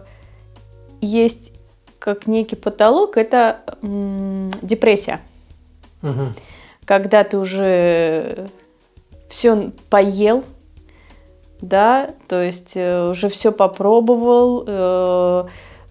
есть 1.00 1.54
как 2.00 2.28
некий 2.28 2.56
потолок, 2.56 3.18
это 3.18 3.62
депрессия. 3.82 5.22
Угу. 6.04 6.34
Когда 6.86 7.24
ты 7.24 7.38
уже 7.40 8.48
все 9.30 9.72
поел, 9.90 10.44
да, 11.62 12.12
то 12.28 12.42
есть 12.42 12.74
э, 12.76 13.10
уже 13.10 13.30
все 13.30 13.52
попробовал, 13.52 14.64
э, 14.68 15.44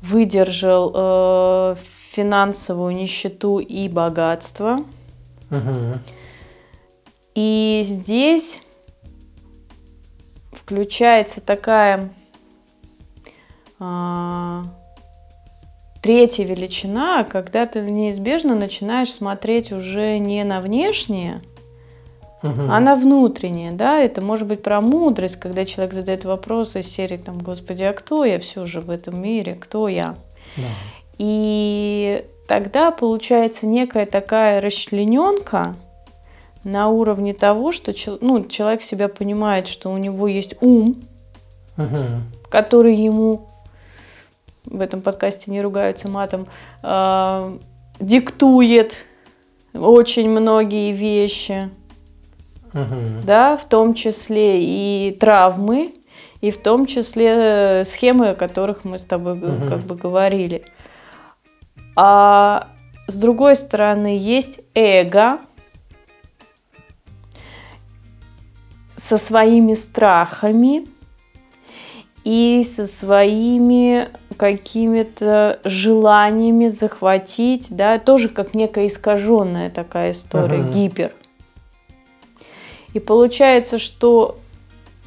выдержал 0.02 0.92
э, 0.94 1.76
финансовую 2.12 2.94
нищету 2.94 3.58
и 3.58 3.88
богатство. 3.88 4.80
Угу. 5.50 5.98
И 7.34 7.82
здесь 7.84 8.60
включается 10.52 11.40
такая 11.40 12.10
а, 13.80 14.64
третья 16.00 16.44
величина, 16.44 17.24
когда 17.24 17.66
ты 17.66 17.80
неизбежно 17.80 18.54
начинаешь 18.54 19.12
смотреть 19.12 19.72
уже 19.72 20.18
не 20.18 20.44
на 20.44 20.60
внешнее, 20.60 21.42
угу. 22.44 22.62
она 22.70 22.94
внутренняя, 22.94 23.72
да, 23.72 23.98
это 23.98 24.20
может 24.20 24.46
быть 24.46 24.62
про 24.62 24.80
мудрость, 24.80 25.36
когда 25.36 25.64
человек 25.64 25.94
задает 25.94 26.24
вопросы 26.24 26.80
из 26.80 26.88
серии, 26.88 27.16
там, 27.16 27.38
Господи, 27.38 27.82
а 27.82 27.92
кто 27.92 28.24
я 28.24 28.38
все 28.38 28.66
же 28.66 28.80
в 28.80 28.90
этом 28.90 29.20
мире, 29.20 29.56
кто 29.58 29.88
я? 29.88 30.14
Да. 30.56 30.68
И 31.18 32.24
тогда 32.46 32.90
получается 32.90 33.66
некая 33.66 34.06
такая 34.06 34.60
расчлененка 34.60 35.74
на 36.64 36.88
уровне 36.88 37.34
того, 37.34 37.72
что 37.72 37.92
ну, 38.20 38.44
человек 38.44 38.82
себя 38.82 39.08
понимает, 39.08 39.66
что 39.66 39.90
у 39.90 39.96
него 39.96 40.28
есть 40.28 40.54
ум, 40.60 41.02
угу. 41.76 41.98
который 42.50 42.94
ему 42.94 43.48
в 44.64 44.80
этом 44.80 45.00
подкасте 45.00 45.50
не 45.50 45.60
ругаются 45.62 46.08
матом, 46.08 46.46
э, 46.82 47.58
диктует 48.00 48.96
очень 49.74 50.30
многие 50.30 50.92
вещи 50.92 51.70
угу. 52.74 53.22
да, 53.24 53.56
в 53.56 53.64
том 53.64 53.94
числе 53.94 54.62
и 54.62 55.16
травмы, 55.18 55.94
и 56.40 56.50
в 56.50 56.58
том 56.60 56.86
числе 56.86 57.84
схемы, 57.84 58.30
о 58.30 58.34
которых 58.34 58.84
мы 58.84 58.98
с 58.98 59.04
тобой 59.04 59.34
угу. 59.34 59.68
как 59.68 59.80
бы 59.80 59.94
говорили. 59.96 60.64
А 61.96 62.68
с 63.06 63.14
другой 63.14 63.56
стороны 63.56 64.18
есть 64.18 64.60
эго 64.74 65.38
со 68.96 69.18
своими 69.18 69.74
страхами 69.74 70.86
и 72.24 72.62
со 72.64 72.86
своими 72.86 74.08
какими-то 74.36 75.60
желаниями 75.64 76.68
захватить, 76.68 77.68
да, 77.70 77.98
тоже 77.98 78.28
как 78.28 78.54
некая 78.54 78.88
искаженная 78.88 79.70
такая 79.70 80.12
история, 80.12 80.58
uh-huh. 80.58 80.72
гипер. 80.72 81.12
И 82.94 83.00
получается, 83.00 83.78
что 83.78 84.38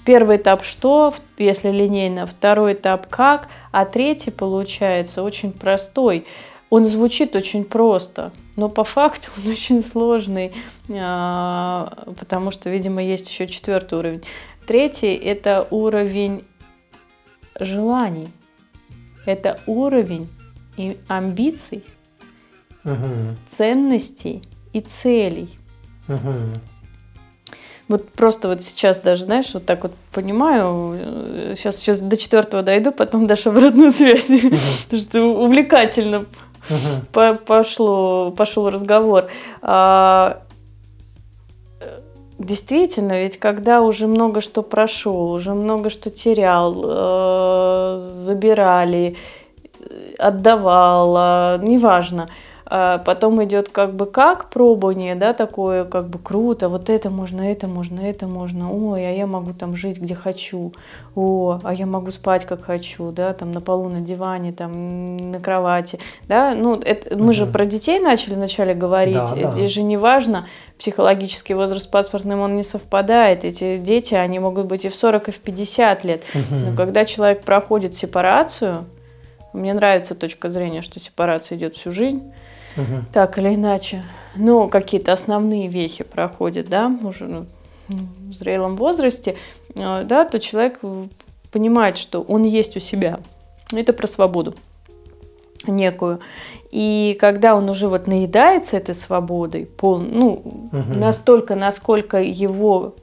первый 0.06 0.38
этап 0.38 0.64
что, 0.64 1.14
если 1.38 1.70
линейно, 1.70 2.28
второй 2.28 2.74
этап 2.74 3.08
как, 3.08 3.50
а 3.72 3.86
третий 3.86 4.32
получается 4.32 5.24
очень 5.24 5.52
простой. 5.52 6.26
Он 6.70 6.86
звучит 6.86 7.36
очень 7.36 7.64
просто, 7.64 8.32
но 8.58 8.70
по 8.70 8.84
факту 8.84 9.30
он 9.38 9.52
очень 9.52 9.84
сложный, 9.84 10.54
а, 10.90 11.94
потому 12.20 12.52
что, 12.52 12.70
видимо, 12.70 13.02
есть 13.02 13.30
еще 13.30 13.48
четвертый 13.48 13.98
уровень. 13.98 14.24
Третий– 14.66 15.16
это 15.16 15.66
уровень 15.72 16.44
желаний. 17.60 18.28
Это 19.26 19.60
уровень 19.66 20.30
и 20.78 20.98
амбиций, 21.08 21.84
угу. 22.86 23.36
ценностей 23.48 24.48
и 24.72 24.80
целей. 24.80 25.50
Угу. 26.08 26.60
Вот 27.88 28.10
просто 28.10 28.50
вот 28.50 28.62
сейчас 28.62 29.00
даже, 29.00 29.26
знаешь, 29.26 29.54
вот 29.54 29.66
так 29.66 29.84
вот 29.84 29.94
понимаю, 30.12 31.56
сейчас, 31.56 31.78
сейчас 31.78 32.02
до 32.02 32.18
четвертого 32.18 32.62
дойду, 32.62 32.92
потом 32.92 33.28
дашь 33.28 33.48
обратную 33.48 33.92
связь, 33.92 34.28
потому 34.86 35.02
что 35.02 35.22
увлекательно 35.24 36.26
пошло, 37.46 38.32
пошел 38.32 38.70
разговор. 38.70 39.26
А, 39.62 40.42
действительно, 42.38 43.22
ведь 43.22 43.38
когда 43.40 43.82
уже 43.82 44.08
много 44.08 44.42
что 44.42 44.64
прошел, 44.64 45.32
уже 45.32 45.54
много 45.54 45.90
что 45.90 46.10
терял, 46.10 46.76
э, 46.84 48.12
забирали, 48.16 49.16
отдавал, 50.18 51.60
неважно, 51.60 52.30
потом 52.70 53.44
идет 53.44 53.70
как 53.70 53.94
бы 53.94 54.06
как 54.06 54.50
пробование, 54.50 55.16
да, 55.16 55.34
такое 55.34 55.86
как 55.86 56.08
бы 56.08 56.20
круто, 56.20 56.68
вот 56.68 56.90
это 56.90 57.10
можно, 57.10 57.42
это 57.42 57.68
можно, 57.68 58.02
это 58.02 58.28
можно, 58.28 58.72
ой, 58.72 59.08
а 59.08 59.12
я 59.12 59.26
могу 59.26 59.54
там 59.54 59.76
жить 59.76 60.02
где 60.02 60.16
хочу, 60.16 60.74
о, 61.16 61.60
а 61.64 61.74
я 61.74 61.86
могу 61.86 62.12
спать 62.12 62.46
как 62.46 62.64
хочу, 62.64 63.12
да, 63.12 63.34
там 63.34 63.52
на 63.52 63.62
полу, 63.62 63.88
на 63.88 64.02
диване, 64.02 64.52
там 64.52 65.16
на 65.32 65.40
кровати, 65.40 66.00
да, 66.28 66.56
ну, 66.56 66.76
это, 66.76 67.16
мы 67.16 67.26
угу. 67.26 67.34
же 67.34 67.46
про 67.46 67.66
детей 67.66 68.00
начали 68.00 68.36
вначале 68.36 68.74
говорить, 68.74 69.16
да, 69.16 69.34
да. 69.34 69.52
здесь 69.52 69.72
же 69.72 69.82
не 69.82 69.96
важно, 69.96 70.48
психологический 70.78 71.54
возраст 71.54 71.90
паспортным, 71.90 72.42
он 72.42 72.58
не 72.58 72.64
совпадает, 72.64 73.46
эти 73.46 73.78
дети, 73.78 74.14
они 74.14 74.40
могут 74.40 74.66
быть 74.66 74.84
и 74.84 74.90
в 74.90 74.96
40, 74.96 75.30
и 75.30 75.32
в 75.32 75.40
50 75.40 76.04
лет, 76.04 76.22
угу. 76.34 76.56
но 76.56 76.76
когда 76.76 77.06
человек 77.06 77.44
проходит 77.44 77.94
сепарацию, 77.94 78.86
мне 79.54 79.74
нравится 79.74 80.16
точка 80.16 80.50
зрения, 80.50 80.82
что 80.82 81.00
сепарация 81.00 81.58
идет 81.58 81.74
всю 81.76 81.92
жизнь, 81.92 82.22
угу. 82.78 83.04
так 83.12 83.38
или 83.38 83.56
иначе. 83.56 84.04
Но 84.36 84.68
какие-то 84.68 85.14
основные 85.14 85.68
вехи 85.68 86.04
проходят, 86.04 86.70
да, 86.70 86.96
уже 87.04 87.26
ну, 87.26 87.46
в 87.88 88.34
зрелом 88.34 88.76
возрасте, 88.76 89.36
э, 89.76 90.04
да, 90.04 90.26
то 90.26 90.40
человек 90.40 90.80
понимает, 91.52 91.98
что 91.98 92.22
он 92.22 92.44
есть 92.44 92.78
у 92.78 92.80
себя. 92.80 93.20
Это 93.72 93.94
про 93.94 94.08
свободу 94.08 94.56
некую. 95.66 96.20
И 96.72 97.18
когда 97.20 97.56
он 97.56 97.70
уже 97.70 97.88
вот 97.88 98.08
наедается 98.08 98.78
этой 98.78 98.94
свободой, 98.94 99.66
пол, 99.66 100.00
ну, 100.00 100.32
угу. 100.72 100.94
настолько, 100.94 101.56
насколько 101.56 102.22
его 102.22 102.96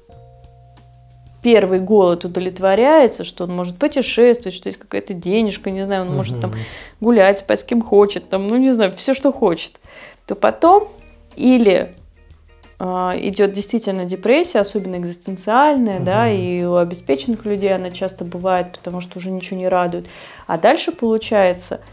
первый 1.44 1.78
голод 1.78 2.24
удовлетворяется, 2.24 3.22
что 3.22 3.44
он 3.44 3.54
может 3.54 3.76
путешествовать, 3.76 4.54
что 4.54 4.68
есть 4.70 4.78
какая-то 4.78 5.12
денежка, 5.12 5.70
не 5.70 5.84
знаю, 5.84 6.02
он 6.02 6.08
угу. 6.08 6.16
может 6.16 6.40
там 6.40 6.52
гулять, 7.00 7.38
спать 7.38 7.60
с 7.60 7.64
кем 7.64 7.82
хочет, 7.82 8.30
там, 8.30 8.46
ну 8.46 8.56
не 8.56 8.72
знаю, 8.72 8.94
все, 8.94 9.12
что 9.12 9.30
хочет, 9.30 9.74
то 10.26 10.34
потом 10.34 10.88
или 11.36 11.94
э, 12.78 12.84
идет 12.84 13.52
действительно 13.52 14.06
депрессия, 14.06 14.60
особенно 14.60 14.96
экзистенциальная, 14.96 15.98
угу. 15.98 16.04
да, 16.06 16.30
и 16.30 16.64
у 16.64 16.76
обеспеченных 16.76 17.44
людей 17.44 17.74
она 17.74 17.90
часто 17.90 18.24
бывает, 18.24 18.72
потому 18.72 19.02
что 19.02 19.18
уже 19.18 19.30
ничего 19.30 19.58
не 19.58 19.68
радует. 19.68 20.06
А 20.46 20.56
дальше 20.56 20.92
получается– 20.92 21.82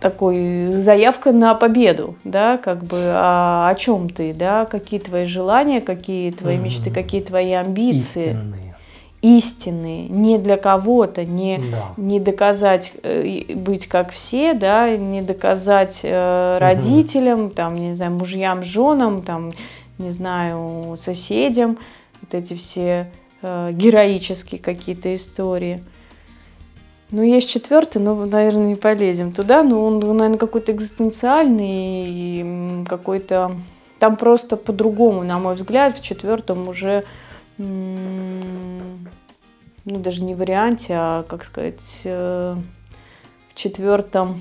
такой 0.00 0.70
заявка 0.70 1.32
на 1.32 1.54
победу, 1.54 2.14
да, 2.24 2.56
как 2.56 2.84
бы 2.84 2.98
а, 3.06 3.68
о 3.68 3.74
чем 3.74 4.08
ты, 4.08 4.32
да, 4.32 4.64
какие 4.64 5.00
твои 5.00 5.26
желания, 5.26 5.80
какие 5.80 6.30
твои 6.30 6.56
угу. 6.56 6.64
мечты, 6.64 6.90
какие 6.90 7.20
твои 7.20 7.52
амбиции. 7.52 8.30
Истинные. 8.30 8.74
Истинные, 9.20 10.08
не 10.08 10.38
для 10.38 10.56
кого-то, 10.56 11.24
не, 11.24 11.58
да. 11.58 11.92
не 11.96 12.20
доказать 12.20 12.92
э, 13.02 13.52
быть 13.56 13.88
как 13.88 14.12
все, 14.12 14.54
да, 14.54 14.96
не 14.96 15.22
доказать 15.22 16.00
э, 16.04 16.58
родителям, 16.60 17.46
угу. 17.46 17.50
там, 17.50 17.74
не 17.74 17.94
знаю, 17.94 18.12
мужьям, 18.12 18.62
женам, 18.62 19.22
там, 19.22 19.50
не 19.98 20.10
знаю, 20.10 20.96
соседям, 21.02 21.78
вот 22.20 22.32
эти 22.32 22.54
все 22.54 23.10
э, 23.42 23.70
героические 23.72 24.60
какие-то 24.60 25.12
истории. 25.12 25.80
Ну, 27.10 27.22
есть 27.22 27.48
четвертый, 27.48 28.02
но, 28.02 28.26
наверное, 28.26 28.66
не 28.66 28.74
полезем 28.74 29.32
туда. 29.32 29.62
Но 29.62 29.82
он, 29.84 29.98
наверное, 29.98 30.38
какой-то 30.38 30.72
экзистенциальный, 30.72 32.84
какой-то... 32.86 33.52
Там 33.98 34.16
просто 34.16 34.56
по-другому, 34.56 35.24
на 35.24 35.38
мой 35.38 35.54
взгляд, 35.54 35.98
в 35.98 36.02
четвертом 36.02 36.68
уже, 36.68 37.02
ну, 37.56 38.76
даже 39.84 40.22
не 40.22 40.36
варианте, 40.36 40.94
а, 40.96 41.24
как 41.24 41.44
сказать, 41.44 41.80
э, 42.04 42.54
в 43.48 43.54
четвертом 43.56 44.40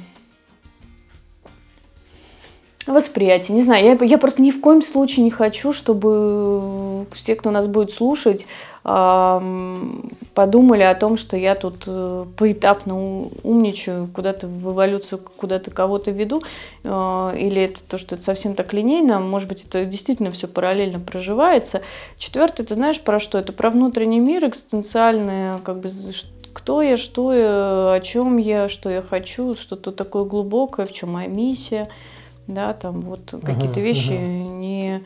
восприятие. 2.85 3.57
Не 3.57 3.63
знаю, 3.63 3.83
я, 3.83 3.97
я 4.05 4.17
просто 4.17 4.41
ни 4.41 4.51
в 4.51 4.61
коем 4.61 4.81
случае 4.81 5.23
не 5.23 5.31
хочу, 5.31 5.73
чтобы 5.73 7.05
все, 7.13 7.35
кто 7.35 7.51
нас 7.51 7.67
будет 7.67 7.91
слушать, 7.91 8.45
подумали 8.87 10.83
о 10.83 10.95
том, 10.95 11.17
что 11.17 11.35
я 11.35 11.55
тут 11.55 11.83
э, 11.87 12.25
поэтапно 12.37 13.27
умничаю, 13.43 14.07
куда-то 14.07 14.47
в 14.47 14.71
эволюцию, 14.71 15.19
куда-то 15.35 15.71
кого-то 15.71 16.11
веду, 16.11 16.41
э, 16.85 17.33
или 17.37 17.63
это 17.63 17.83
то, 17.83 17.97
что 17.97 18.15
это 18.15 18.23
совсем 18.23 18.55
так 18.55 18.71
линейно, 18.71 19.19
может 19.19 19.49
быть, 19.49 19.65
это 19.65 19.83
действительно 19.83 20.31
все 20.31 20.47
параллельно 20.47 20.99
проживается. 20.99 21.81
Четвертое, 22.17 22.63
ты 22.63 22.75
знаешь 22.75 23.01
про 23.01 23.19
что? 23.19 23.37
Это 23.37 23.51
про 23.51 23.71
внутренний 23.71 24.21
мир, 24.21 24.45
экзистенциальное, 24.45 25.57
как 25.57 25.79
бы, 25.79 25.91
кто 26.53 26.81
я, 26.81 26.95
что 26.95 27.33
я, 27.33 27.93
о 27.93 27.99
чем 28.01 28.37
я, 28.37 28.69
что 28.69 28.89
я 28.89 29.01
хочу, 29.01 29.53
что-то 29.53 29.91
такое 29.91 30.23
глубокое, 30.23 30.85
в 30.85 30.93
чем 30.93 31.11
моя 31.11 31.27
миссия, 31.27 31.89
да, 32.47 32.71
там 32.71 33.01
вот 33.01 33.33
какие-то 33.43 33.81
вещи 33.81 34.11
не 34.11 35.03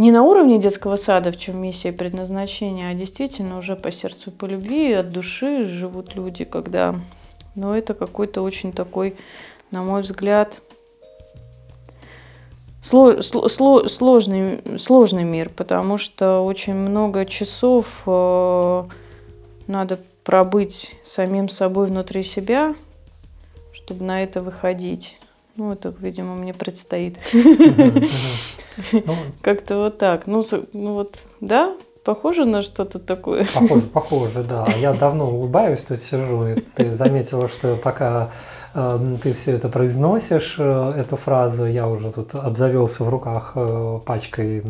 не 0.00 0.12
на 0.12 0.22
уровне 0.22 0.58
детского 0.58 0.96
сада, 0.96 1.30
в 1.30 1.36
чем 1.36 1.60
миссия 1.60 1.90
и 1.90 1.92
предназначение, 1.92 2.88
а 2.88 2.94
действительно 2.94 3.58
уже 3.58 3.76
по 3.76 3.92
сердцу, 3.92 4.30
по 4.30 4.46
любви, 4.46 4.94
от 4.94 5.10
души 5.10 5.66
живут 5.66 6.14
люди, 6.14 6.44
когда... 6.44 6.98
Но 7.54 7.76
это 7.76 7.92
какой-то 7.92 8.40
очень 8.40 8.72
такой, 8.72 9.14
на 9.70 9.82
мой 9.82 10.00
взгляд, 10.00 10.62
сложный, 12.82 14.78
сложный 14.78 15.24
мир, 15.24 15.50
потому 15.50 15.98
что 15.98 16.40
очень 16.40 16.74
много 16.74 17.26
часов 17.26 18.02
э, 18.06 18.84
надо 19.66 19.98
пробыть 20.24 20.94
самим 21.04 21.50
собой 21.50 21.88
внутри 21.88 22.22
себя, 22.22 22.74
чтобы 23.74 24.04
на 24.04 24.22
это 24.22 24.40
выходить. 24.40 25.19
Ну, 25.60 25.72
это, 25.72 25.94
видимо, 26.00 26.36
мне 26.36 26.54
предстоит. 26.54 27.18
Как-то 29.42 29.76
вот 29.76 29.98
так. 29.98 30.26
Ну, 30.26 30.42
ну 30.72 30.94
вот, 30.94 31.18
да, 31.42 31.76
Похоже 32.02 32.46
на 32.46 32.62
что-то 32.62 32.98
такое? 32.98 33.46
Похоже, 33.52 33.86
похоже, 33.92 34.42
да. 34.42 34.66
Я 34.78 34.94
давно 34.94 35.30
улыбаюсь, 35.30 35.82
тут 35.82 36.00
сижу, 36.00 36.46
и 36.46 36.60
ты 36.74 36.94
заметила, 36.94 37.46
что 37.46 37.76
пока 37.76 38.30
э, 38.74 39.16
ты 39.22 39.34
все 39.34 39.52
это 39.52 39.68
произносишь, 39.68 40.56
э, 40.58 40.94
эту 40.96 41.16
фразу, 41.16 41.66
я 41.66 41.86
уже 41.86 42.10
тут 42.10 42.34
обзавелся 42.34 43.04
в 43.04 43.10
руках 43.10 43.52
э, 43.54 44.00
пачкой 44.06 44.62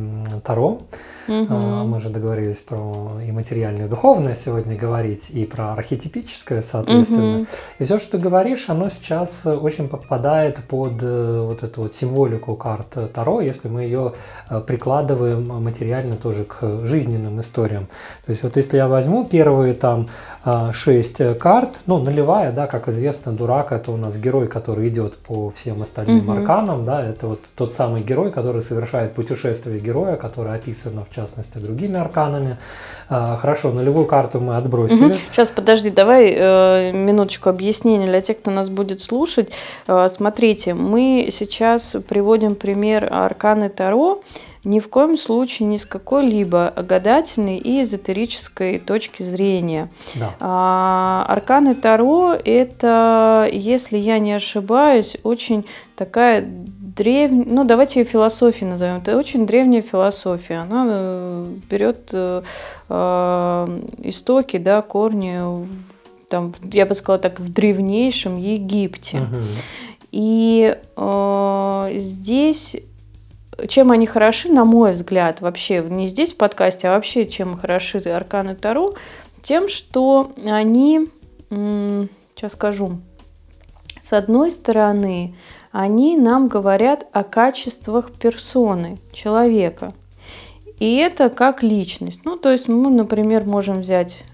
Таро. 0.42 0.80
Угу. 1.28 1.54
Мы 1.54 2.00
же 2.00 2.10
договорились 2.10 2.60
про 2.62 3.12
и 3.26 3.32
материальное, 3.32 3.86
и 3.86 3.88
духовное 3.88 4.34
сегодня 4.34 4.76
говорить, 4.76 5.30
и 5.30 5.44
про 5.46 5.72
архетипическое, 5.72 6.62
соответственно. 6.62 7.40
Угу. 7.40 7.46
И 7.78 7.84
все, 7.84 7.98
что 7.98 8.12
ты 8.12 8.18
говоришь, 8.18 8.68
оно 8.68 8.88
сейчас 8.88 9.46
очень 9.46 9.88
попадает 9.88 10.56
под 10.64 11.02
э, 11.02 11.40
вот 11.46 11.62
эту 11.62 11.82
вот 11.82 11.94
символику 11.94 12.56
карт 12.56 12.96
Таро, 13.12 13.40
если 13.40 13.68
мы 13.68 13.82
ее 13.82 14.14
э, 14.48 14.60
прикладываем 14.60 15.46
материально 15.46 16.16
тоже 16.16 16.44
к 16.44 16.86
жизненным 16.86 17.40
историям. 17.40 17.86
То 18.26 18.30
есть 18.30 18.42
вот 18.42 18.56
если 18.56 18.76
я 18.76 18.88
возьму 18.88 19.24
первые 19.24 19.74
там 19.74 20.08
шесть 20.72 21.20
карт, 21.38 21.80
ну, 21.86 21.98
наливая, 21.98 22.52
да, 22.52 22.66
как 22.66 22.88
известно, 22.88 23.32
дурак 23.32 23.72
это 23.72 23.92
у 23.92 23.96
нас 23.96 24.16
герой, 24.16 24.48
который 24.48 24.88
идет 24.88 25.18
по 25.18 25.50
всем 25.50 25.82
остальным 25.82 26.28
угу. 26.28 26.38
арканам, 26.38 26.84
да, 26.84 27.04
это 27.04 27.26
вот 27.26 27.40
тот 27.54 27.72
самый 27.72 28.02
герой, 28.02 28.30
который 28.32 28.62
совершает 28.62 29.14
путешествие 29.14 29.80
героя, 29.80 30.16
которое 30.16 30.54
описано 30.56 31.04
в 31.04 31.09
частности, 31.10 31.58
другими 31.58 31.98
арканами. 31.98 32.58
А, 33.08 33.36
хорошо, 33.36 33.72
нулевую 33.72 34.06
карту 34.06 34.40
мы 34.40 34.56
отбросили. 34.56 35.12
Угу. 35.12 35.14
Сейчас, 35.32 35.50
подожди, 35.50 35.90
давай 35.90 36.34
э, 36.36 36.92
минуточку 36.92 37.48
объяснения 37.50 38.06
для 38.06 38.20
тех, 38.20 38.38
кто 38.38 38.50
нас 38.50 38.68
будет 38.68 39.00
слушать. 39.02 39.50
Э, 39.86 40.08
смотрите, 40.08 40.74
мы 40.74 41.28
сейчас 41.30 41.96
приводим 42.08 42.54
пример 42.54 43.08
арканы 43.12 43.68
Таро 43.68 44.20
ни 44.64 44.78
в 44.78 44.88
коем 44.88 45.16
случае 45.16 45.68
ни 45.68 45.76
с 45.76 45.84
какой-либо 45.84 46.74
гадательной 46.76 47.58
и 47.58 47.82
эзотерической 47.82 48.78
точки 48.78 49.22
зрения. 49.22 49.90
Да. 50.14 50.34
А, 50.40 51.24
арканы 51.28 51.74
Таро– 51.74 52.34
это, 52.44 53.48
если 53.50 53.96
я 53.96 54.18
не 54.18 54.32
ошибаюсь, 54.32 55.16
очень 55.22 55.64
такая 55.96 56.44
древняя, 56.46 57.46
ну 57.46 57.64
давайте 57.64 58.00
ее 58.00 58.06
философией 58.06 58.70
назовем, 58.70 58.96
это 58.96 59.16
очень 59.16 59.46
древняя 59.46 59.82
философия. 59.82 60.58
Она 60.58 60.84
э, 60.88 61.46
берет 61.70 62.10
э, 62.12 62.42
э, 62.88 63.78
истоки, 64.02 64.58
да, 64.58 64.82
корни, 64.82 65.40
там, 66.28 66.54
я 66.72 66.86
бы 66.86 66.94
сказала 66.94 67.18
так, 67.18 67.40
в 67.40 67.52
древнейшем 67.52 68.36
Египте. 68.36 69.18
Угу. 69.18 69.36
И 70.12 70.76
э, 70.96 71.90
здесь 71.96 72.76
чем 73.68 73.90
они 73.90 74.06
хороши, 74.06 74.50
на 74.50 74.64
мой 74.64 74.92
взгляд, 74.92 75.40
вообще 75.40 75.82
не 75.82 76.06
здесь 76.06 76.32
в 76.32 76.36
подкасте, 76.36 76.88
а 76.88 76.92
вообще 76.92 77.24
чем 77.26 77.56
хороши 77.56 77.98
арканы 77.98 78.54
Таро, 78.54 78.94
тем, 79.42 79.68
что 79.68 80.32
они, 80.44 81.08
сейчас 81.48 82.52
скажу, 82.52 83.00
с 84.02 84.12
одной 84.12 84.50
стороны, 84.50 85.34
они 85.72 86.16
нам 86.16 86.48
говорят 86.48 87.06
о 87.12 87.22
качествах 87.22 88.12
персоны, 88.12 88.98
человека. 89.12 89.94
И 90.78 90.96
это 90.96 91.28
как 91.28 91.62
личность. 91.62 92.22
Ну, 92.24 92.36
то 92.36 92.50
есть 92.50 92.66
мы, 92.66 92.90
например, 92.90 93.44
можем 93.44 93.82
взять... 93.82 94.24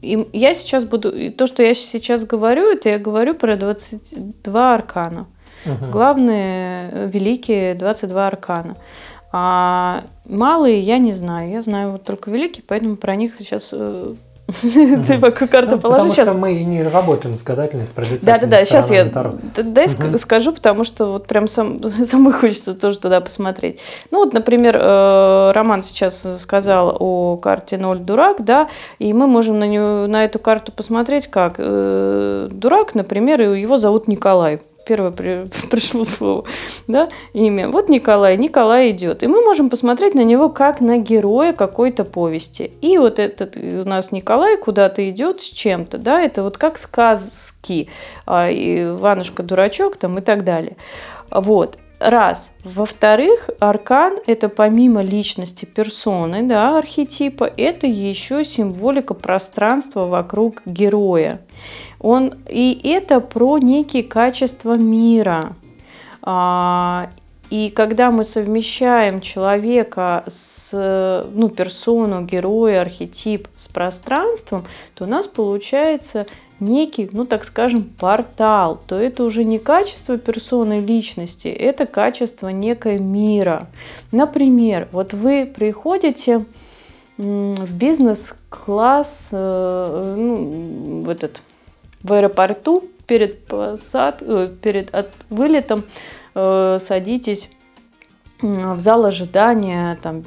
И 0.00 0.26
я 0.32 0.54
сейчас 0.54 0.84
буду... 0.84 1.32
То, 1.32 1.46
что 1.46 1.62
я 1.62 1.74
сейчас 1.74 2.24
говорю, 2.24 2.72
это 2.72 2.88
я 2.88 2.98
говорю 2.98 3.34
про 3.34 3.56
22 3.56 4.74
аркана. 4.74 5.26
Угу. 5.64 5.90
Главные, 5.90 6.88
э, 6.90 7.10
великие 7.12 7.74
22 7.74 8.26
аркана. 8.26 8.76
А 9.32 10.04
малые 10.26 10.80
я 10.80 10.98
не 10.98 11.12
знаю. 11.12 11.50
Я 11.50 11.62
знаю 11.62 11.92
вот 11.92 12.04
только 12.04 12.30
великие, 12.30 12.62
поэтому 12.66 12.96
про 12.96 13.16
них 13.16 13.32
сейчас 13.38 13.70
э, 13.72 14.14
ты 14.62 15.18
пока 15.18 15.46
карту 15.46 15.78
положи 15.78 16.10
сейчас. 16.10 16.28
Потому 16.28 16.30
что 16.30 16.38
мы 16.38 16.62
не 16.62 16.82
работаем 16.82 17.36
с 17.36 17.42
гадательной, 17.42 17.86
с 17.86 17.90
Да, 18.24 18.38
да, 18.38 18.46
да. 18.46 18.64
Сейчас 18.64 18.90
я 18.90 19.04
дай 19.56 19.88
скажу, 20.18 20.52
потому 20.52 20.84
что 20.84 21.12
вот 21.12 21.26
прям 21.26 21.48
сам, 21.48 21.80
самой 22.04 22.34
хочется 22.34 22.74
тоже 22.74 23.00
туда 23.00 23.20
посмотреть. 23.20 23.80
Ну 24.10 24.18
вот, 24.18 24.34
например, 24.34 24.76
э, 24.78 25.52
Роман 25.54 25.82
сейчас 25.82 26.26
сказал 26.38 26.96
о 26.98 27.38
карте 27.38 27.78
0 27.78 28.00
дурак, 28.00 28.44
да, 28.44 28.68
и 28.98 29.12
мы 29.14 29.26
можем 29.26 29.58
на, 29.58 29.66
нее, 29.66 30.06
на 30.08 30.24
эту 30.24 30.38
карту 30.38 30.72
посмотреть 30.72 31.28
как 31.28 31.56
дурак, 31.56 32.94
например, 32.94 33.40
его 33.40 33.78
зовут 33.78 34.08
Николай 34.08 34.60
первое 34.84 35.10
при, 35.10 35.46
пришло 35.70 36.04
слово, 36.04 36.44
да, 36.86 37.08
имя. 37.32 37.68
Вот 37.68 37.88
Николай, 37.88 38.36
Николай 38.36 38.90
идет. 38.90 39.22
И 39.22 39.26
мы 39.26 39.42
можем 39.42 39.70
посмотреть 39.70 40.14
на 40.14 40.24
него 40.24 40.48
как 40.48 40.80
на 40.80 40.98
героя 40.98 41.52
какой-то 41.52 42.04
повести. 42.04 42.72
И 42.80 42.98
вот 42.98 43.18
этот 43.18 43.56
у 43.56 43.88
нас 43.88 44.12
Николай 44.12 44.56
куда-то 44.56 45.08
идет 45.08 45.40
с 45.40 45.44
чем-то, 45.44 45.98
да, 45.98 46.20
это 46.20 46.42
вот 46.42 46.58
как 46.58 46.78
сказки, 46.78 47.88
а, 48.26 48.48
Иванушка 48.50 49.42
дурачок 49.42 49.96
там 49.96 50.18
и 50.18 50.20
так 50.20 50.44
далее. 50.44 50.76
Вот. 51.30 51.78
Раз. 52.02 52.50
Во-вторых, 52.64 53.48
аркан– 53.60 54.18
это 54.26 54.48
помимо 54.48 55.02
личности 55.02 55.66
персоны, 55.66 56.42
да, 56.42 56.76
архетипа, 56.76 57.48
это 57.56 57.86
еще 57.86 58.44
символика 58.44 59.14
пространства 59.14 60.06
вокруг 60.06 60.62
героя. 60.66 61.40
Он, 62.02 62.34
и 62.48 62.80
это 62.84 63.20
про 63.20 63.58
некие 63.58 64.02
качества 64.02 64.76
мира. 64.76 65.52
А, 66.20 67.10
и 67.48 67.70
когда 67.70 68.10
мы 68.10 68.24
совмещаем 68.24 69.20
человека 69.20 70.24
с, 70.26 70.70
ну, 71.32 71.48
персону, 71.48 72.22
героя, 72.22 72.80
архетип 72.80 73.46
с 73.56 73.68
пространством, 73.68 74.64
то 74.94 75.04
у 75.04 75.06
нас 75.06 75.26
получается 75.26 76.26
некий, 76.60 77.08
ну 77.12 77.24
так 77.24 77.44
скажем, 77.44 77.84
портал, 77.84 78.80
то 78.86 78.96
это 78.96 79.24
уже 79.24 79.44
не 79.44 79.58
качество 79.58 80.16
персоны 80.16 80.80
личности, 80.80 81.48
это 81.48 81.86
качество 81.86 82.48
некой 82.48 82.98
мира. 82.98 83.66
Например, 84.12 84.88
вот 84.92 85.12
вы 85.12 85.44
приходите 85.44 86.44
в 87.18 87.74
бизнес-класс, 87.74 89.28
э, 89.32 90.16
ну, 90.18 91.02
в 91.02 91.08
этот 91.10 91.42
в 92.02 92.12
аэропорту 92.12 92.84
перед, 93.06 93.44
посад... 93.46 94.22
Э, 94.22 94.48
перед 94.62 94.94
от... 94.94 95.08
вылетом 95.30 95.84
э, 96.34 96.78
садитесь 96.80 97.50
в 98.40 98.78
зал 98.80 99.06
ожидания, 99.06 99.96
там, 100.02 100.24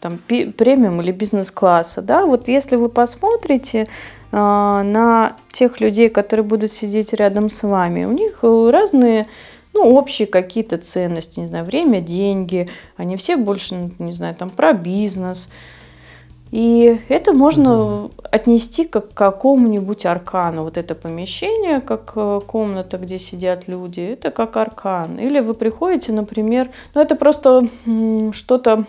там 0.00 0.18
премиум 0.26 1.02
или 1.02 1.10
бизнес-класса, 1.10 2.00
да, 2.00 2.24
вот 2.24 2.48
если 2.48 2.76
вы 2.76 2.88
посмотрите 2.88 3.80
э, 3.80 3.86
на 4.32 5.36
тех 5.52 5.80
людей, 5.80 6.08
которые 6.08 6.44
будут 6.44 6.72
сидеть 6.72 7.12
рядом 7.12 7.50
с 7.50 7.62
вами, 7.62 8.06
у 8.06 8.12
них 8.12 8.38
разные 8.42 9.26
ну, 9.72 9.94
общие 9.94 10.26
какие-то 10.26 10.78
ценности, 10.78 11.40
не 11.40 11.46
знаю, 11.46 11.64
время, 11.64 12.00
деньги, 12.00 12.68
они 12.96 13.16
все 13.16 13.36
больше, 13.36 13.90
не 13.98 14.12
знаю, 14.12 14.34
там 14.34 14.50
про 14.50 14.72
бизнес, 14.72 15.48
и 16.50 17.00
это 17.08 17.32
можно 17.32 18.10
отнести 18.30 18.84
как 18.84 19.10
к 19.10 19.14
какому-нибудь 19.14 20.04
аркану. 20.06 20.64
Вот 20.64 20.76
это 20.76 20.94
помещение, 20.94 21.80
как 21.80 22.12
э, 22.16 22.40
комната, 22.46 22.98
где 22.98 23.18
сидят 23.18 23.68
люди, 23.68 24.00
это 24.00 24.30
как 24.30 24.56
аркан. 24.56 25.18
Или 25.18 25.40
вы 25.40 25.54
приходите, 25.54 26.12
например, 26.12 26.70
ну 26.94 27.00
это 27.00 27.14
просто 27.14 27.68
что-то 28.32 28.84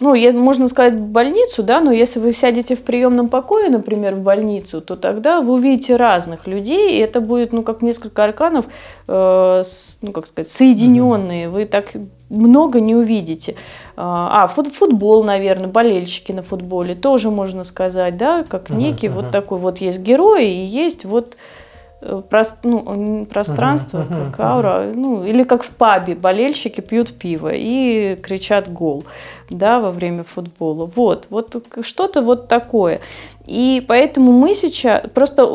ну, 0.00 0.14
можно 0.32 0.68
сказать, 0.68 0.94
в 0.94 1.06
больницу, 1.06 1.64
да, 1.64 1.80
но 1.80 1.90
если 1.90 2.20
вы 2.20 2.32
сядете 2.32 2.76
в 2.76 2.82
приемном 2.82 3.28
покое, 3.28 3.68
например, 3.68 4.14
в 4.14 4.20
больницу, 4.20 4.80
то 4.80 4.94
тогда 4.94 5.40
вы 5.40 5.54
увидите 5.54 5.96
разных 5.96 6.46
людей, 6.46 6.96
и 6.96 6.98
это 7.00 7.20
будет, 7.20 7.52
ну, 7.52 7.62
как 7.62 7.82
несколько 7.82 8.24
арканов, 8.24 8.66
э, 9.08 9.62
с, 9.64 9.98
ну, 10.00 10.12
как 10.12 10.28
сказать, 10.28 10.50
соединенные. 10.50 11.48
Вы 11.48 11.64
так 11.64 11.88
много 12.28 12.80
не 12.80 12.94
увидите. 12.94 13.56
А, 13.96 14.44
а 14.44 14.46
футбол, 14.46 15.24
наверное, 15.24 15.68
болельщики 15.68 16.30
на 16.30 16.42
футболе 16.42 16.94
тоже 16.94 17.30
можно 17.30 17.64
сказать, 17.64 18.16
да, 18.16 18.44
как 18.44 18.70
некий 18.70 19.08
uh-huh, 19.08 19.14
вот 19.14 19.30
такой 19.32 19.58
вот 19.58 19.78
есть 19.78 19.98
герой 19.98 20.46
и 20.46 20.64
есть 20.64 21.04
вот 21.04 21.36
прост, 22.30 22.58
ну, 22.62 23.26
пространство, 23.26 23.98
uh-huh, 23.98 24.30
как 24.30 24.40
аура, 24.40 24.68
uh-huh. 24.68 24.94
ну, 24.94 25.24
или 25.24 25.42
как 25.42 25.64
в 25.64 25.70
пабе 25.70 26.14
болельщики 26.14 26.80
пьют 26.80 27.12
пиво 27.18 27.50
и 27.52 28.16
кричат 28.16 28.72
гол, 28.72 29.04
да, 29.50 29.80
во 29.80 29.90
время 29.90 30.22
футбола. 30.22 30.86
Вот, 30.94 31.26
вот 31.30 31.56
что-то 31.82 32.22
вот 32.22 32.48
такое. 32.48 33.00
И 33.48 33.82
поэтому 33.88 34.30
мы 34.32 34.52
сейчас, 34.52 35.04
просто 35.14 35.48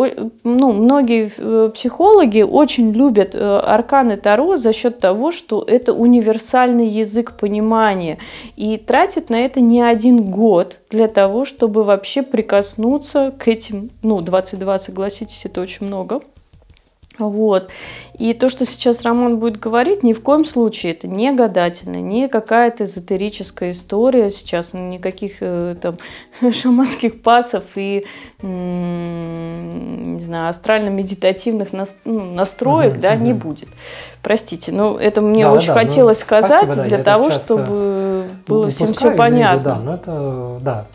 ну, 0.43 0.73
многие 0.73 1.31
э, 1.37 1.69
психологи 1.75 2.41
очень 2.41 2.91
любят 2.91 3.35
э, 3.35 3.39
арканы 3.39 4.17
Таро 4.17 4.55
за 4.55 4.73
счет 4.73 4.99
того, 4.99 5.31
что 5.31 5.63
это 5.65 5.93
универсальный 5.93 6.87
язык 6.87 7.37
понимания. 7.39 8.17
И 8.55 8.77
тратят 8.77 9.29
на 9.29 9.35
это 9.35 9.61
не 9.61 9.79
один 9.79 10.23
год 10.23 10.79
для 10.89 11.07
того, 11.07 11.45
чтобы 11.45 11.83
вообще 11.83 12.23
прикоснуться 12.23 13.31
к 13.37 13.47
этим, 13.47 13.91
ну, 14.01 14.21
22, 14.21 14.79
согласитесь, 14.79 15.45
это 15.45 15.61
очень 15.61 15.85
много 15.85 16.21
Вот. 17.19 17.69
И 18.17 18.33
то, 18.33 18.49
что 18.49 18.65
сейчас 18.65 19.03
Роман 19.03 19.37
будет 19.39 19.59
говорить, 19.59 20.03
ни 20.03 20.13
в 20.13 20.21
коем 20.21 20.45
случае 20.45 20.93
это 20.93 21.07
не 21.07 21.31
гадательно, 21.31 21.97
не 21.97 22.27
какая-то 22.27 22.85
эзотерическая 22.85 23.71
история 23.71 24.29
сейчас, 24.29 24.73
никаких 24.73 25.37
э, 25.41 25.75
там 25.81 25.97
шаманских 26.51 27.21
пасов 27.21 27.63
и, 27.75 28.05
не 28.41 30.19
знаю, 30.19 30.49
астрально-медитативных 30.49 31.69
ну, 32.05 32.33
настроек, 32.33 32.99
да, 32.99 33.15
не 33.15 33.33
будет. 33.33 33.69
Простите, 34.23 34.71
но 34.71 34.97
это 34.97 35.19
мне 35.19 35.43
да, 35.43 35.51
очень 35.51 35.67
да, 35.67 35.73
хотелось 35.73 36.19
ну, 36.19 36.25
сказать 36.25 36.63
спасибо, 36.63 36.87
для 36.87 36.97
того, 36.99 37.29
чтобы 37.29 38.23
было 38.47 38.69
всем 38.69 38.87
все 38.87 39.11
понятно. 39.11 39.57
Виду, 39.57 39.69
да, 39.69 39.79
но 39.79 39.93
это, 39.95 40.59
да, 40.61 40.85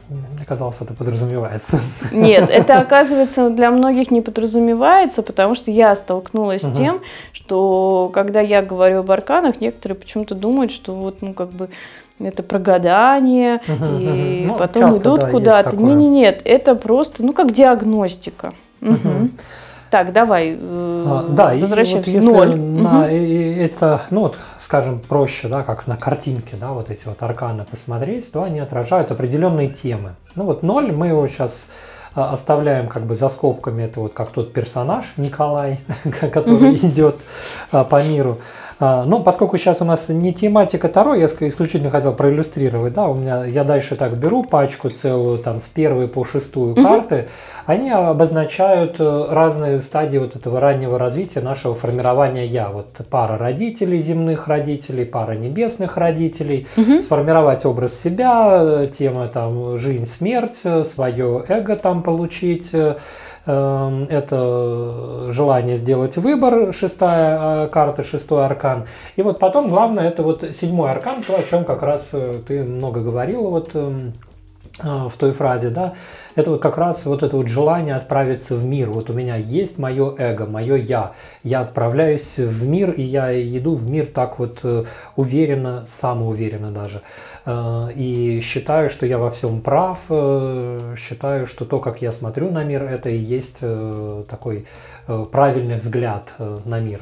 оказалось, 0.40 0.80
это 0.80 0.94
подразумевается. 0.94 1.78
Нет, 2.10 2.48
это 2.50 2.78
оказывается 2.80 3.50
для 3.50 3.70
многих 3.70 4.10
не 4.10 4.22
подразумевается, 4.22 5.22
потому 5.22 5.54
что 5.54 5.70
я 5.70 5.94
столкнулась 5.94 6.62
с 6.62 6.74
тем, 6.74 7.02
что 7.32 8.10
когда 8.14 8.40
я 8.40 8.62
говорю 8.62 9.00
об 9.00 9.10
арканах, 9.10 9.60
некоторые 9.60 9.98
почему-то 9.98 10.34
думают, 10.34 10.72
что 10.72 10.94
вот, 10.94 11.20
ну, 11.20 11.34
как 11.34 11.50
бы 11.50 11.68
это 12.18 12.42
про 12.42 12.58
гадание, 12.58 13.60
угу, 13.68 13.98
и 14.00 14.46
угу. 14.48 14.58
потом 14.58 14.82
часто, 14.84 15.00
идут 15.00 15.20
да, 15.20 15.30
куда-то. 15.30 15.76
Не, 15.76 15.92
не, 15.92 16.08
нет, 16.08 16.40
это 16.46 16.74
просто, 16.74 17.22
ну, 17.22 17.34
как 17.34 17.52
диагностика. 17.52 18.54
Угу. 18.80 19.30
Так, 19.90 20.12
давай 20.12 20.50
э, 20.50 20.56
а, 20.60 21.26
да, 21.30 21.54
возвращаемся. 21.54 22.10
И 22.10 22.14
вот 22.14 22.22
если 22.22 22.30
Ноль. 22.30 22.56
на 22.56 23.00
угу. 23.00 23.08
это, 23.08 24.02
ну 24.10 24.20
вот, 24.20 24.36
скажем, 24.58 25.00
проще, 25.00 25.48
да, 25.48 25.62
как 25.62 25.86
на 25.86 25.96
картинке, 25.96 26.56
да, 26.60 26.68
вот 26.68 26.90
эти 26.90 27.06
вот 27.06 27.22
арканы 27.22 27.64
посмотреть, 27.64 28.30
то 28.30 28.42
они 28.42 28.60
отражают 28.60 29.10
определенные 29.10 29.68
темы. 29.68 30.14
Ну 30.34 30.44
вот 30.44 30.62
ноль, 30.62 30.92
мы 30.92 31.08
его 31.08 31.26
сейчас 31.26 31.66
а, 32.14 32.32
оставляем 32.32 32.88
как 32.88 33.04
бы 33.04 33.14
за 33.14 33.28
скобками, 33.28 33.84
это 33.84 34.00
вот 34.00 34.12
как 34.12 34.30
тот 34.30 34.52
персонаж 34.52 35.14
Николай, 35.16 35.80
который 36.32 36.70
угу. 36.70 36.76
идет 36.76 37.16
а, 37.72 37.84
по 37.84 38.02
миру. 38.02 38.38
А, 38.80 39.04
ну, 39.04 39.22
поскольку 39.22 39.56
сейчас 39.56 39.82
у 39.82 39.84
нас 39.84 40.08
не 40.08 40.32
тематика 40.32 40.88
Таро, 40.88 41.14
я 41.14 41.26
исключительно 41.26 41.90
хотел 41.90 42.12
проиллюстрировать, 42.12 42.92
да, 42.92 43.08
у 43.08 43.14
меня, 43.14 43.44
я 43.44 43.64
дальше 43.64 43.96
так 43.96 44.16
беру 44.16 44.44
пачку 44.44 44.90
целую, 44.90 45.38
там, 45.38 45.58
с 45.58 45.68
первой 45.68 46.06
по 46.06 46.24
шестую 46.24 46.72
угу. 46.72 46.82
карты, 46.84 47.28
они 47.66 47.90
обозначают 47.90 48.96
э, 49.00 49.26
разные 49.30 49.82
стадии 49.82 50.18
вот 50.18 50.36
этого 50.36 50.60
раннего 50.60 50.96
развития 50.96 51.40
нашего 51.40 51.74
формирования 51.74 52.46
«я». 52.46 52.68
Вот 52.68 52.90
пара 53.10 53.36
родителей, 53.36 53.98
земных 53.98 54.46
родителей, 54.46 55.04
пара 55.04 55.32
небесных 55.32 55.96
родителей, 55.96 56.68
угу. 56.76 57.00
сформировать 57.00 57.64
образ 57.64 57.98
себя, 57.98 58.60
э, 58.62 58.86
тема 58.86 59.26
там 59.26 59.76
жизнь, 59.76 60.06
смерть, 60.06 60.60
э, 60.62 60.84
свое 60.84 61.42
эго 61.48 61.74
там 61.74 62.04
получить, 62.04 62.72
это 63.52 65.30
желание 65.32 65.76
сделать 65.76 66.16
выбор, 66.16 66.72
шестая 66.72 67.64
э, 67.64 67.68
карта, 67.68 68.02
шестой 68.02 68.44
аркан. 68.44 68.86
И 69.16 69.22
вот 69.22 69.38
потом 69.38 69.68
главное 69.68 70.08
это 70.08 70.22
вот 70.22 70.44
седьмой 70.54 70.90
аркан, 70.90 71.22
то, 71.22 71.36
о 71.36 71.42
чем 71.42 71.64
как 71.64 71.82
раз 71.82 72.10
э, 72.12 72.34
ты 72.46 72.62
много 72.64 73.00
говорила 73.00 73.48
вот 73.48 73.70
эм, 73.74 74.12
э, 74.82 75.08
в 75.08 75.12
той 75.16 75.32
фразе, 75.32 75.70
да, 75.70 75.94
это 76.34 76.50
вот 76.50 76.60
как 76.60 76.78
раз 76.78 77.06
вот 77.06 77.22
это 77.22 77.36
вот 77.36 77.48
желание 77.48 77.94
отправиться 77.94 78.54
в 78.54 78.64
мир. 78.64 78.90
Вот 78.90 79.10
у 79.10 79.12
меня 79.12 79.36
есть 79.36 79.78
мое 79.78 80.14
эго, 80.18 80.46
мое 80.46 80.76
я. 80.76 81.12
Я 81.42 81.60
отправляюсь 81.60 82.38
в 82.38 82.66
мир, 82.66 82.90
и 82.90 83.02
я 83.02 83.32
иду 83.32 83.74
в 83.74 83.90
мир 83.90 84.06
так 84.06 84.38
вот 84.38 84.58
уверенно, 85.16 85.84
самоуверенно 85.86 86.70
даже. 86.70 87.02
Э, 87.48 87.88
и 87.94 88.40
считаю, 88.42 88.90
что 88.90 89.06
я 89.06 89.16
во 89.16 89.30
всем 89.30 89.62
прав, 89.62 90.04
э, 90.10 90.94
считаю, 90.98 91.46
что 91.46 91.64
то, 91.64 91.80
как 91.80 92.02
я 92.02 92.12
смотрю 92.12 92.50
на 92.50 92.62
мир, 92.62 92.84
это 92.84 93.08
и 93.08 93.16
есть 93.16 93.58
э, 93.62 94.24
такой 94.28 94.66
правильный 95.32 95.76
взгляд 95.76 96.34
на 96.66 96.80
мир. 96.80 97.00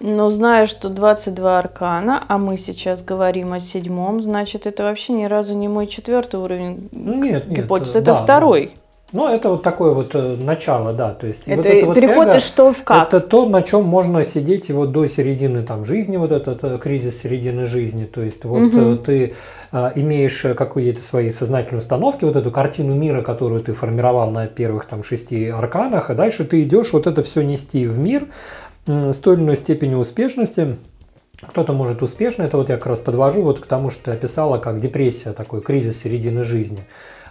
Но 0.00 0.28
зная, 0.30 0.66
что 0.66 0.88
22 0.88 1.58
аркана, 1.60 2.24
а 2.26 2.36
мы 2.36 2.56
сейчас 2.56 3.02
говорим 3.02 3.52
о 3.52 3.60
седьмом, 3.60 4.20
значит, 4.20 4.66
это 4.66 4.82
вообще 4.82 5.12
ни 5.12 5.24
разу 5.26 5.54
не 5.54 5.68
мой 5.68 5.86
четвертый 5.86 6.40
уровень 6.40 6.88
ну, 6.90 7.22
нет, 7.22 7.48
гипотез, 7.48 7.94
нет, 7.94 8.02
это 8.02 8.12
да, 8.12 8.16
второй. 8.16 8.74
Ну, 9.12 9.28
это 9.28 9.50
вот 9.50 9.62
такое 9.62 9.92
вот 9.92 10.10
э, 10.14 10.36
начало, 10.40 10.92
да. 10.92 11.14
То 11.14 11.26
есть 11.26 11.44
это 11.46 11.56
вот 11.56 11.66
это 11.66 11.86
вот 11.86 11.94
переход 11.94 12.28
эго, 12.28 12.36
из 12.36 12.44
что 12.44 12.72
в 12.72 12.82
как. 12.82 13.08
Это 13.08 13.20
то, 13.20 13.46
на 13.46 13.62
чем 13.62 13.84
можно 13.84 14.24
сидеть 14.24 14.70
вот 14.70 14.90
до 14.90 15.06
середины 15.06 15.62
там 15.62 15.84
жизни, 15.84 16.16
вот 16.16 16.32
этот 16.32 16.64
э, 16.64 16.78
кризис 16.78 17.20
середины 17.20 17.64
жизни. 17.64 18.06
То 18.06 18.22
есть 18.22 18.44
вот 18.44 18.74
угу. 18.74 18.96
ты 18.96 19.34
а, 19.70 19.92
имеешь 19.94 20.40
какие-то 20.56 21.02
свои 21.02 21.30
сознательные 21.30 21.78
установки, 21.78 22.24
вот 22.24 22.34
эту 22.34 22.50
картину 22.50 22.94
мира, 22.94 23.22
которую 23.22 23.60
ты 23.60 23.72
формировал 23.72 24.30
на 24.30 24.46
первых 24.48 24.86
там 24.86 25.04
шести 25.04 25.48
арканах, 25.48 26.10
а 26.10 26.14
дальше 26.14 26.44
ты 26.44 26.62
идешь 26.62 26.92
вот 26.92 27.06
это 27.06 27.22
все 27.22 27.42
нести 27.42 27.86
в 27.86 27.98
мир 27.98 28.26
с 28.86 29.18
той 29.18 29.36
или 29.36 29.42
иной 29.42 29.56
степенью 29.56 29.98
успешности. 29.98 30.76
Кто-то 31.40 31.72
может 31.72 32.02
успешно, 32.02 32.42
это 32.42 32.56
вот 32.56 32.68
я 32.68 32.76
как 32.76 32.86
раз 32.86 33.00
подвожу 33.00 33.42
вот 33.42 33.60
к 33.60 33.66
тому, 33.66 33.90
что 33.90 34.04
ты 34.04 34.10
описала, 34.12 34.58
как 34.58 34.78
депрессия, 34.78 35.32
такой 35.32 35.60
кризис 35.60 36.00
середины 36.00 36.42
жизни 36.42 36.80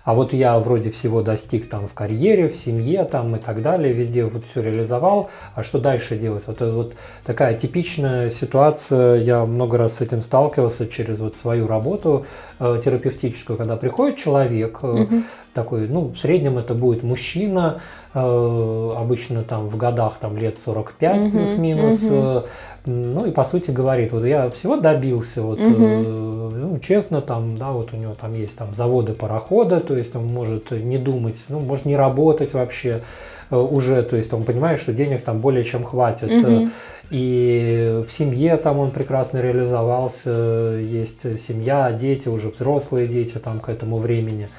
а 0.03 0.13
вот 0.13 0.33
я 0.33 0.59
вроде 0.59 0.91
всего 0.91 1.21
достиг 1.21 1.69
там 1.69 1.87
в 1.87 1.93
карьере, 1.93 2.49
в 2.49 2.57
семье 2.57 3.05
там 3.05 3.35
и 3.35 3.39
так 3.39 3.61
далее, 3.61 3.93
везде 3.93 4.25
вот 4.25 4.43
все 4.49 4.61
реализовал, 4.61 5.29
а 5.55 5.63
что 5.63 5.79
дальше 5.79 6.17
делать? 6.17 6.43
Вот 6.47 6.57
это 6.57 6.71
вот 6.71 6.95
такая 7.25 7.53
типичная 7.57 8.29
ситуация, 8.29 9.15
я 9.15 9.45
много 9.45 9.77
раз 9.77 9.95
с 9.95 10.01
этим 10.01 10.21
сталкивался 10.21 10.87
через 10.87 11.19
вот 11.19 11.37
свою 11.37 11.67
работу 11.67 12.25
э, 12.59 12.79
терапевтическую, 12.83 13.57
когда 13.57 13.77
приходит 13.77 14.17
человек, 14.17 14.79
э, 14.81 14.87
угу. 14.87 15.15
такой, 15.53 15.87
ну, 15.87 16.09
в 16.09 16.17
среднем 16.17 16.57
это 16.57 16.73
будет 16.73 17.03
мужчина, 17.03 17.81
обычно 18.13 19.41
там 19.41 19.67
в 19.67 19.75
годах 19.75 20.17
там 20.19 20.37
лет 20.37 20.57
45 20.59 21.23
угу, 21.23 21.31
плюс-минус, 21.31 22.03
угу. 22.03 22.43
ну 22.85 23.25
и 23.25 23.31
по 23.31 23.43
сути 23.43 23.71
говорит, 23.71 24.11
вот 24.11 24.23
я 24.23 24.49
всего 24.51 24.77
добился, 24.77 25.41
вот, 25.41 25.59
угу. 25.59 26.51
ну, 26.55 26.79
честно, 26.79 27.21
там, 27.21 27.57
да, 27.57 27.71
вот 27.71 27.91
у 27.93 27.97
него 27.97 28.13
там 28.13 28.33
есть 28.33 28.55
там 28.55 28.73
заводы, 28.73 29.13
пароходы, 29.13 29.79
то 29.79 29.95
есть 29.95 30.15
он 30.15 30.27
может 30.27 30.69
не 30.71 30.97
думать, 30.97 31.43
ну, 31.49 31.59
может 31.59 31.85
не 31.85 31.95
работать 31.95 32.53
вообще 32.53 33.01
уже, 33.49 34.01
то 34.03 34.15
есть 34.15 34.31
он 34.33 34.43
понимает, 34.43 34.79
что 34.79 34.93
денег 34.93 35.23
там 35.23 35.39
более 35.39 35.63
чем 35.63 35.83
хватит. 35.83 36.31
Угу. 36.31 36.69
И 37.11 38.01
в 38.07 38.11
семье 38.11 38.57
там 38.57 38.79
он 38.79 38.91
прекрасно 38.91 39.39
реализовался, 39.39 40.79
есть 40.79 41.39
семья, 41.39 41.91
дети, 41.91 42.27
уже 42.27 42.49
взрослые 42.49 43.07
дети 43.07 43.37
там 43.37 43.59
к 43.59 43.69
этому 43.69 43.97
времени. 43.97 44.49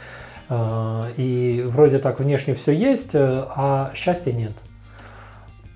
А, 0.48 1.06
и 1.16 1.64
вроде 1.66 1.98
так 1.98 2.20
внешне 2.20 2.54
все 2.54 2.72
есть, 2.72 3.10
а 3.14 3.90
счастья 3.94 4.32
нет. 4.32 4.52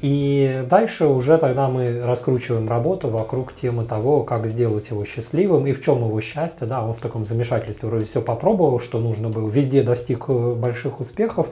И 0.01 0.63
дальше 0.71 1.07
уже 1.07 1.39
тогда 1.39 1.69
мы 1.69 2.01
раскручиваем 2.05 2.69
работу 2.69 3.09
вокруг 3.09 3.53
темы 3.53 3.85
того, 3.85 4.23
как 4.23 4.47
сделать 4.47 4.91
его 4.91 5.05
счастливым 5.05 5.67
и 5.67 5.73
в 5.73 5.83
чем 5.83 5.99
его 5.99 6.21
счастье. 6.21 6.69
Да, 6.69 6.85
он 6.85 6.93
в 6.93 6.99
таком 6.99 7.27
замешательстве 7.27 7.89
вроде 7.89 8.05
все 8.05 8.23
попробовал, 8.23 8.79
что 8.79 9.01
нужно 9.01 9.29
было, 9.29 9.49
везде 9.49 9.83
достиг 9.83 10.27
э, 10.29 10.55
больших 10.55 11.01
успехов, 11.01 11.49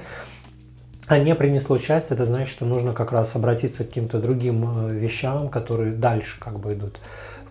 а 1.09 1.19
не 1.19 1.35
принесло 1.35 1.77
счастье, 1.77 2.14
это 2.14 2.25
значит, 2.25 2.49
что 2.49 2.67
нужно 2.67 2.93
как 2.93 3.11
раз 3.11 3.35
обратиться 3.35 3.83
к 3.83 3.89
каким-то 3.89 4.19
другим 4.19 4.91
э, 4.91 4.95
вещам, 4.95 5.49
которые 5.49 5.93
дальше 5.93 6.39
как 6.39 6.61
бы 6.61 6.75
идут 6.75 7.01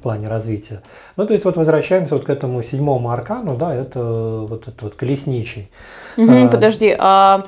плане 0.06 0.28
развития. 0.28 0.84
Ну, 1.18 1.26
то 1.26 1.34
есть 1.34 1.46
вот 1.46 1.58
возвращаемся 1.58 2.14
вот 2.14 2.26
к 2.26 2.30
этому 2.30 2.62
седьмому 2.62 3.10
аркану, 3.10 3.58
да, 3.58 3.74
это 3.74 4.46
вот 4.48 4.68
этот 4.68 4.82
вот 4.84 4.94
колесничий. 4.94 5.72
Угу, 6.16 6.32
а, 6.32 6.48
подожди, 6.48 6.96
а 6.96 7.44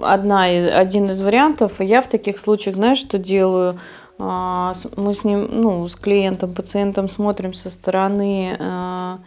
одна, 0.00 0.44
один 0.44 1.10
из 1.10 1.20
вариантов, 1.20 1.72
я 1.80 2.00
в 2.00 2.06
таких 2.06 2.38
случаях, 2.38 2.76
знаешь, 2.76 2.96
что 2.96 3.18
делаю? 3.18 3.78
А, 4.18 4.72
мы 4.96 5.12
с 5.12 5.24
ним, 5.24 5.46
ну, 5.50 5.86
с 5.86 5.94
клиентом, 5.94 6.54
пациентом 6.54 7.10
смотрим 7.10 7.52
со 7.52 7.68
стороны, 7.68 8.56
а, 8.58 9.18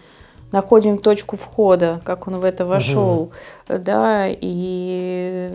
находим 0.51 0.97
точку 0.97 1.35
входа, 1.35 2.01
как 2.03 2.27
он 2.27 2.37
в 2.37 2.43
это 2.43 2.65
вошел, 2.65 3.21
угу. 3.69 3.77
да, 3.77 4.25
и, 4.29 5.51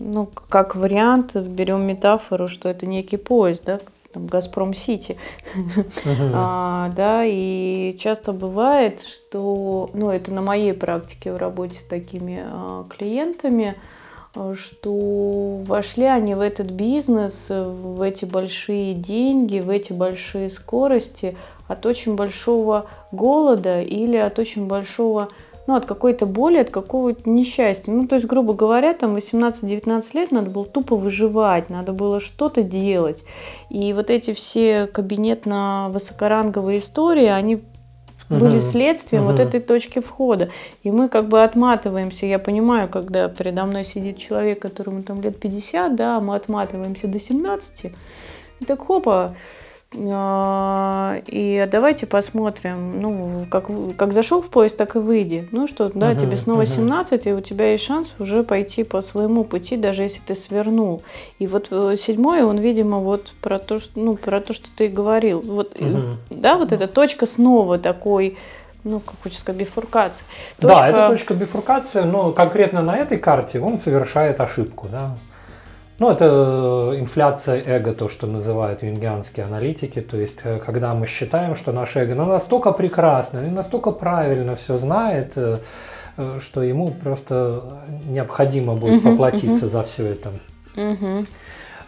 ну, 0.00 0.28
как 0.48 0.74
вариант 0.74 1.36
берем 1.36 1.86
метафору, 1.86 2.48
что 2.48 2.68
это 2.68 2.86
некий 2.86 3.16
поезд, 3.16 3.62
да, 3.64 3.78
там, 4.12 4.26
Газпром 4.26 4.74
Сити, 4.74 5.16
а, 6.34 6.90
да, 6.96 7.24
и 7.24 7.96
часто 7.98 8.32
бывает, 8.32 9.00
что, 9.02 9.90
ну, 9.94 10.10
это 10.10 10.32
на 10.32 10.42
моей 10.42 10.72
практике 10.72 11.32
в 11.32 11.36
работе 11.36 11.78
с 11.78 11.84
такими 11.84 12.42
а, 12.44 12.84
клиентами, 12.88 13.76
что 14.54 15.60
вошли 15.64 16.04
они 16.04 16.34
в 16.34 16.40
этот 16.40 16.70
бизнес, 16.70 17.46
в 17.48 18.00
эти 18.00 18.24
большие 18.24 18.94
деньги, 18.94 19.58
в 19.58 19.70
эти 19.70 19.92
большие 19.92 20.50
скорости 20.50 21.36
от 21.66 21.84
очень 21.84 22.14
большого 22.14 22.86
голода 23.10 23.80
или 23.82 24.16
от 24.16 24.38
очень 24.38 24.66
большого 24.66 25.30
ну, 25.66 25.76
от 25.76 25.86
какой-то 25.86 26.26
боли, 26.26 26.58
от 26.58 26.70
какого-то 26.70 27.28
несчастья. 27.28 27.92
Ну, 27.92 28.06
то 28.06 28.16
есть, 28.16 28.26
грубо 28.26 28.54
говоря, 28.54 28.92
там 28.92 29.14
18-19 29.14 30.02
лет 30.14 30.30
надо 30.32 30.50
было 30.50 30.66
тупо 30.66 30.96
выживать, 30.96 31.70
надо 31.70 31.92
было 31.92 32.20
что-то 32.20 32.62
делать. 32.62 33.22
И 33.68 33.92
вот 33.92 34.10
эти 34.10 34.34
все 34.34 34.86
кабинетно-высокоранговые 34.86 36.78
истории, 36.78 37.26
они 37.26 37.62
были 38.30 38.58
следствием 38.58 39.24
вот 39.24 39.40
этой 39.40 39.60
точки 39.60 39.98
входа. 39.98 40.50
И 40.84 40.90
мы 40.90 41.08
как 41.08 41.28
бы 41.28 41.42
отматываемся. 41.42 42.26
Я 42.26 42.38
понимаю, 42.38 42.88
когда 42.88 43.28
передо 43.28 43.64
мной 43.64 43.84
сидит 43.84 44.18
человек, 44.18 44.60
которому 44.60 45.02
там 45.02 45.20
лет 45.20 45.38
50, 45.38 45.96
да, 45.96 46.20
мы 46.20 46.36
отматываемся 46.36 47.08
до 47.08 47.18
17. 47.18 47.92
И 48.60 48.64
так 48.64 48.80
хопа, 48.86 49.34
и 51.26 51.68
давайте 51.68 52.06
посмотрим, 52.06 53.00
ну, 53.00 53.46
как, 53.50 53.66
как 53.96 54.12
зашел 54.12 54.40
в 54.40 54.48
поезд, 54.48 54.76
так 54.76 54.94
и 54.94 55.00
выйди. 55.00 55.48
Ну 55.50 55.66
что, 55.66 55.90
да, 55.92 56.12
uh-huh, 56.12 56.20
тебе 56.20 56.36
снова 56.36 56.62
uh-huh. 56.62 56.76
17, 56.76 57.26
и 57.26 57.32
у 57.32 57.40
тебя 57.40 57.72
есть 57.72 57.84
шанс 57.84 58.14
уже 58.20 58.44
пойти 58.44 58.84
по 58.84 59.02
своему 59.02 59.42
пути, 59.42 59.76
даже 59.76 60.04
если 60.04 60.20
ты 60.20 60.36
свернул. 60.36 61.02
И 61.40 61.48
вот 61.48 61.68
э, 61.72 61.96
седьмой, 61.98 62.44
он, 62.44 62.58
видимо, 62.58 63.00
вот 63.00 63.32
про 63.42 63.58
то, 63.58 63.80
что, 63.80 63.98
ну, 63.98 64.14
про 64.14 64.40
то, 64.40 64.52
что 64.52 64.68
ты 64.76 64.86
говорил. 64.86 65.40
Вот, 65.40 65.74
uh-huh. 65.74 66.14
да, 66.30 66.56
вот 66.56 66.70
эта 66.70 66.86
точка 66.86 67.26
снова 67.26 67.76
такой, 67.76 68.38
ну, 68.84 69.00
как 69.00 69.16
хочется 69.24 69.42
сказать, 69.42 69.60
бифуркации. 69.60 70.22
Точка... 70.60 70.76
Да, 70.76 70.88
это 70.88 71.08
точка 71.08 71.34
бифуркации, 71.34 72.02
но 72.02 72.30
конкретно 72.30 72.82
на 72.82 72.96
этой 72.96 73.18
карте 73.18 73.58
он 73.58 73.76
совершает 73.76 74.40
ошибку, 74.40 74.86
да. 74.88 75.16
Ну, 76.00 76.10
это 76.10 76.94
инфляция 76.96 77.62
эго, 77.62 77.92
то, 77.92 78.08
что 78.08 78.26
называют 78.26 78.82
юнгианские 78.82 79.44
аналитики. 79.44 80.00
То 80.00 80.16
есть, 80.16 80.40
э, 80.44 80.58
когда 80.58 80.94
мы 80.94 81.06
считаем, 81.06 81.54
что 81.54 81.72
наше 81.72 82.00
эго 82.00 82.14
ну, 82.14 82.24
настолько 82.24 82.72
прекрасно 82.72 83.42
настолько 83.42 83.90
правильно 83.90 84.56
все 84.56 84.78
знает, 84.78 85.32
э, 85.36 85.58
э, 86.16 86.38
что 86.40 86.62
ему 86.62 86.88
просто 86.88 87.82
необходимо 88.08 88.76
будет 88.76 89.02
поплатиться 89.02 89.68
за 89.68 89.82
все 89.82 90.06
это. 90.06 90.32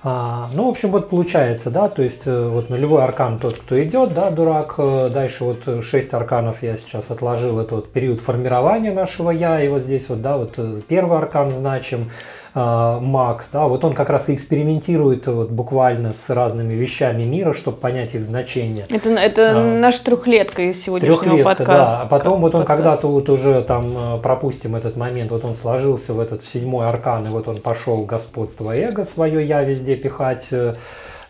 А, 0.05 0.51
ну, 0.53 0.67
в 0.67 0.71
общем, 0.71 0.91
вот 0.91 1.09
получается, 1.09 1.71
да, 1.71 1.89
то 1.89 2.03
есть 2.03 2.27
вот 2.27 2.69
нулевой 2.69 3.05
аркан 3.05 3.39
тот, 3.39 3.61
кто 3.61 3.83
идет, 3.83 4.13
да, 4.13 4.31
дурак. 4.31 4.75
Дальше 4.77 5.45
вот 5.45 5.85
шесть 5.85 6.13
арканов 6.13 6.63
я 6.63 6.77
сейчас 6.77 7.11
отложил, 7.11 7.61
это 7.61 7.77
вот 7.77 7.93
период 7.93 8.21
формирования 8.21 8.93
нашего 8.93 9.31
я, 9.31 9.63
и 9.63 9.69
вот 9.69 9.83
здесь 9.83 10.09
вот, 10.09 10.21
да, 10.21 10.37
вот 10.37 10.59
первый 10.89 11.17
аркан 11.17 11.53
значим. 11.53 12.11
А, 12.55 13.01
маг, 13.01 13.47
да, 13.51 13.67
вот 13.67 13.83
он 13.83 13.95
как 13.95 14.11
раз 14.11 14.29
и 14.29 14.35
экспериментирует 14.35 15.27
вот 15.27 15.51
буквально 15.51 16.13
с 16.13 16.29
разными 16.29 16.75
вещами 16.75 17.23
мира, 17.23 17.55
чтобы 17.55 17.79
понять 17.79 18.15
их 18.15 18.25
значение. 18.25 18.85
Это, 18.91 19.11
это 19.11 19.53
а, 19.57 19.79
наша 19.79 20.05
трехлетка 20.05 20.63
из 20.63 20.83
сегодняшнего 20.83 21.19
трехлетка, 21.19 21.45
подкаста. 21.45 21.97
Да, 21.97 22.03
а 22.03 22.07
потом 22.07 22.43
вот 22.43 22.55
он 22.55 22.67
когда-то 22.67 23.07
вот 23.07 23.31
уже 23.31 23.63
там 23.63 23.95
а, 23.97 24.17
пропустим 24.19 24.77
этот 24.77 24.97
момент, 24.97 25.31
вот 25.31 25.47
он 25.47 25.55
сложился 25.55 26.13
в 26.13 26.21
этот 26.21 26.43
в 26.43 26.49
седьмой 26.49 26.87
аркан, 26.87 27.27
и 27.27 27.31
вот 27.31 27.49
он 27.49 27.57
пошел 27.57 28.05
господство 28.05 28.77
эго 28.77 29.05
свое 29.05 29.43
я 29.47 29.63
везде 29.63 29.97
пихать. 29.97 30.51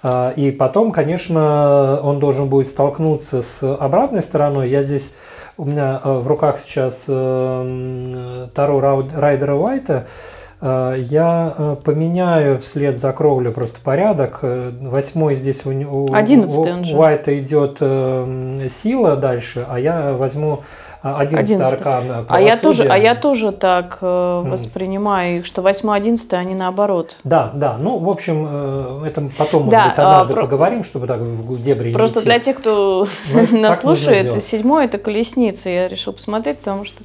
Э, 0.03 0.33
и 0.35 0.51
потом, 0.51 0.91
конечно, 0.91 2.01
он 2.03 2.19
должен 2.19 2.49
будет 2.49 2.67
столкнуться 2.67 3.43
с 3.43 3.63
обратной 3.75 4.23
стороной. 4.23 4.69
Я 4.69 4.83
здесь, 4.83 5.13
у 5.57 5.65
меня 5.65 6.01
э, 6.03 6.13
в 6.13 6.27
руках 6.27 6.59
сейчас 6.59 7.05
э, 7.09 8.49
Таро 8.55 9.05
Райдера 9.15 9.55
Уайта, 9.55 10.07
я 10.63 11.55
э, 11.59 11.77
поменяю 11.85 12.61
вслед 12.61 12.97
за 12.97 13.13
Кровлю 13.13 13.51
просто 13.53 13.81
порядок. 13.81 14.39
Э, 14.43 14.71
восьмой 14.81 15.35
здесь 15.35 15.67
у, 15.67 15.71
у, 15.71 16.07
у 16.07 16.13
Уайта 16.13 17.39
идет 17.39 17.79
сила 18.71 19.17
дальше, 19.17 19.67
а 19.69 19.81
я 19.81 20.13
возьму 20.13 20.61
11 21.03 21.61
аркан 21.61 22.25
а 22.29 22.41
я 22.41 22.57
тоже 22.57 22.85
А 22.85 22.97
я 22.97 23.15
тоже 23.15 23.51
так 23.51 23.99
э, 24.01 24.43
воспринимаю 24.45 25.39
их, 25.39 25.47
что 25.47 25.63
8-11 25.63 26.33
они 26.35 26.55
наоборот. 26.55 27.17
Да, 27.25 27.51
да. 27.55 27.77
Ну, 27.79 27.99
в 27.99 28.09
общем, 28.09 28.47
э, 28.49 29.07
это 29.09 29.29
потом, 29.37 29.69
да, 29.69 29.85
может 29.85 29.91
быть, 29.91 29.99
однажды 29.99 30.33
а, 30.35 30.41
поговорим, 30.43 30.85
чтобы 30.85 31.07
так 31.09 31.21
в 31.21 31.61
дебри 31.61 31.93
Просто 31.93 32.21
идти. 32.21 32.27
для 32.27 32.39
тех, 32.39 32.59
кто 32.59 33.09
ну, 33.33 33.59
нас 33.61 33.81
слушает, 33.81 34.43
седьмой 34.45 34.85
это 34.85 34.99
колесница. 34.99 35.69
Я 35.69 35.89
решил 35.89 36.13
посмотреть, 36.13 36.59
потому 36.59 36.85
что 36.85 37.03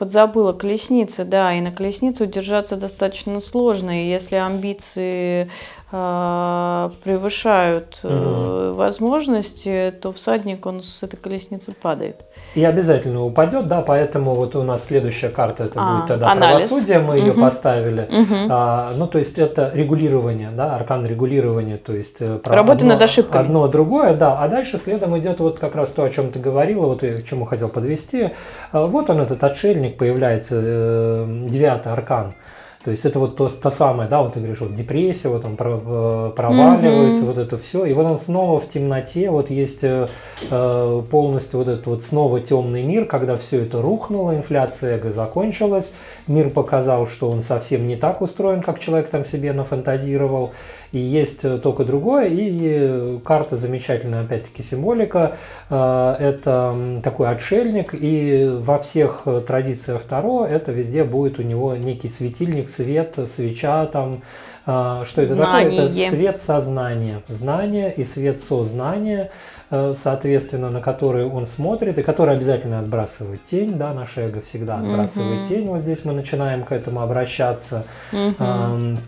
подзабыла 0.00 0.54
колесницы, 0.54 1.26
да, 1.26 1.52
и 1.52 1.60
на 1.60 1.72
колесницу 1.72 2.24
удержаться 2.24 2.76
достаточно 2.76 3.38
сложно, 3.38 4.02
и 4.02 4.08
если 4.08 4.36
амбиции 4.36 5.50
превышают 5.90 7.98
э, 8.04 8.06
угу. 8.06 8.76
возможности, 8.76 9.92
то 10.00 10.12
всадник 10.12 10.64
он 10.64 10.82
с 10.82 11.02
этой 11.02 11.16
колесницы 11.16 11.72
падает. 11.72 12.20
И 12.54 12.64
обязательно 12.64 13.24
упадет, 13.24 13.66
да, 13.66 13.80
поэтому 13.80 14.34
вот 14.34 14.54
у 14.54 14.62
нас 14.62 14.84
следующая 14.84 15.30
карта 15.30 15.64
это 15.64 15.72
а, 15.76 15.96
будет 15.96 16.06
тогда 16.06 16.30
анализ. 16.30 16.68
правосудие, 16.68 17.00
мы 17.00 17.18
угу. 17.18 17.26
ее 17.26 17.32
поставили. 17.32 18.02
Угу. 18.02 18.34
А, 18.50 18.92
ну, 18.96 19.08
то 19.08 19.18
есть 19.18 19.36
это 19.38 19.72
регулирование, 19.74 20.50
да, 20.50 20.76
аркан 20.76 21.04
регулирования, 21.06 21.76
то 21.76 21.92
есть 21.92 22.18
э, 22.20 22.38
Работа 22.44 22.78
одно, 22.78 22.90
над 22.90 23.02
ошибками. 23.02 23.44
Одно, 23.44 23.66
другое, 23.66 24.14
да, 24.14 24.38
а 24.38 24.46
дальше 24.46 24.78
следом 24.78 25.18
идет 25.18 25.40
вот 25.40 25.58
как 25.58 25.74
раз 25.74 25.90
то, 25.90 26.04
о 26.04 26.10
чем 26.10 26.30
ты 26.30 26.38
говорила, 26.38 26.86
вот 26.86 27.02
я 27.02 27.16
к 27.16 27.24
чему 27.24 27.46
хотел 27.46 27.68
подвести. 27.68 28.30
А, 28.70 28.84
вот 28.84 29.10
он, 29.10 29.20
этот 29.20 29.42
отшельник, 29.42 29.96
появляется, 29.96 30.54
э, 30.56 31.46
девятый 31.48 31.92
аркан. 31.92 32.34
То 32.82 32.90
есть 32.90 33.04
это 33.04 33.18
вот 33.18 33.36
то, 33.36 33.46
то 33.46 33.68
самое, 33.68 34.08
да, 34.08 34.22
вот 34.22 34.32
ты 34.32 34.40
говоришь, 34.40 34.60
вот 34.60 34.72
депрессия, 34.72 35.28
вот 35.28 35.44
он 35.44 35.52
э, 35.52 36.32
проваливается, 36.34 37.22
mm-hmm. 37.22 37.26
вот 37.26 37.36
это 37.36 37.58
все, 37.58 37.84
и 37.84 37.92
вот 37.92 38.06
он 38.06 38.18
снова 38.18 38.58
в 38.58 38.66
темноте, 38.68 39.28
вот 39.28 39.50
есть 39.50 39.84
э, 39.84 40.08
э, 40.50 41.02
полностью 41.10 41.58
вот 41.58 41.68
этот 41.68 41.86
вот 41.86 42.02
снова 42.02 42.40
темный 42.40 42.82
мир, 42.82 43.04
когда 43.04 43.36
все 43.36 43.60
это 43.60 43.82
рухнуло, 43.82 44.34
инфляция 44.34 44.96
эго 44.96 45.10
закончилась, 45.10 45.92
мир 46.26 46.48
показал, 46.48 47.06
что 47.06 47.28
он 47.28 47.42
совсем 47.42 47.86
не 47.86 47.96
так 47.96 48.22
устроен, 48.22 48.62
как 48.62 48.78
человек 48.78 49.10
там 49.10 49.24
себе 49.24 49.52
нафантазировал, 49.52 50.52
и 50.92 50.98
есть 50.98 51.44
э, 51.44 51.58
только 51.58 51.84
другое, 51.84 52.28
и 52.28 53.18
карта 53.20 53.56
замечательная, 53.56 54.22
опять-таки, 54.22 54.62
символика, 54.62 55.36
э, 55.68 56.16
это 56.18 57.00
такой 57.02 57.28
отшельник, 57.28 57.94
и 57.94 58.50
во 58.52 58.78
всех 58.78 59.26
традициях 59.46 60.02
Таро 60.02 60.44
это 60.44 60.72
везде 60.72 61.04
будет 61.04 61.38
у 61.38 61.42
него 61.42 61.76
некий 61.76 62.08
светильник, 62.08 62.68
свет, 62.68 63.18
свеча 63.26 63.86
там, 63.86 64.22
э, 64.66 65.02
что 65.04 65.22
это 65.22 65.36
такое? 65.36 65.70
Это 65.70 65.88
свет 65.88 66.40
сознания, 66.40 67.22
знание 67.28 67.92
и 67.92 68.04
свет 68.04 68.40
сознания, 68.40 69.30
соответственно, 69.70 70.70
на 70.70 70.80
который 70.80 71.24
он 71.24 71.46
смотрит, 71.46 71.96
и 71.98 72.02
который 72.02 72.34
обязательно 72.34 72.80
отбрасывает 72.80 73.44
тень, 73.44 73.78
да, 73.78 73.94
наше 73.94 74.22
эго 74.22 74.40
всегда 74.40 74.78
отбрасывает 74.78 75.42
mm-hmm. 75.42 75.48
тень, 75.48 75.68
вот 75.68 75.80
здесь 75.80 76.04
мы 76.04 76.12
начинаем 76.12 76.64
к 76.64 76.72
этому 76.72 77.02
обращаться. 77.02 77.84
Mm-hmm. 78.10 78.98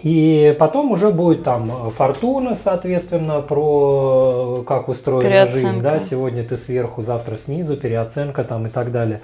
И 0.00 0.56
потом 0.58 0.90
уже 0.90 1.10
будет 1.10 1.44
там 1.44 1.90
фортуна, 1.90 2.54
соответственно, 2.54 3.40
про 3.40 4.64
как 4.66 4.88
устроена 4.88 5.46
жизнь. 5.46 5.80
Да? 5.80 6.00
Сегодня 6.00 6.42
ты 6.42 6.56
сверху, 6.56 7.02
завтра 7.02 7.36
снизу, 7.36 7.76
переоценка 7.76 8.42
там 8.42 8.66
и 8.66 8.68
так 8.68 8.90
далее. 8.90 9.20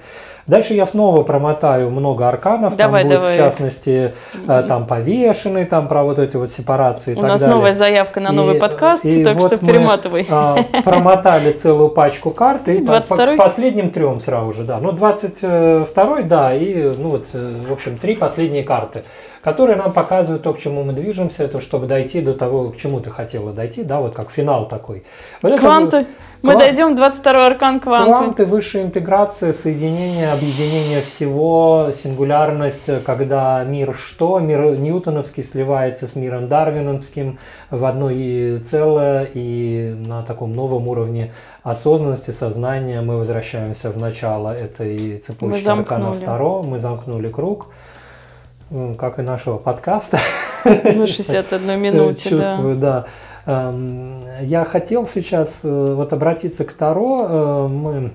Дальше 0.47 0.73
я 0.73 0.85
снова 0.85 1.23
промотаю 1.23 1.89
много 1.89 2.29
арканов. 2.29 2.75
Давай, 2.77 3.01
там 3.01 3.09
будет, 3.09 3.19
давай. 3.19 3.33
в 3.33 3.37
частности, 3.37 4.13
э, 4.47 4.63
там 4.67 4.85
повешенный, 4.85 5.65
там 5.65 5.87
про 5.87 6.03
вот 6.03 6.17
эти 6.17 6.37
вот 6.37 6.49
сепарации 6.49 7.13
и 7.13 7.17
У 7.17 7.21
так 7.21 7.29
нас 7.29 7.41
далее. 7.41 7.55
новая 7.55 7.73
заявка 7.73 8.19
на 8.19 8.31
новый 8.31 8.55
и, 8.55 8.59
подкаст, 8.59 9.05
и 9.05 9.23
так 9.23 9.35
вот 9.35 9.53
что 9.53 9.57
перематывай. 9.57 10.27
А, 10.29 10.63
промотали 10.83 11.51
целую 11.51 11.89
пачку 11.89 12.31
карт 12.31 12.67
и 12.69 12.79
по, 12.79 13.01
по 13.01 13.35
последним 13.35 13.91
трем 13.91 14.19
сразу 14.19 14.53
же, 14.53 14.63
да. 14.63 14.79
Ну, 14.79 14.91
22 14.91 16.21
да, 16.23 16.53
и, 16.53 16.93
ну 16.97 17.09
вот, 17.09 17.27
э, 17.33 17.61
в 17.67 17.73
общем, 17.73 17.97
три 17.97 18.15
последние 18.15 18.63
карты 18.63 19.03
которые 19.41 19.77
нам 19.77 19.91
показывают 19.93 20.43
то, 20.43 20.53
к 20.53 20.59
чему 20.59 20.83
мы 20.83 20.93
движемся, 20.93 21.43
это 21.43 21.61
чтобы 21.61 21.87
дойти 21.87 22.21
до 22.21 22.33
того, 22.33 22.71
к 22.71 22.77
чему 22.77 22.99
ты 22.99 23.09
хотела 23.09 23.51
дойти, 23.53 23.83
да, 23.83 23.99
вот 23.99 24.13
как 24.13 24.29
финал 24.31 24.67
такой. 24.67 25.03
Вот 25.41 25.59
Кванты. 25.59 25.97
Это, 25.97 26.07
мы 26.41 26.53
Квант... 26.53 26.65
дойдем 26.65 26.95
22 26.95 27.47
аркан 27.47 27.79
кванты. 27.81 28.05
Кванты, 28.09 28.45
высшая 28.45 28.83
интеграция, 28.83 29.51
соединение, 29.51 30.31
объединение 30.31 31.01
всего, 31.01 31.89
сингулярность, 31.91 32.89
когда 33.05 33.61
мир 33.65 33.93
что? 33.93 34.39
Мир 34.39 34.77
ньютоновский 34.77 35.43
сливается 35.43 36.07
с 36.07 36.15
миром 36.15 36.47
дарвиновским 36.47 37.39
в 37.69 37.83
одно 37.83 38.09
и 38.09 38.57
целое, 38.59 39.27
и 39.33 39.93
на 39.97 40.21
таком 40.21 40.53
новом 40.53 40.87
уровне 40.87 41.33
осознанности, 41.63 42.31
сознания 42.31 43.01
мы 43.01 43.17
возвращаемся 43.17 43.91
в 43.91 43.97
начало 43.97 44.55
этой 44.55 45.17
цепочки 45.17 45.67
аркана 45.67 46.13
второго, 46.13 46.63
мы 46.63 46.77
замкнули 46.77 47.29
круг 47.29 47.67
как 48.97 49.19
и 49.19 49.21
нашего 49.21 49.57
подкаста. 49.57 50.19
На 50.65 51.07
61 51.07 51.79
минуте, 51.81 52.29
Чувствую, 52.29 52.75
да. 52.75 53.05
Эм, 53.45 54.21
я 54.41 54.63
хотел 54.63 55.07
сейчас 55.07 55.61
э, 55.63 55.93
вот 55.95 56.13
обратиться 56.13 56.65
к 56.65 56.73
Таро. 56.73 57.27
Э, 57.27 57.67
мы 57.67 58.11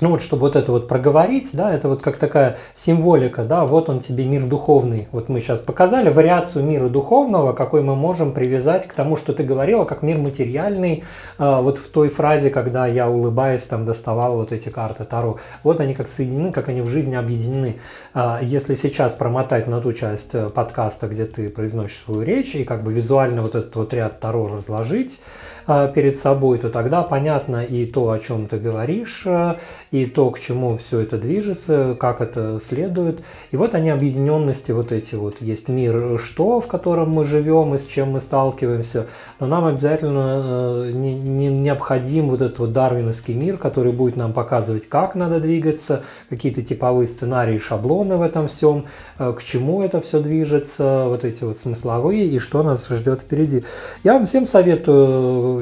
ну 0.00 0.08
вот, 0.08 0.22
чтобы 0.22 0.42
вот 0.42 0.56
это 0.56 0.72
вот 0.72 0.88
проговорить, 0.88 1.50
да, 1.52 1.74
это 1.74 1.88
вот 1.88 2.00
как 2.00 2.16
такая 2.16 2.56
символика, 2.74 3.44
да, 3.44 3.66
вот 3.66 3.88
он 3.88 4.00
тебе 4.00 4.24
мир 4.24 4.44
духовный. 4.44 5.08
Вот 5.12 5.28
мы 5.28 5.40
сейчас 5.40 5.60
показали 5.60 6.08
вариацию 6.08 6.64
мира 6.64 6.88
духовного, 6.88 7.52
какой 7.52 7.82
мы 7.82 7.96
можем 7.96 8.32
привязать 8.32 8.86
к 8.86 8.94
тому, 8.94 9.16
что 9.16 9.34
ты 9.34 9.42
говорила, 9.42 9.84
как 9.84 10.02
мир 10.02 10.16
материальный, 10.16 11.04
э, 11.38 11.58
вот 11.60 11.78
в 11.78 11.88
той 11.88 12.08
фразе, 12.08 12.48
когда 12.50 12.86
я, 12.86 13.10
улыбаясь, 13.10 13.66
там 13.66 13.84
доставал 13.84 14.36
вот 14.36 14.52
эти 14.52 14.70
карты 14.70 15.04
Таро. 15.04 15.38
Вот 15.62 15.80
они 15.80 15.94
как 15.94 16.08
соединены, 16.08 16.50
как 16.50 16.68
они 16.68 16.80
в 16.80 16.86
жизни 16.86 17.14
объединены. 17.14 17.78
Э, 18.14 18.38
если 18.40 18.74
сейчас 18.74 19.14
промотать 19.14 19.66
на 19.66 19.80
ту 19.82 19.92
часть 19.92 20.34
э, 20.34 20.48
подкаста, 20.48 21.08
где 21.08 21.26
ты 21.26 21.50
произносишь 21.50 21.98
свою 21.98 22.22
речь, 22.22 22.54
и 22.54 22.64
как 22.64 22.82
бы 22.82 22.92
визуально 22.92 23.42
вот 23.42 23.54
этот 23.54 23.76
вот 23.76 23.92
ряд 23.92 24.18
Таро 24.18 24.48
разложить, 24.48 25.20
а, 25.59 25.59
перед 25.94 26.16
собой, 26.16 26.58
то 26.58 26.68
тогда 26.68 27.02
понятно 27.02 27.62
и 27.62 27.86
то, 27.86 28.10
о 28.10 28.18
чем 28.18 28.46
ты 28.46 28.58
говоришь, 28.58 29.22
э, 29.24 29.56
и 29.90 30.06
то, 30.06 30.30
к 30.30 30.38
чему 30.38 30.78
все 30.78 31.00
это 31.00 31.18
движется, 31.18 31.96
как 31.98 32.20
это 32.20 32.58
следует. 32.58 33.20
И 33.50 33.56
вот 33.56 33.74
они 33.74 33.90
объединенности 33.90 34.72
вот 34.72 34.92
эти 34.92 35.14
вот. 35.14 35.36
Есть 35.40 35.68
мир 35.68 36.18
что, 36.18 36.60
в 36.60 36.66
котором 36.66 37.10
мы 37.10 37.24
живем 37.24 37.74
и 37.74 37.78
с 37.78 37.84
чем 37.84 38.12
мы 38.12 38.20
сталкиваемся, 38.20 39.06
но 39.38 39.46
нам 39.46 39.66
обязательно 39.66 40.42
э, 40.44 40.92
не, 40.94 41.14
не 41.14 41.48
необходим 41.48 42.26
вот 42.26 42.40
этот 42.40 42.58
вот 42.58 42.72
дарвиновский 42.72 43.34
мир, 43.34 43.56
который 43.56 43.92
будет 43.92 44.16
нам 44.16 44.32
показывать, 44.32 44.86
как 44.86 45.14
надо 45.14 45.40
двигаться, 45.40 46.02
какие-то 46.28 46.62
типовые 46.62 47.06
сценарии, 47.06 47.58
шаблоны 47.58 48.16
в 48.16 48.22
этом 48.22 48.48
всем, 48.48 48.84
э, 49.18 49.32
к 49.32 49.42
чему 49.42 49.82
это 49.82 50.00
все 50.00 50.20
движется, 50.20 51.04
вот 51.06 51.24
эти 51.24 51.44
вот 51.44 51.58
смысловые 51.58 52.26
и 52.26 52.38
что 52.38 52.62
нас 52.62 52.88
ждет 52.88 53.22
впереди. 53.22 53.64
Я 54.04 54.14
вам 54.14 54.26
всем 54.26 54.44
советую 54.44 55.59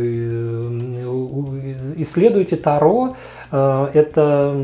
исследуйте 1.96 2.56
Таро, 2.56 3.16
э, 3.50 3.88
это 3.94 4.54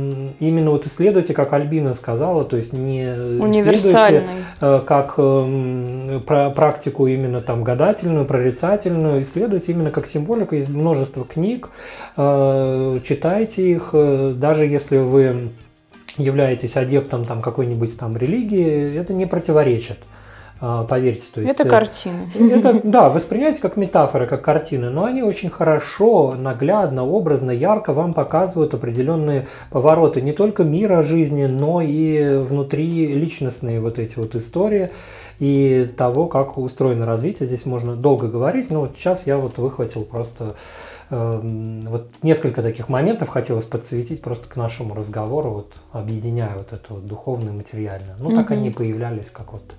именно 0.41 0.71
вот 0.71 0.87
исследуйте, 0.87 1.35
как 1.35 1.53
Альбина 1.53 1.95
сказала, 1.95 2.45
то 2.45 2.57
есть 2.57 2.73
не 2.73 3.07
исследуйте 3.07 4.27
э, 4.61 4.81
как 4.87 5.17
практику 6.55 7.07
именно 7.07 7.41
там 7.41 7.65
гадательную, 7.65 8.25
прорицательную, 8.27 9.23
исследуйте 9.23 9.73
именно 9.73 9.91
как 9.91 10.07
символика. 10.07 10.57
Есть 10.57 10.69
множество 10.69 11.25
книг, 11.25 11.71
э, 12.17 13.01
читайте 13.05 13.63
их, 13.71 13.95
даже 14.39 14.65
если 14.67 14.99
вы 14.99 15.51
являетесь 16.17 16.77
адептом 16.77 17.25
там 17.25 17.43
какой-нибудь 17.43 17.99
там 17.99 18.17
религии, 18.17 18.97
это 18.97 19.13
не 19.13 19.27
противоречит. 19.27 19.99
А, 20.61 20.85
поверьте. 20.85 21.31
То 21.35 21.41
есть, 21.41 21.53
это 21.53 21.65
э, 21.65 21.71
картины. 21.71 22.29
Это, 22.39 22.81
да, 22.85 23.11
воспринимайте 23.11 23.61
как 23.61 23.77
метафоры, 23.77 24.27
как 24.27 24.43
картины, 24.43 24.89
но 24.89 25.05
они 25.05 25.23
очень 25.23 25.51
хорошо, 25.51 26.35
наглядно, 26.39 27.05
образно, 27.05 27.51
ярко 27.51 27.93
вам 27.93 28.15
показывают 28.15 28.73
определенные 28.73 29.47
повороты 29.71 30.23
не 30.23 30.33
только 30.33 30.63
мира 30.63 31.03
жизни, 31.03 31.47
но 31.47 31.81
и 31.81 32.37
внутри 32.37 33.15
личностные 33.15 33.81
вот 33.81 33.99
эти 33.99 34.17
вот 34.17 34.35
истории 34.37 34.91
и 35.41 35.91
того, 35.97 36.27
как 36.27 36.57
устроено 36.57 37.05
развитие. 37.05 37.49
Здесь 37.49 37.67
можно 37.67 37.97
долго 37.97 38.29
говорить, 38.29 38.71
но 38.71 38.83
вот 38.83 38.93
сейчас 38.97 39.27
я 39.27 39.39
вот 39.39 39.59
выхватил 39.59 40.05
просто 40.05 40.55
э, 41.11 41.41
вот 41.87 42.09
несколько 42.23 42.63
таких 42.63 42.89
моментов 42.89 43.29
хотелось 43.29 43.65
подсветить 43.65 44.23
просто 44.23 44.49
к 44.49 44.55
нашему 44.55 44.95
разговору, 44.95 45.51
вот 45.51 45.73
объединяя 45.91 46.57
вот 46.57 46.73
это 46.73 46.95
вот 46.95 47.07
духовное 47.07 47.53
и 47.53 47.57
материальное. 47.57 48.15
Ну, 48.21 48.37
так 48.37 48.53
они 48.53 48.71
появлялись 48.71 49.31
как 49.31 49.53
вот 49.53 49.75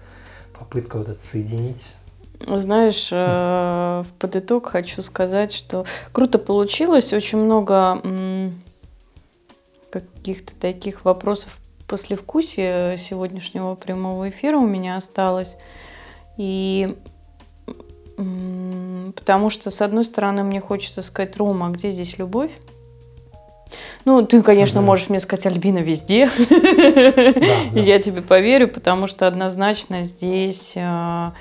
попытка 0.57 0.97
вот 0.97 1.09
это 1.09 1.21
соединить. 1.21 1.93
Знаешь, 2.39 3.09
э, 3.11 4.03
в 4.03 4.07
под 4.19 4.35
итог 4.35 4.67
хочу 4.67 5.01
сказать, 5.01 5.53
что 5.53 5.85
круто 6.11 6.37
получилось, 6.37 7.13
очень 7.13 7.39
много 7.39 8.01
каких-то 9.89 10.53
таких 10.59 11.05
вопросов 11.05 11.57
после 11.87 12.15
вкусия 12.15 12.97
сегодняшнего 12.97 13.75
прямого 13.75 14.29
эфира 14.29 14.57
у 14.57 14.67
меня 14.67 14.97
осталось. 14.97 15.55
И 16.37 16.97
потому 18.17 19.49
что, 19.49 19.71
с 19.71 19.81
одной 19.81 20.05
стороны, 20.05 20.43
мне 20.43 20.61
хочется 20.61 21.01
сказать, 21.01 21.37
Рома, 21.37 21.67
а 21.67 21.69
где 21.69 21.91
здесь 21.91 22.17
любовь? 22.17 22.51
Ну, 24.05 24.23
ты, 24.23 24.43
конечно, 24.43 24.79
угу. 24.79 24.87
можешь 24.87 25.09
мне 25.09 25.19
сказать 25.19 25.47
Альбина 25.47 25.79
везде. 25.79 26.29
Да, 26.49 27.79
Я 27.79 27.99
тебе 27.99 28.21
поверю, 28.21 28.67
потому 28.67 29.07
что 29.07 29.27
однозначно 29.27 30.03
здесь... 30.03 30.73
Э, 30.75 31.31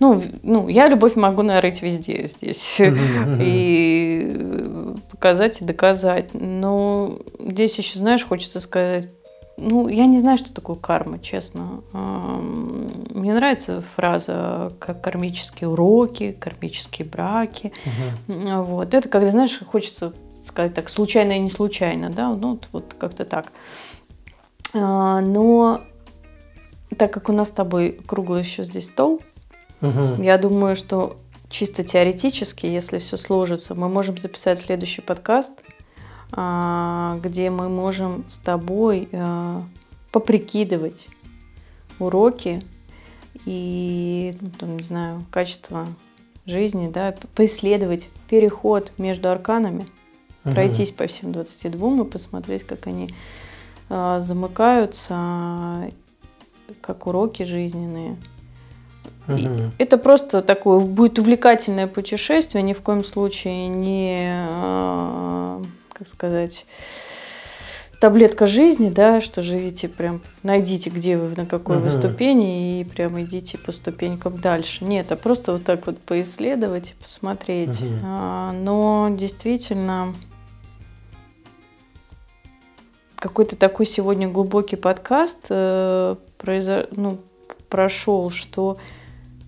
ну, 0.00 0.22
ну, 0.42 0.68
я 0.68 0.88
любовь 0.88 1.14
могу 1.14 1.42
нарыть 1.42 1.82
везде 1.82 2.26
здесь. 2.26 2.80
И 3.40 4.94
показать 5.10 5.60
и 5.60 5.64
доказать. 5.64 6.30
Но 6.32 7.18
здесь 7.38 7.76
еще, 7.78 7.98
знаешь, 7.98 8.26
хочется 8.26 8.60
сказать, 8.60 9.08
ну, 9.56 9.88
я 9.88 10.06
не 10.06 10.18
знаю, 10.18 10.36
что 10.36 10.52
такое 10.52 10.76
карма, 10.76 11.18
честно. 11.20 11.82
Мне 11.92 13.34
нравится 13.34 13.82
фраза 13.94 14.72
как 14.78 15.00
кармические 15.00 15.68
уроки, 15.68 16.36
кармические 16.38 17.06
браки. 17.06 17.72
Угу. 18.26 18.62
Вот. 18.64 18.94
Это 18.94 19.08
когда, 19.08 19.30
знаешь, 19.30 19.60
хочется 19.70 20.12
сказать 20.46 20.74
так, 20.74 20.88
случайно 20.88 21.32
и 21.32 21.40
не 21.40 21.50
случайно, 21.50 22.10
да, 22.10 22.28
ну 22.28 22.52
вот, 22.52 22.68
вот 22.72 22.94
как-то 22.98 23.24
так. 23.24 23.52
А, 24.74 25.20
но 25.20 25.80
так 26.96 27.12
как 27.12 27.28
у 27.28 27.32
нас 27.32 27.48
с 27.48 27.52
тобой 27.52 27.98
круглый 28.06 28.42
еще 28.42 28.64
здесь 28.64 28.88
стол, 28.88 29.20
угу. 29.80 30.22
я 30.22 30.38
думаю, 30.38 30.76
что 30.76 31.16
чисто 31.48 31.82
теоретически, 31.82 32.66
если 32.66 32.98
все 32.98 33.16
сложится, 33.16 33.74
мы 33.74 33.88
можем 33.88 34.18
записать 34.18 34.58
следующий 34.58 35.00
подкаст, 35.00 35.52
а, 36.32 37.18
где 37.22 37.50
мы 37.50 37.68
можем 37.68 38.24
с 38.28 38.38
тобой 38.38 39.08
а, 39.12 39.62
поприкидывать 40.12 41.06
уроки 41.98 42.62
и, 43.46 44.36
ну, 44.40 44.50
там, 44.58 44.76
не 44.76 44.82
знаю, 44.82 45.24
качество 45.30 45.86
жизни, 46.46 46.90
да, 46.92 47.14
поисследовать 47.34 48.08
переход 48.28 48.92
между 48.98 49.30
арканами– 49.30 49.86
угу. 50.44 50.54
пройтись 50.54 50.90
по 50.90 51.06
всем 51.06 51.32
22 51.32 52.02
и 52.02 52.04
посмотреть, 52.04 52.64
как 52.64 52.86
они 52.86 53.14
э, 53.88 54.18
замыкаются, 54.20 55.90
как 56.80 57.06
уроки 57.06 57.42
жизненные. 57.42 58.16
Угу. 59.28 59.36
И 59.36 59.48
это 59.78 59.96
просто 59.98 60.42
такое 60.42 60.80
будет 60.80 61.18
увлекательное 61.18 61.86
путешествие, 61.86 62.62
ни 62.62 62.72
в 62.72 62.82
коем 62.82 63.04
случае 63.04 63.68
не, 63.68 64.32
э, 64.34 65.62
как 65.92 66.08
сказать, 66.08 66.66
таблетка 68.00 68.46
жизни, 68.46 68.90
да, 68.90 69.22
что 69.22 69.40
живите 69.40 69.88
прям, 69.88 70.20
найдите, 70.42 70.90
где 70.90 71.16
вы, 71.16 71.34
на 71.34 71.46
какой 71.46 71.76
угу. 71.76 71.84
вы 71.84 71.90
ступени, 71.90 72.80
и 72.80 72.84
прям 72.84 73.18
идите 73.22 73.56
по 73.56 73.72
ступенькам 73.72 74.36
дальше. 74.36 74.84
Нет, 74.84 75.10
а 75.10 75.16
просто 75.16 75.52
вот 75.52 75.64
так 75.64 75.86
вот 75.86 75.98
поисследовать 76.00 76.90
и 76.90 77.02
посмотреть. 77.02 77.80
Угу. 77.80 77.90
А, 78.04 78.52
но 78.52 79.08
действительно 79.10 80.12
какой-то 83.24 83.56
такой 83.56 83.86
сегодня 83.86 84.28
глубокий 84.28 84.76
подкаст 84.76 85.46
э, 85.48 86.14
произо... 86.36 86.86
ну, 86.90 87.16
прошел, 87.70 88.28
что 88.28 88.76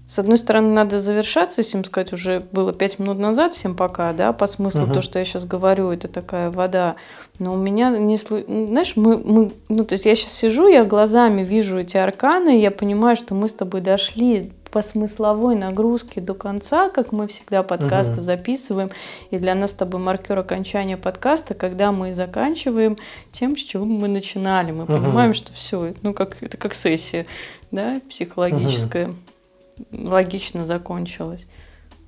с 0.09 0.19
одной 0.19 0.39
стороны, 0.39 0.73
надо 0.73 0.99
завершаться, 0.99 1.61
им 1.61 1.85
сказать, 1.85 2.15
уже 2.15 2.41
было 2.53 2.73
пять 2.73 2.99
минут 2.99 3.19
назад, 3.19 3.53
всем 3.53 3.75
пока, 3.75 4.15
да, 4.15 4.33
по 4.33 4.47
смыслу 4.47 4.83
uh-huh. 4.83 4.95
то, 4.95 5.03
что 5.03 5.19
я 5.19 5.27
сейчас 5.27 5.45
говорю, 5.45 5.91
это 5.91 6.09
такая 6.09 6.51
вода. 6.51 6.95
Но 7.39 7.53
у 7.53 7.57
меня 7.59 7.91
не 7.91 8.17
знаешь, 8.17 8.95
мы, 8.97 9.19
мы, 9.19 9.53
ну, 9.69 9.85
то 9.85 9.93
есть 9.93 10.07
я 10.07 10.15
сейчас 10.15 10.33
сижу, 10.33 10.69
я 10.69 10.85
глазами 10.85 11.45
вижу 11.45 11.79
эти 11.79 11.99
арканы, 11.99 12.59
я 12.59 12.71
понимаю, 12.71 13.17
что 13.17 13.35
мы 13.35 13.51
с 13.51 13.55
тобой 13.55 13.83
дошли 13.83 14.53
по 14.77 14.83
смысловой 14.83 15.55
нагрузке 15.55 16.21
до 16.21 16.35
конца, 16.35 16.91
как 16.91 17.11
мы 17.11 17.29
всегда 17.29 17.63
подкасты 17.63 18.17
угу. 18.17 18.21
записываем. 18.21 18.91
И 19.31 19.39
для 19.39 19.55
нас 19.55 19.71
с 19.71 19.73
тобой 19.73 20.03
маркер 20.03 20.39
окончания 20.39 20.99
подкаста, 20.99 21.55
когда 21.55 21.93
мы 21.93 22.13
заканчиваем 22.13 22.99
тем, 23.33 23.57
с 23.57 23.61
чего 23.61 23.87
мы 23.87 24.07
начинали. 24.07 24.73
Мы 24.73 24.83
угу. 24.83 24.93
понимаем, 24.93 25.33
что 25.33 25.51
все, 25.55 25.95
ну 26.03 26.13
как 26.13 26.43
это 26.43 26.59
как 26.59 26.75
сессия, 26.75 27.25
да, 27.71 28.03
психологическая, 28.11 29.09
угу. 29.09 30.09
логично 30.11 30.67
закончилась. 30.67 31.47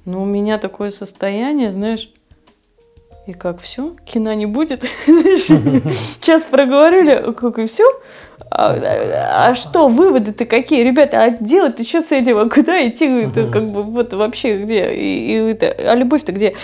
Но 0.04 0.22
у 0.22 0.26
меня 0.26 0.58
такое 0.58 0.90
состояние, 0.90 1.72
знаешь, 1.72 2.10
и 3.28 3.34
как 3.34 3.60
все, 3.60 3.94
кино 4.06 4.32
не 4.32 4.46
будет. 4.46 4.84
Сейчас 5.06 6.46
проговорили, 6.46 7.30
как 7.32 7.58
и 7.58 7.66
все. 7.66 7.84
А, 8.50 9.50
а 9.50 9.54
что, 9.54 9.88
выводы-то 9.88 10.46
какие? 10.46 10.82
Ребята, 10.82 11.22
а 11.22 11.30
делать-то 11.30 11.84
что 11.84 12.00
с 12.00 12.10
этим? 12.10 12.38
А 12.38 12.48
куда 12.48 12.88
идти? 12.88 13.04
Это 13.24 13.46
как 13.48 13.68
бы 13.68 13.82
вот 13.82 14.14
вообще 14.14 14.62
где? 14.62 14.94
И, 14.94 15.32
и 15.32 15.50
это, 15.50 15.66
а 15.66 15.94
любовь-то 15.94 16.32
где? 16.32 16.54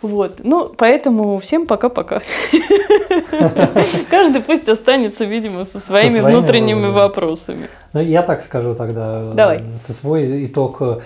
Вот. 0.00 0.38
Ну, 0.44 0.68
поэтому 0.68 1.40
всем 1.40 1.66
пока-пока. 1.66 2.22
Каждый 4.08 4.40
пусть 4.40 4.68
останется, 4.68 5.24
видимо, 5.24 5.64
со 5.64 5.80
своими, 5.80 6.14
со 6.14 6.20
своими 6.20 6.32
внутренними 6.32 6.86
вопросами. 6.86 7.68
Ну, 7.92 8.00
я 8.00 8.22
так 8.22 8.40
скажу 8.42 8.76
тогда. 8.76 9.24
Давай. 9.32 9.64
Со 9.80 9.92
свой 9.92 10.46
итог 10.46 10.80
А, 10.80 11.00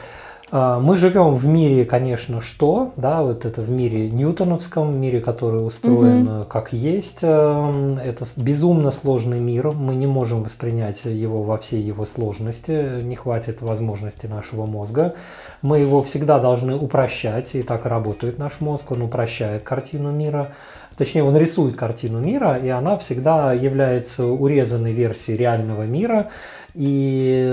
мы 0.53 0.97
живем 0.97 1.35
в 1.35 1.47
мире, 1.47 1.87
конечно, 1.87 2.43
что, 2.43 2.93
да, 2.97 3.23
вот 3.23 3.47
это 3.47 3.63
в 3.63 3.71
мире 3.71 4.11
ньютоновском, 4.11 4.95
мире, 5.01 5.21
который 5.21 5.67
устроен 5.67 6.29
угу. 6.29 6.45
как 6.45 6.75
есть. 6.75 7.21
Эм, 7.23 7.97
это 7.97 8.27
безумно 8.37 8.91
сложный 8.91 9.41
мир, 9.41 9.71
мы 9.71 9.95
не 9.95 10.07
можем 10.07 10.43
воспринять 10.43 11.07
его 11.07 11.43
во 11.43 11.57
всей 11.57 11.83
его 11.83 12.05
сложности, 12.05 13.03
не 13.03 13.17
хватит 13.17 13.63
возможности 13.63 14.27
нашего 14.27 14.67
мозга. 14.67 15.15
Мы 15.63 15.79
его 15.79 16.03
всегда 16.03 16.39
должны 16.39 16.77
упрощать, 16.77 17.55
и 17.55 17.63
так 17.63 17.87
работает 17.87 18.39
наш 18.39 18.61
мозг, 18.61 18.91
он 18.91 19.01
упрощает 19.01 19.65
картину 19.65 20.11
мира. 20.11 20.53
Точнее, 20.97 21.25
он 21.25 21.37
рисует 21.37 21.77
картину 21.77 22.21
мира, 22.21 22.57
и 22.57 22.69
она 22.69 22.99
всегда 22.99 23.55
является 23.55 24.27
урезанной 24.27 24.93
версией 24.93 25.39
реального 25.39 25.87
мира, 25.87 26.29
и, 26.75 27.47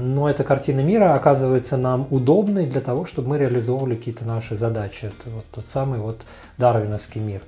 но 0.00 0.30
эта 0.30 0.44
картина 0.44 0.80
мира 0.80 1.14
оказывается 1.14 1.76
нам 1.76 2.06
удобной 2.10 2.66
для 2.66 2.80
того, 2.80 3.04
чтобы 3.04 3.30
мы 3.30 3.38
реализовывали 3.38 3.96
какие-то 3.96 4.24
наши 4.24 4.56
задачи. 4.56 5.06
Это 5.06 5.34
вот 5.34 5.44
тот 5.50 5.68
самый 5.68 5.98
вот 5.98 6.20
дарвиновский 6.56 7.20
мир. 7.20 7.42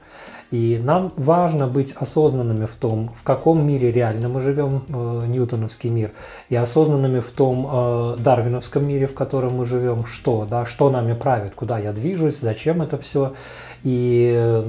И 0.50 0.80
нам 0.82 1.12
важно 1.16 1.68
быть 1.68 1.92
осознанными 1.92 2.66
в 2.66 2.74
том, 2.74 3.12
в 3.14 3.22
каком 3.22 3.64
мире 3.64 3.92
реально 3.92 4.28
мы 4.28 4.40
живем, 4.40 4.82
э, 4.88 5.26
ньютоновский 5.28 5.90
мир, 5.90 6.10
и 6.48 6.56
осознанными 6.56 7.20
в 7.20 7.30
том 7.30 7.68
э, 7.70 8.16
дарвиновском 8.18 8.84
мире, 8.84 9.06
в 9.06 9.14
котором 9.14 9.58
мы 9.58 9.64
живем, 9.64 10.04
что, 10.04 10.48
да, 10.50 10.64
что 10.64 10.90
нами 10.90 11.14
правит, 11.14 11.54
куда 11.54 11.78
я 11.78 11.92
движусь, 11.92 12.40
зачем 12.40 12.82
это 12.82 12.98
все. 12.98 13.34
И 13.84 14.34
э, 14.36 14.64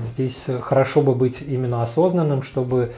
здесь 0.00 0.48
хорошо 0.62 1.02
бы 1.02 1.14
быть 1.14 1.42
именно 1.46 1.82
осознанным, 1.82 2.40
чтобы 2.40 2.92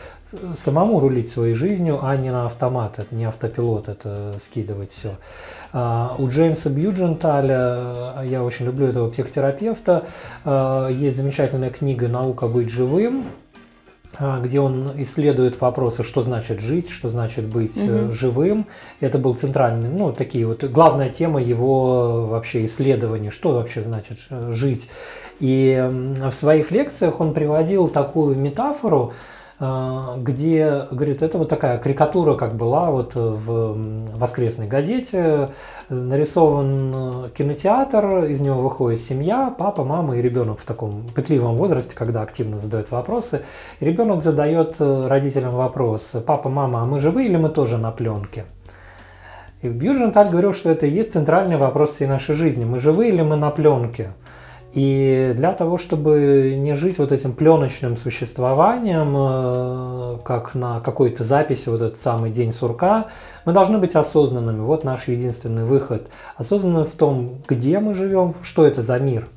самому 0.54 1.00
рулить 1.00 1.28
своей 1.28 1.54
жизнью, 1.54 2.00
а 2.02 2.16
не 2.16 2.30
на 2.30 2.46
автомат, 2.46 2.98
это 2.98 3.14
не 3.14 3.24
автопилот, 3.24 3.88
это 3.88 4.34
скидывать 4.38 4.90
все. 4.90 5.16
А, 5.72 6.14
у 6.18 6.28
Джеймса 6.28 6.70
Бьюдженталя, 6.70 8.22
я 8.24 8.42
очень 8.42 8.66
люблю 8.66 8.86
этого 8.86 9.10
психотерапевта, 9.10 10.06
а, 10.44 10.88
есть 10.88 11.16
замечательная 11.16 11.70
книга 11.70 12.08
«Наука 12.08 12.46
быть 12.46 12.68
живым», 12.68 13.24
а, 14.18 14.40
где 14.40 14.60
он 14.60 14.92
исследует 14.98 15.60
вопросы, 15.60 16.04
что 16.04 16.22
значит 16.22 16.60
жить, 16.60 16.90
что 16.90 17.10
значит 17.10 17.46
быть 17.46 17.76
угу. 17.82 18.12
живым. 18.12 18.66
Это 19.00 19.18
был 19.18 19.34
центральный, 19.34 19.88
ну, 19.88 20.12
такие 20.12 20.46
вот, 20.46 20.62
главная 20.64 21.08
тема 21.08 21.42
его 21.42 22.26
вообще 22.26 22.64
исследований, 22.64 23.30
что 23.30 23.52
вообще 23.52 23.82
значит 23.82 24.18
жить. 24.50 24.88
И 25.40 25.90
в 25.90 26.32
своих 26.32 26.70
лекциях 26.70 27.20
он 27.20 27.34
приводил 27.34 27.88
такую 27.88 28.38
метафору, 28.38 29.12
где, 29.60 30.86
говорит, 30.90 31.22
это 31.22 31.38
вот 31.38 31.48
такая 31.48 31.78
карикатура, 31.78 32.34
как 32.34 32.56
была 32.56 32.90
вот 32.90 33.14
в 33.14 34.16
воскресной 34.16 34.66
газете, 34.66 35.50
нарисован 35.88 37.30
кинотеатр, 37.30 38.24
из 38.24 38.40
него 38.40 38.60
выходит 38.60 39.00
семья, 39.00 39.54
папа, 39.56 39.84
мама 39.84 40.16
и 40.16 40.22
ребенок 40.22 40.58
в 40.58 40.64
таком 40.64 41.06
пытливом 41.14 41.54
возрасте, 41.54 41.94
когда 41.94 42.22
активно 42.22 42.58
задают 42.58 42.90
вопросы. 42.90 43.42
И 43.78 43.84
ребенок 43.84 44.22
задает 44.22 44.76
родителям 44.80 45.52
вопрос, 45.52 46.16
папа, 46.26 46.48
мама, 46.48 46.82
а 46.82 46.84
мы 46.84 46.98
живы 46.98 47.26
или 47.26 47.36
мы 47.36 47.48
тоже 47.48 47.78
на 47.78 47.92
пленке? 47.92 48.46
И 49.62 49.68
Бьюдженталь 49.68 50.30
говорил, 50.30 50.52
что 50.52 50.68
это 50.68 50.86
и 50.86 50.90
есть 50.90 51.12
центральный 51.12 51.56
вопрос 51.56 51.92
всей 51.92 52.06
нашей 52.06 52.34
жизни. 52.34 52.64
Мы 52.64 52.78
живы 52.78 53.08
или 53.08 53.22
мы 53.22 53.36
на 53.36 53.50
пленке? 53.50 54.12
И 54.74 55.32
для 55.36 55.52
того, 55.52 55.78
чтобы 55.78 56.56
не 56.58 56.74
жить 56.74 56.98
вот 56.98 57.12
этим 57.12 57.32
пленочным 57.32 57.94
существованием, 57.94 59.14
э, 59.16 60.18
как 60.24 60.56
на 60.56 60.80
какой-то 60.80 61.22
записи, 61.22 61.68
вот 61.68 61.80
этот 61.80 61.98
самый 61.98 62.30
день 62.30 62.52
сурка, 62.52 63.06
мы 63.44 63.52
должны 63.52 63.78
быть 63.78 63.94
осознанными. 63.94 64.60
Вот 64.60 64.82
наш 64.82 65.06
единственный 65.06 65.64
выход. 65.64 66.08
Осознанным 66.36 66.86
в 66.86 66.92
том, 66.92 67.42
где 67.46 67.78
мы 67.78 67.94
живем, 67.94 68.34
что 68.42 68.66
это 68.66 68.82
за 68.82 68.98
мир. 68.98 69.28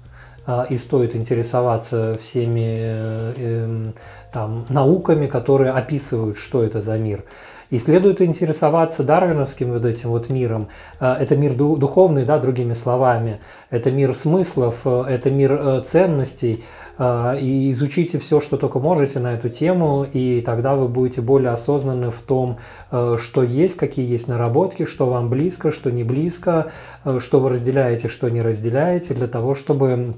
А, 0.48 0.66
и 0.68 0.78
стоит 0.78 1.16
интересоваться 1.16 2.18
всеми 2.18 2.80
э, 2.80 3.34
эм, 3.38 3.94
там, 4.32 4.66
науками, 4.70 5.28
которые 5.28 5.72
описывают, 5.72 6.38
что 6.38 6.64
это 6.64 6.82
за 6.82 6.98
мир. 6.98 7.26
И 7.70 7.80
следует 7.80 8.22
интересоваться 8.22 9.04
дарвиновским 9.04 9.74
вот 9.74 9.84
этим 9.84 10.10
вот 10.10 10.30
миром. 10.30 10.70
Э, 11.02 11.14
это 11.20 11.36
мир 11.36 11.54
духовный, 11.54 12.24
да, 12.24 12.38
другими 12.38 12.74
словами. 12.74 13.40
Это 13.70 13.92
мир 13.92 14.14
смыслов, 14.14 14.82
э, 14.86 15.04
это 15.10 15.30
мир 15.30 15.54
э, 15.54 15.82
ценностей. 15.82 16.64
И 17.00 17.70
изучите 17.70 18.18
все, 18.18 18.40
что 18.40 18.58
только 18.58 18.80
можете 18.80 19.20
на 19.20 19.36
эту 19.36 19.50
тему, 19.50 20.04
и 20.12 20.42
тогда 20.42 20.76
вы 20.76 20.88
будете 20.88 21.22
более 21.22 21.52
осознаны 21.52 22.10
в 22.10 22.20
том, 22.22 22.58
что 22.90 23.44
есть, 23.44 23.76
какие 23.78 24.04
есть 24.04 24.28
наработки, 24.28 24.84
что 24.84 25.06
вам 25.06 25.30
близко, 25.30 25.70
что 25.70 25.92
не 25.92 26.04
близко, 26.04 26.72
что 27.20 27.40
вы 27.40 27.50
разделяете, 27.50 28.08
что 28.08 28.30
не 28.30 28.42
разделяете, 28.42 29.14
для 29.14 29.28
того, 29.28 29.54
чтобы 29.54 30.16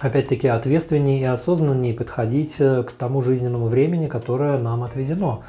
опять-таки 0.00 0.48
ответственнее 0.48 1.20
и 1.20 1.24
осознаннее 1.24 1.94
подходить 1.94 2.56
к 2.56 2.90
тому 2.98 3.22
жизненному 3.22 3.68
времени, 3.68 4.08
которое 4.08 4.58
нам 4.58 4.82
отведено. 4.82 5.44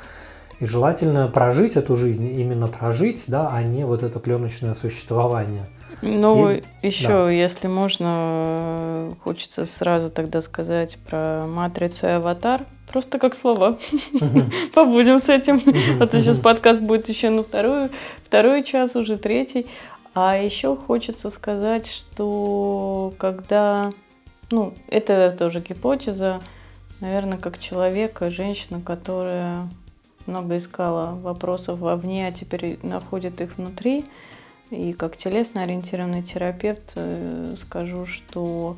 И 0.60 0.66
желательно 0.66 1.28
прожить 1.28 1.76
эту 1.76 1.96
жизнь, 1.96 2.28
именно 2.40 2.68
прожить, 2.68 3.26
да, 3.28 3.50
а 3.52 3.64
не 3.64 3.86
вот 3.86 4.04
это 4.04 4.20
пленочное 4.20 4.74
существование. 4.74 5.66
Ну, 6.02 6.52
и, 6.52 6.62
еще, 6.82 7.08
да. 7.08 7.30
если 7.30 7.68
можно, 7.68 9.12
хочется 9.24 9.66
сразу 9.66 10.10
тогда 10.10 10.42
сказать 10.42 10.98
про 11.10 11.46
матрицу 11.48 12.08
и 12.08 12.12
аватар. 12.12 12.62
Просто 12.92 13.20
как 13.20 13.36
слова. 13.36 13.78
Побудем 14.74 15.20
с 15.20 15.30
этим. 15.30 15.62
А 16.02 16.08
то 16.08 16.20
сейчас 16.20 16.40
подкаст 16.40 16.82
будет 16.82 17.08
еще 17.08 17.30
на 17.30 17.44
вторую, 17.44 17.90
второй 18.26 18.64
час, 18.64 18.96
уже 18.96 19.18
третий. 19.18 19.68
А 20.16 20.38
еще 20.38 20.76
хочется 20.76 21.30
сказать, 21.30 21.88
что 21.88 23.14
когда, 23.18 23.92
ну, 24.52 24.74
это 24.88 25.36
тоже 25.38 25.60
гипотеза, 25.60 26.42
наверное, 27.00 27.38
как 27.38 27.60
человека, 27.60 28.32
женщина, 28.32 28.82
которая 28.82 29.68
много 30.30 30.58
искала 30.58 31.16
вопросов 31.16 31.80
вовне, 31.80 32.28
а 32.28 32.32
теперь 32.32 32.80
находит 32.84 33.42
их 33.42 33.58
внутри. 33.58 34.06
И 34.72 34.94
как 34.94 35.18
телесно 35.18 35.64
ориентированный 35.64 36.22
терапевт 36.22 36.94
э, 36.96 37.56
скажу, 37.60 38.06
что 38.06 38.78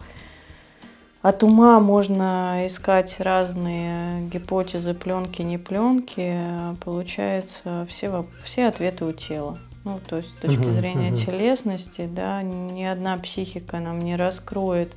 от 1.22 1.44
ума 1.44 1.80
можно 1.80 2.65
искать 2.65 3.19
разные 3.19 4.28
гипотезы, 4.28 4.94
пленки, 4.94 5.41
не 5.44 5.57
пленки. 5.57 6.41
Получается, 6.84 7.86
все, 7.90 8.26
все 8.44 8.68
ответы 8.68 9.06
у 9.06 9.11
тела. 9.11 9.57
Ну, 9.84 9.99
то 10.07 10.18
есть 10.18 10.30
с 10.30 10.41
точки 10.41 10.68
зрения 10.68 11.14
телесности, 11.14 12.07
да, 12.11 12.41
ни 12.41 12.84
одна 12.84 13.18
психика 13.18 13.80
нам 13.80 13.99
не 13.99 14.15
раскроет 14.15 14.95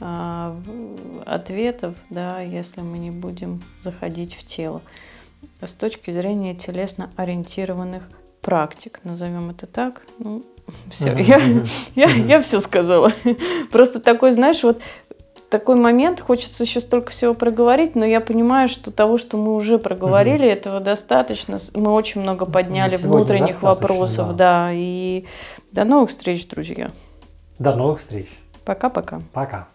а, 0.00 0.56
ответов, 1.26 1.96
да, 2.10 2.40
если 2.40 2.80
мы 2.80 2.98
не 2.98 3.10
будем 3.10 3.62
заходить 3.82 4.34
в 4.34 4.44
тело 4.44 4.82
с 5.62 5.72
точки 5.72 6.10
зрения 6.10 6.54
телесно 6.54 7.10
ориентированных 7.16 8.04
практик, 8.40 9.00
назовем 9.04 9.50
это 9.50 9.66
так. 9.66 10.02
Ну, 10.18 10.42
все, 10.90 11.14
я, 11.16 11.40
я, 11.94 12.08
я 12.08 12.42
все 12.42 12.60
сказала. 12.60 13.12
Просто 13.72 14.00
такой, 14.00 14.30
знаешь, 14.30 14.62
вот 14.62 14.80
такой 15.48 15.76
момент, 15.76 16.20
хочется 16.20 16.64
еще 16.64 16.80
столько 16.80 17.10
всего 17.10 17.32
проговорить, 17.32 17.94
но 17.94 18.04
я 18.04 18.20
понимаю, 18.20 18.68
что 18.68 18.90
того, 18.90 19.18
что 19.18 19.36
мы 19.36 19.54
уже 19.54 19.78
проговорили, 19.78 20.46
угу. 20.46 20.52
этого 20.52 20.80
достаточно. 20.80 21.58
Мы 21.74 21.92
очень 21.92 22.20
много 22.20 22.44
подняли 22.44 22.96
внутренних 22.96 23.62
вопросов, 23.62 24.34
да. 24.36 24.66
да. 24.66 24.70
И 24.74 25.24
до 25.72 25.84
новых 25.84 26.10
встреч, 26.10 26.46
друзья. 26.48 26.90
До 27.58 27.74
новых 27.74 27.98
встреч. 27.98 28.26
Пока-пока. 28.64 29.20
Пока. 29.20 29.20
-пока. 29.20 29.24
Пока. 29.32 29.73